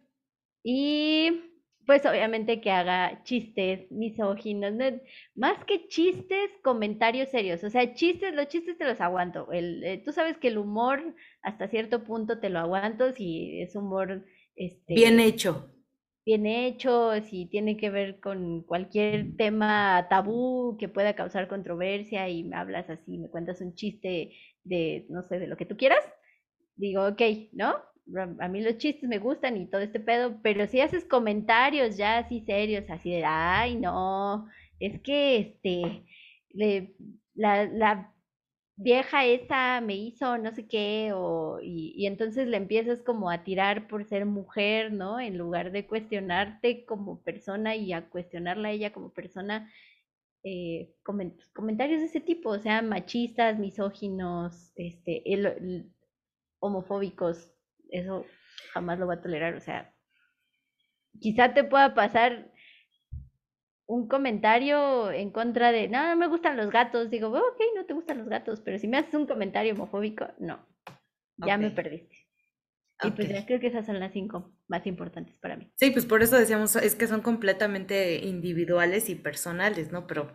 Y 0.65 1.52
pues 1.87 2.05
obviamente 2.07 2.61
que 2.61 2.71
haga 2.71 3.23
chistes 3.25 3.91
misóginos, 3.91 4.75
más 5.35 5.65
que 5.65 5.89
chistes, 5.89 6.51
comentarios 6.63 7.31
serios, 7.31 7.65
o 7.65 7.71
sea, 7.71 7.95
chistes, 7.95 8.35
los 8.35 8.49
chistes 8.49 8.79
te 8.79 8.85
los 8.85 9.01
aguanto, 9.01 9.51
el, 9.53 9.83
eh, 9.85 10.03
tú 10.05 10.13
sabes 10.13 10.39
que 10.39 10.49
el 10.49 10.59
humor 10.59 11.15
hasta 11.43 11.69
cierto 11.69 12.05
punto 12.05 12.39
te 12.39 12.51
lo 12.51 12.61
aguanto 12.61 13.13
si 13.13 13.61
es 13.61 13.75
humor... 13.75 14.25
Este, 14.55 14.95
bien 14.95 15.19
hecho. 15.19 15.69
Bien 16.25 16.47
hecho, 16.47 17.11
si 17.23 17.47
tiene 17.47 17.77
que 17.77 17.91
ver 17.91 18.21
con 18.21 18.63
cualquier 18.63 19.37
tema 19.37 20.07
tabú 20.09 20.77
que 20.79 20.89
pueda 20.89 21.17
causar 21.17 21.49
controversia 21.49 22.29
y 22.29 22.45
me 22.45 22.55
hablas 22.55 22.89
así, 22.91 23.19
me 23.19 23.29
cuentas 23.29 23.61
un 23.61 23.75
chiste 23.75 24.33
de, 24.63 25.07
no 25.09 25.25
sé, 25.25 25.41
de 25.41 25.49
lo 25.49 25.57
que 25.57 25.67
tú 25.67 25.77
quieras, 25.77 26.05
digo, 26.77 27.09
ok, 27.09 27.23
¿no? 27.53 27.75
A 28.41 28.49
mí 28.49 28.61
los 28.63 28.79
chistes 28.79 29.09
me 29.09 29.19
gustan 29.19 29.57
y 29.57 29.67
todo 29.67 29.81
este 29.81 30.01
pedo, 30.01 30.41
pero 30.43 30.67
si 30.67 30.81
haces 30.81 31.05
comentarios 31.05 31.97
ya 31.97 32.19
así 32.19 32.41
serios, 32.41 32.85
así 32.91 33.11
de, 33.11 33.25
ay, 33.25 33.77
no, 33.77 34.49
es 34.81 35.01
que 35.03 35.39
este, 35.39 36.05
la, 37.35 37.65
la 37.67 38.15
vieja 38.77 39.25
esa 39.25 39.81
me 39.81 39.95
hizo 39.97 40.39
no 40.39 40.53
sé 40.55 40.67
qué, 40.67 41.13
o, 41.15 41.61
y, 41.63 41.93
y, 41.97 42.07
entonces 42.07 42.49
le 42.49 42.57
empiezas 42.57 43.03
como 43.03 43.31
a 43.31 43.45
tirar 43.45 43.89
por 43.89 44.05
ser 44.05 44.27
mujer, 44.27 44.93
¿no? 44.93 45.21
En 45.21 45.39
lugar 45.39 45.73
de 45.73 45.87
cuestionarte 45.87 46.85
como 46.87 47.23
persona 47.23 47.77
y 47.77 47.93
a 47.93 48.09
cuestionarla 48.11 48.69
a 48.69 48.73
ella 48.73 48.93
como 48.93 49.13
persona, 49.13 49.71
eh, 50.45 50.95
comentarios 51.55 52.01
de 52.01 52.07
ese 52.07 52.21
tipo, 52.21 52.51
o 52.51 52.59
sea, 52.59 52.83
machistas, 52.83 53.59
misóginos, 53.59 54.73
este, 54.77 55.23
homofóbicos, 56.61 57.53
eso 57.93 58.27
jamás 58.73 58.99
lo 58.99 59.07
va 59.07 59.15
a 59.15 59.23
tolerar. 59.23 59.55
O 59.55 59.61
sea, 59.61 59.95
quizá 61.21 61.55
te 61.55 61.65
pueda 61.65 61.95
pasar 61.95 62.51
un 63.87 64.09
comentario 64.09 65.13
en 65.13 65.31
contra 65.31 65.71
de, 65.71 65.89
no, 65.89 66.09
no 66.09 66.17
me 66.17 66.29
gustan 66.29 66.57
los 66.57 66.71
gatos. 66.71 67.11
Digo, 67.11 67.29
ok, 67.29 67.61
no 67.77 67.85
te 67.85 67.95
gustan 67.95 68.19
los 68.19 68.29
gatos, 68.29 68.61
pero 68.61 68.79
si 68.79 68.89
me 68.89 68.99
haces 68.99 69.15
un 69.15 69.27
comentario 69.27 69.75
homofóbico, 69.75 70.27
no, 70.39 70.67
ya 71.37 71.59
me 71.59 71.71
perdiste. 71.71 72.17
Y 73.05 73.11
pues 73.11 73.29
ya 73.29 73.45
creo 73.45 73.59
que 73.59 73.67
esas 73.67 73.85
son 73.85 73.99
las 73.99 74.13
cinco 74.13 74.57
más 74.69 74.87
importantes 74.87 75.37
para 75.39 75.57
mí. 75.57 75.73
Sí, 75.77 75.91
pues 75.91 76.07
por 76.07 76.23
eso 76.23 76.39
decíamos, 76.39 76.77
es 76.77 76.95
que 76.95 77.09
son 77.09 77.21
completamente 77.21 78.25
individuales 78.25 79.09
y 79.09 79.17
personales, 79.17 79.91
¿no? 79.91 80.07
Pero 80.07 80.31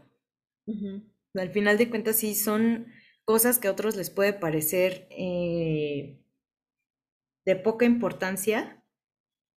al 1.34 1.49
final 1.51 1.78
de 1.78 1.89
cuentas 1.89 2.18
sí 2.18 2.36
son 2.36 2.88
cosas 3.24 3.58
que 3.58 3.70
a 3.70 3.72
otros 3.72 3.95
les 3.95 4.10
puede 4.10 4.34
parecer 4.34 5.08
eh, 5.12 6.20
de 7.48 7.56
poca 7.56 7.86
importancia, 7.86 8.84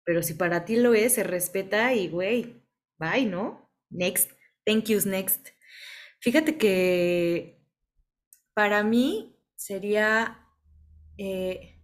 pero 0.06 0.22
si 0.22 0.36
para 0.36 0.64
ti 0.64 0.76
lo 0.76 0.94
es, 0.94 1.16
se 1.16 1.24
respeta 1.24 1.96
y, 1.96 2.08
güey, 2.08 2.64
bye, 3.00 3.26
¿no? 3.26 3.68
Next, 3.90 4.32
thank 4.64 4.86
yous, 4.86 5.08
next. 5.08 5.48
Fíjate 6.20 6.60
que 6.60 7.60
para 8.54 8.84
mí 8.84 9.36
sería 9.56 10.48
eh, 11.18 11.82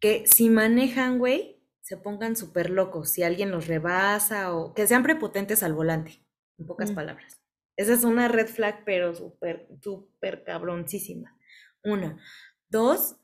que 0.00 0.26
si 0.26 0.48
manejan, 0.48 1.18
güey, 1.18 1.62
se 1.82 1.98
pongan 1.98 2.36
súper 2.36 2.70
locos, 2.70 3.10
si 3.10 3.22
alguien 3.22 3.50
los 3.50 3.66
rebasa 3.66 4.54
o 4.54 4.72
que 4.72 4.86
sean 4.86 5.02
prepotentes 5.02 5.62
al 5.62 5.74
volante, 5.74 6.24
en 6.56 6.66
pocas 6.66 6.92
mm. 6.92 6.94
palabras. 6.94 7.42
Esa 7.76 7.92
es 7.92 8.04
una 8.04 8.28
red 8.28 8.46
flag, 8.46 8.82
pero 8.86 9.14
súper, 9.14 9.68
súper 9.82 10.42
cabroncísima. 10.42 11.36
Una. 11.82 12.18
Dos, 12.70 13.16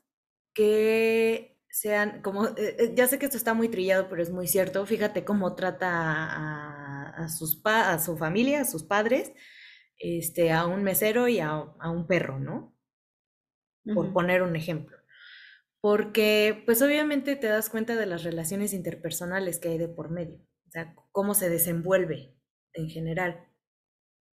que 0.53 1.50
sean 1.71 2.21
como, 2.21 2.47
eh, 2.47 2.75
eh, 2.79 2.91
ya 2.95 3.07
sé 3.07 3.17
que 3.17 3.25
esto 3.25 3.37
está 3.37 3.53
muy 3.53 3.69
trillado, 3.69 4.09
pero 4.09 4.21
es 4.21 4.29
muy 4.29 4.47
cierto, 4.47 4.85
fíjate 4.85 5.23
cómo 5.23 5.55
trata 5.55 5.89
a, 7.15 7.29
sus 7.29 7.61
a 7.65 7.97
su 7.99 8.17
familia, 8.17 8.61
a 8.61 8.65
sus 8.65 8.83
padres, 8.83 9.31
este, 9.97 10.51
a 10.51 10.65
un 10.65 10.83
mesero 10.83 11.27
y 11.27 11.39
a, 11.39 11.55
un 11.55 12.07
perro, 12.07 12.39
¿no? 12.39 12.75
Por 13.95 14.13
poner 14.13 14.43
un 14.43 14.55
ejemplo. 14.55 14.97
Porque, 15.81 16.61
pues 16.65 16.81
obviamente 16.81 17.35
te 17.35 17.47
das 17.47 17.69
cuenta 17.69 17.95
de 17.95 18.05
las 18.05 18.23
relaciones 18.23 18.73
interpersonales 18.73 19.59
que 19.59 19.69
hay 19.69 19.77
de 19.77 19.87
por 19.87 20.11
medio, 20.11 20.37
o 20.67 20.71
sea, 20.71 20.93
cómo 21.11 21.33
se 21.33 21.49
desenvuelve 21.49 22.35
en 22.73 22.89
general. 22.89 23.50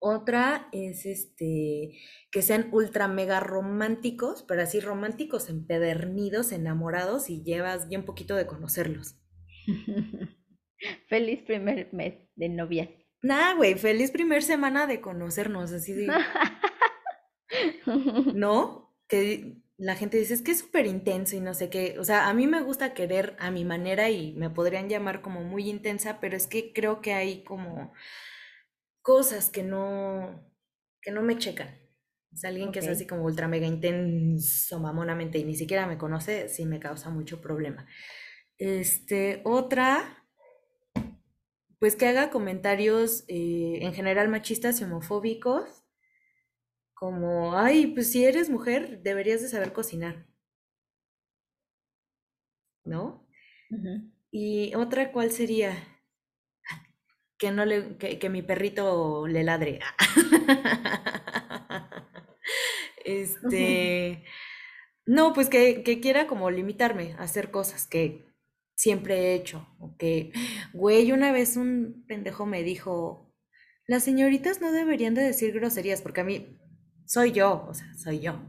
Otra 0.04 0.68
es 0.72 1.06
este 1.06 1.92
que 2.32 2.42
sean 2.42 2.70
ultra 2.72 3.06
mega 3.06 3.38
románticos, 3.38 4.44
pero 4.48 4.62
así 4.62 4.80
románticos, 4.80 5.48
empedernidos, 5.48 6.50
enamorados 6.50 7.30
y 7.30 7.44
llevas 7.44 7.88
bien 7.88 8.04
poquito 8.04 8.34
de 8.34 8.48
conocerlos. 8.48 9.14
feliz 11.08 11.42
primer 11.42 11.94
mes 11.94 12.14
de 12.34 12.48
novias. 12.48 12.88
Nah, 13.22 13.54
güey, 13.54 13.76
feliz 13.76 14.10
primer 14.10 14.42
semana 14.42 14.88
de 14.88 15.00
conocernos, 15.00 15.70
así 15.70 15.92
de. 15.92 16.08
¿No? 18.34 18.92
Que 19.06 19.62
la 19.78 19.94
gente 19.94 20.18
dice, 20.18 20.34
es 20.34 20.42
que 20.42 20.50
es 20.50 20.58
súper 20.58 20.86
intenso 20.86 21.36
y 21.36 21.40
no 21.40 21.54
sé 21.54 21.70
qué. 21.70 21.94
O 22.00 22.04
sea, 22.04 22.28
a 22.28 22.34
mí 22.34 22.48
me 22.48 22.60
gusta 22.60 22.92
querer 22.92 23.36
a 23.38 23.52
mi 23.52 23.64
manera 23.64 24.10
y 24.10 24.32
me 24.32 24.50
podrían 24.50 24.88
llamar 24.88 25.22
como 25.22 25.44
muy 25.44 25.70
intensa, 25.70 26.18
pero 26.18 26.36
es 26.36 26.48
que 26.48 26.72
creo 26.72 27.00
que 27.00 27.12
hay 27.12 27.44
como 27.44 27.92
cosas 29.02 29.50
que 29.50 29.62
no, 29.62 30.52
que 31.00 31.10
no 31.10 31.22
me 31.22 31.38
checan. 31.38 31.82
Es 32.32 32.44
alguien 32.44 32.72
que 32.72 32.78
es 32.78 32.88
así 32.88 33.06
como 33.06 33.24
ultra 33.24 33.46
mega 33.46 33.66
intenso 33.66 34.80
mamonamente 34.80 35.38
y 35.38 35.44
ni 35.44 35.54
siquiera 35.54 35.86
me 35.86 35.98
conoce, 35.98 36.48
sí 36.48 36.64
me 36.64 36.80
causa 36.80 37.10
mucho 37.10 37.42
problema. 37.42 37.86
Este, 38.56 39.42
otra, 39.44 40.24
pues 41.78 41.94
que 41.94 42.06
haga 42.06 42.30
comentarios 42.30 43.24
eh, 43.28 43.80
en 43.82 43.92
general 43.92 44.28
machistas 44.28 44.80
y 44.80 44.84
homofóbicos, 44.84 45.84
como, 46.94 47.58
ay, 47.58 47.88
pues 47.88 48.12
si 48.12 48.24
eres 48.24 48.48
mujer, 48.48 49.02
deberías 49.02 49.42
de 49.42 49.48
saber 49.48 49.72
cocinar. 49.72 50.26
¿No? 52.84 53.26
Y 54.30 54.74
otra, 54.74 55.12
¿cuál 55.12 55.32
sería? 55.32 55.91
Que 57.42 57.50
no 57.50 57.64
le, 57.64 57.96
que, 57.96 58.30
mi 58.30 58.40
perrito 58.40 59.26
le 59.26 59.42
ladre. 59.42 59.80
este, 63.04 64.22
no, 65.06 65.32
pues 65.32 65.48
que, 65.48 65.82
que, 65.82 65.98
quiera 65.98 66.28
como 66.28 66.52
limitarme 66.52 67.14
a 67.14 67.24
hacer 67.24 67.50
cosas 67.50 67.88
que 67.88 68.28
siempre 68.76 69.16
he 69.16 69.34
hecho. 69.34 69.66
O 69.80 69.96
que, 69.96 70.30
güey, 70.72 71.10
una 71.10 71.32
vez 71.32 71.56
un 71.56 72.04
pendejo 72.06 72.46
me 72.46 72.62
dijo, 72.62 73.34
las 73.88 74.04
señoritas 74.04 74.60
no 74.60 74.70
deberían 74.70 75.14
de 75.14 75.24
decir 75.24 75.52
groserías, 75.52 76.00
porque 76.00 76.20
a 76.20 76.24
mí 76.24 76.60
soy 77.06 77.32
yo, 77.32 77.66
o 77.68 77.74
sea, 77.74 77.92
soy 77.94 78.20
yo. 78.20 78.40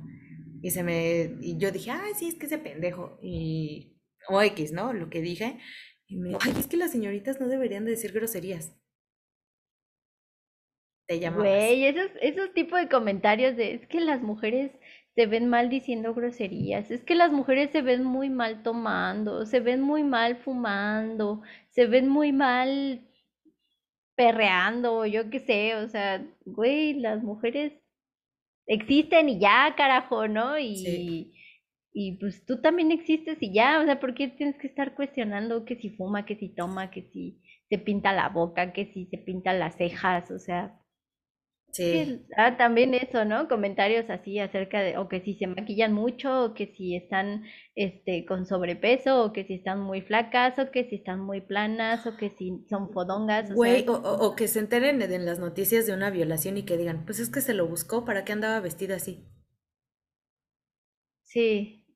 Y 0.61 0.69
se 0.69 0.83
me, 0.83 1.35
y 1.41 1.57
yo 1.57 1.71
dije, 1.71 1.89
ay, 1.89 2.11
sí, 2.15 2.27
es 2.27 2.35
que 2.35 2.45
ese 2.45 2.59
pendejo. 2.59 3.17
Y, 3.23 3.99
o 4.29 4.39
X, 4.39 4.71
¿no? 4.71 4.93
Lo 4.93 5.09
que 5.09 5.23
dije. 5.23 5.57
Y 6.05 6.17
me 6.17 6.27
dijo, 6.27 6.41
ay, 6.43 6.53
es 6.59 6.67
que 6.67 6.77
las 6.77 6.91
señoritas 6.91 7.39
no 7.39 7.47
deberían 7.47 7.85
de 7.85 7.91
decir 7.91 8.11
groserías 8.11 8.75
te 11.07 11.29
Güey, 11.29 11.85
esos, 11.85 12.11
esos 12.21 12.53
tipos 12.53 12.79
de 12.79 12.89
comentarios 12.89 13.55
de 13.55 13.73
es 13.75 13.87
que 13.87 13.99
las 13.99 14.21
mujeres 14.21 14.71
se 15.15 15.27
ven 15.27 15.47
mal 15.47 15.69
diciendo 15.69 16.13
groserías, 16.13 16.89
es 16.91 17.03
que 17.03 17.15
las 17.15 17.31
mujeres 17.31 17.71
se 17.71 17.81
ven 17.81 18.03
muy 18.03 18.29
mal 18.29 18.63
tomando, 18.63 19.45
se 19.45 19.59
ven 19.59 19.81
muy 19.81 20.03
mal 20.03 20.37
fumando, 20.37 21.41
se 21.69 21.85
ven 21.87 22.09
muy 22.09 22.31
mal 22.31 23.01
perreando, 24.15 25.05
yo 25.05 25.29
qué 25.29 25.39
sé, 25.39 25.75
o 25.75 25.87
sea, 25.87 26.25
güey, 26.45 26.93
las 26.95 27.23
mujeres 27.23 27.73
existen 28.67 29.29
y 29.29 29.39
ya, 29.39 29.73
carajo, 29.77 30.27
¿no? 30.27 30.57
Y, 30.59 31.33
y 31.93 32.13
pues 32.19 32.45
tú 32.45 32.61
también 32.61 32.91
existes 32.91 33.37
y 33.41 33.53
ya, 33.53 33.81
o 33.81 33.85
sea, 33.85 33.99
¿por 33.99 34.15
qué 34.15 34.29
tienes 34.29 34.57
que 34.57 34.67
estar 34.67 34.95
cuestionando 34.95 35.65
que 35.65 35.75
si 35.75 35.91
fuma, 35.91 36.25
que 36.25 36.35
si 36.35 36.49
toma, 36.49 36.91
que 36.91 37.03
si 37.11 37.41
se 37.69 37.77
pinta 37.79 38.13
la 38.13 38.29
boca, 38.29 38.73
que 38.73 38.85
si 38.93 39.07
se 39.07 39.17
pinta 39.19 39.53
las 39.53 39.75
cejas, 39.77 40.31
o 40.31 40.39
sea, 40.39 40.79
Sí. 41.73 42.23
Ah, 42.37 42.55
también 42.55 42.93
eso, 42.93 43.25
¿no? 43.25 43.47
Comentarios 43.47 44.07
así 44.11 44.37
acerca 44.37 44.81
de, 44.81 44.95
o 44.99 45.09
que 45.09 45.21
si 45.21 45.33
se 45.33 45.47
maquillan 45.47 45.91
mucho, 45.91 46.45
o 46.45 46.53
que 46.53 46.67
si 46.67 46.95
están 46.95 47.45
este, 47.73 48.25
con 48.25 48.45
sobrepeso, 48.45 49.23
o 49.23 49.33
que 49.33 49.43
si 49.43 49.55
están 49.55 49.79
muy 49.79 50.01
flacas, 50.01 50.59
o 50.59 50.69
que 50.69 50.87
si 50.87 50.97
están 50.97 51.19
muy 51.19 51.41
planas, 51.41 52.05
o 52.05 52.15
que 52.15 52.29
si 52.29 52.63
son 52.69 52.93
fodongas. 52.93 53.49
O 53.49 53.55
Güey, 53.55 53.85
o, 53.87 54.35
que 54.35 54.47
se 54.47 54.59
enteren 54.59 55.01
en 55.01 55.25
las 55.25 55.39
noticias 55.39 55.87
de 55.87 55.93
una 55.93 56.11
violación 56.11 56.57
y 56.57 56.63
que 56.63 56.77
digan, 56.77 57.05
pues 57.05 57.19
es 57.19 57.29
que 57.29 57.41
se 57.41 57.55
lo 57.55 57.67
buscó, 57.67 58.05
¿para 58.05 58.23
qué 58.23 58.33
andaba 58.33 58.59
vestida 58.59 58.97
así? 58.97 59.27
Sí. 61.23 61.87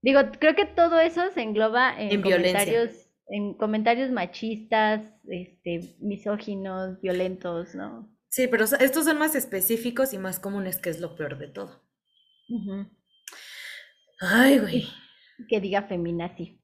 Digo, 0.00 0.18
creo 0.40 0.56
que 0.56 0.66
todo 0.66 0.98
eso 0.98 1.30
se 1.32 1.42
engloba 1.42 1.94
en, 1.96 2.22
comentarios, 2.22 3.08
en 3.28 3.54
comentarios 3.54 4.10
machistas, 4.10 5.00
este, 5.28 5.94
misóginos, 6.00 7.00
violentos, 7.00 7.76
¿no? 7.76 8.11
Sí, 8.32 8.48
pero 8.48 8.64
estos 8.64 9.04
son 9.04 9.18
más 9.18 9.34
específicos 9.34 10.14
y 10.14 10.18
más 10.18 10.40
comunes, 10.40 10.78
que 10.78 10.88
es 10.88 11.00
lo 11.00 11.16
peor 11.16 11.36
de 11.36 11.48
todo. 11.48 11.84
Ay, 14.20 14.58
güey. 14.58 14.88
Que 15.50 15.60
diga 15.60 15.82
feminazi. 15.82 16.58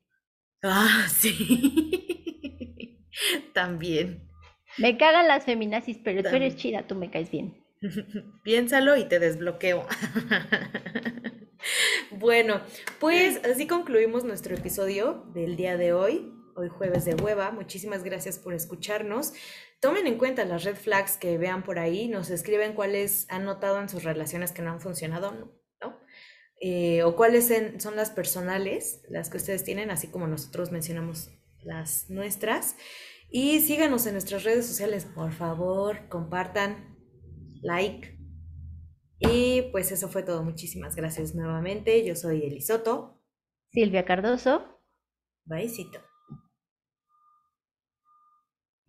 Ah, 0.62 1.06
sí. 1.14 3.04
También. 3.52 4.30
Me 4.78 4.96
cagan 4.96 5.28
las 5.28 5.44
feminazis, 5.44 5.98
pero 6.02 6.22
tú 6.22 6.34
eres 6.34 6.56
chida, 6.56 6.86
tú 6.86 6.94
me 6.94 7.10
caes 7.10 7.30
bien. 7.30 7.62
Piénsalo 8.44 8.96
y 8.96 9.04
te 9.04 9.18
desbloqueo. 9.18 9.86
bueno, 12.12 12.62
pues 12.98 13.44
así 13.44 13.66
concluimos 13.66 14.24
nuestro 14.24 14.54
episodio 14.54 15.26
del 15.34 15.56
día 15.56 15.76
de 15.76 15.92
hoy, 15.92 16.32
hoy 16.58 16.68
jueves 16.68 17.04
de 17.04 17.14
hueva. 17.14 17.50
Muchísimas 17.52 18.02
gracias 18.02 18.38
por 18.38 18.52
escucharnos. 18.52 19.32
Tomen 19.80 20.06
en 20.06 20.18
cuenta 20.18 20.44
las 20.44 20.64
red 20.64 20.76
flags 20.76 21.16
que 21.16 21.38
vean 21.38 21.62
por 21.62 21.78
ahí, 21.78 22.08
nos 22.08 22.30
escriben 22.30 22.74
cuáles 22.74 23.26
han 23.30 23.44
notado 23.44 23.80
en 23.80 23.88
sus 23.88 24.02
relaciones 24.02 24.50
que 24.52 24.62
no 24.62 24.72
han 24.72 24.80
funcionado, 24.80 25.32
¿no? 25.80 26.00
Eh, 26.60 27.04
o 27.04 27.14
cuáles 27.14 27.52
son 27.78 27.94
las 27.94 28.10
personales, 28.10 29.02
las 29.08 29.30
que 29.30 29.36
ustedes 29.36 29.62
tienen, 29.62 29.92
así 29.92 30.08
como 30.08 30.26
nosotros 30.26 30.72
mencionamos 30.72 31.30
las 31.62 32.10
nuestras. 32.10 32.76
Y 33.30 33.60
síganos 33.60 34.06
en 34.06 34.14
nuestras 34.14 34.42
redes 34.42 34.66
sociales, 34.66 35.04
por 35.04 35.32
favor, 35.32 36.08
compartan, 36.08 36.98
like. 37.62 38.18
Y 39.20 39.62
pues 39.70 39.92
eso 39.92 40.08
fue 40.08 40.22
todo. 40.24 40.42
Muchísimas 40.42 40.96
gracias 40.96 41.34
nuevamente. 41.34 42.04
Yo 42.04 42.16
soy 42.16 42.42
Elisoto. 42.44 43.22
Silvia 43.70 44.04
Cardoso. 44.04 44.80
Baisito. 45.44 46.07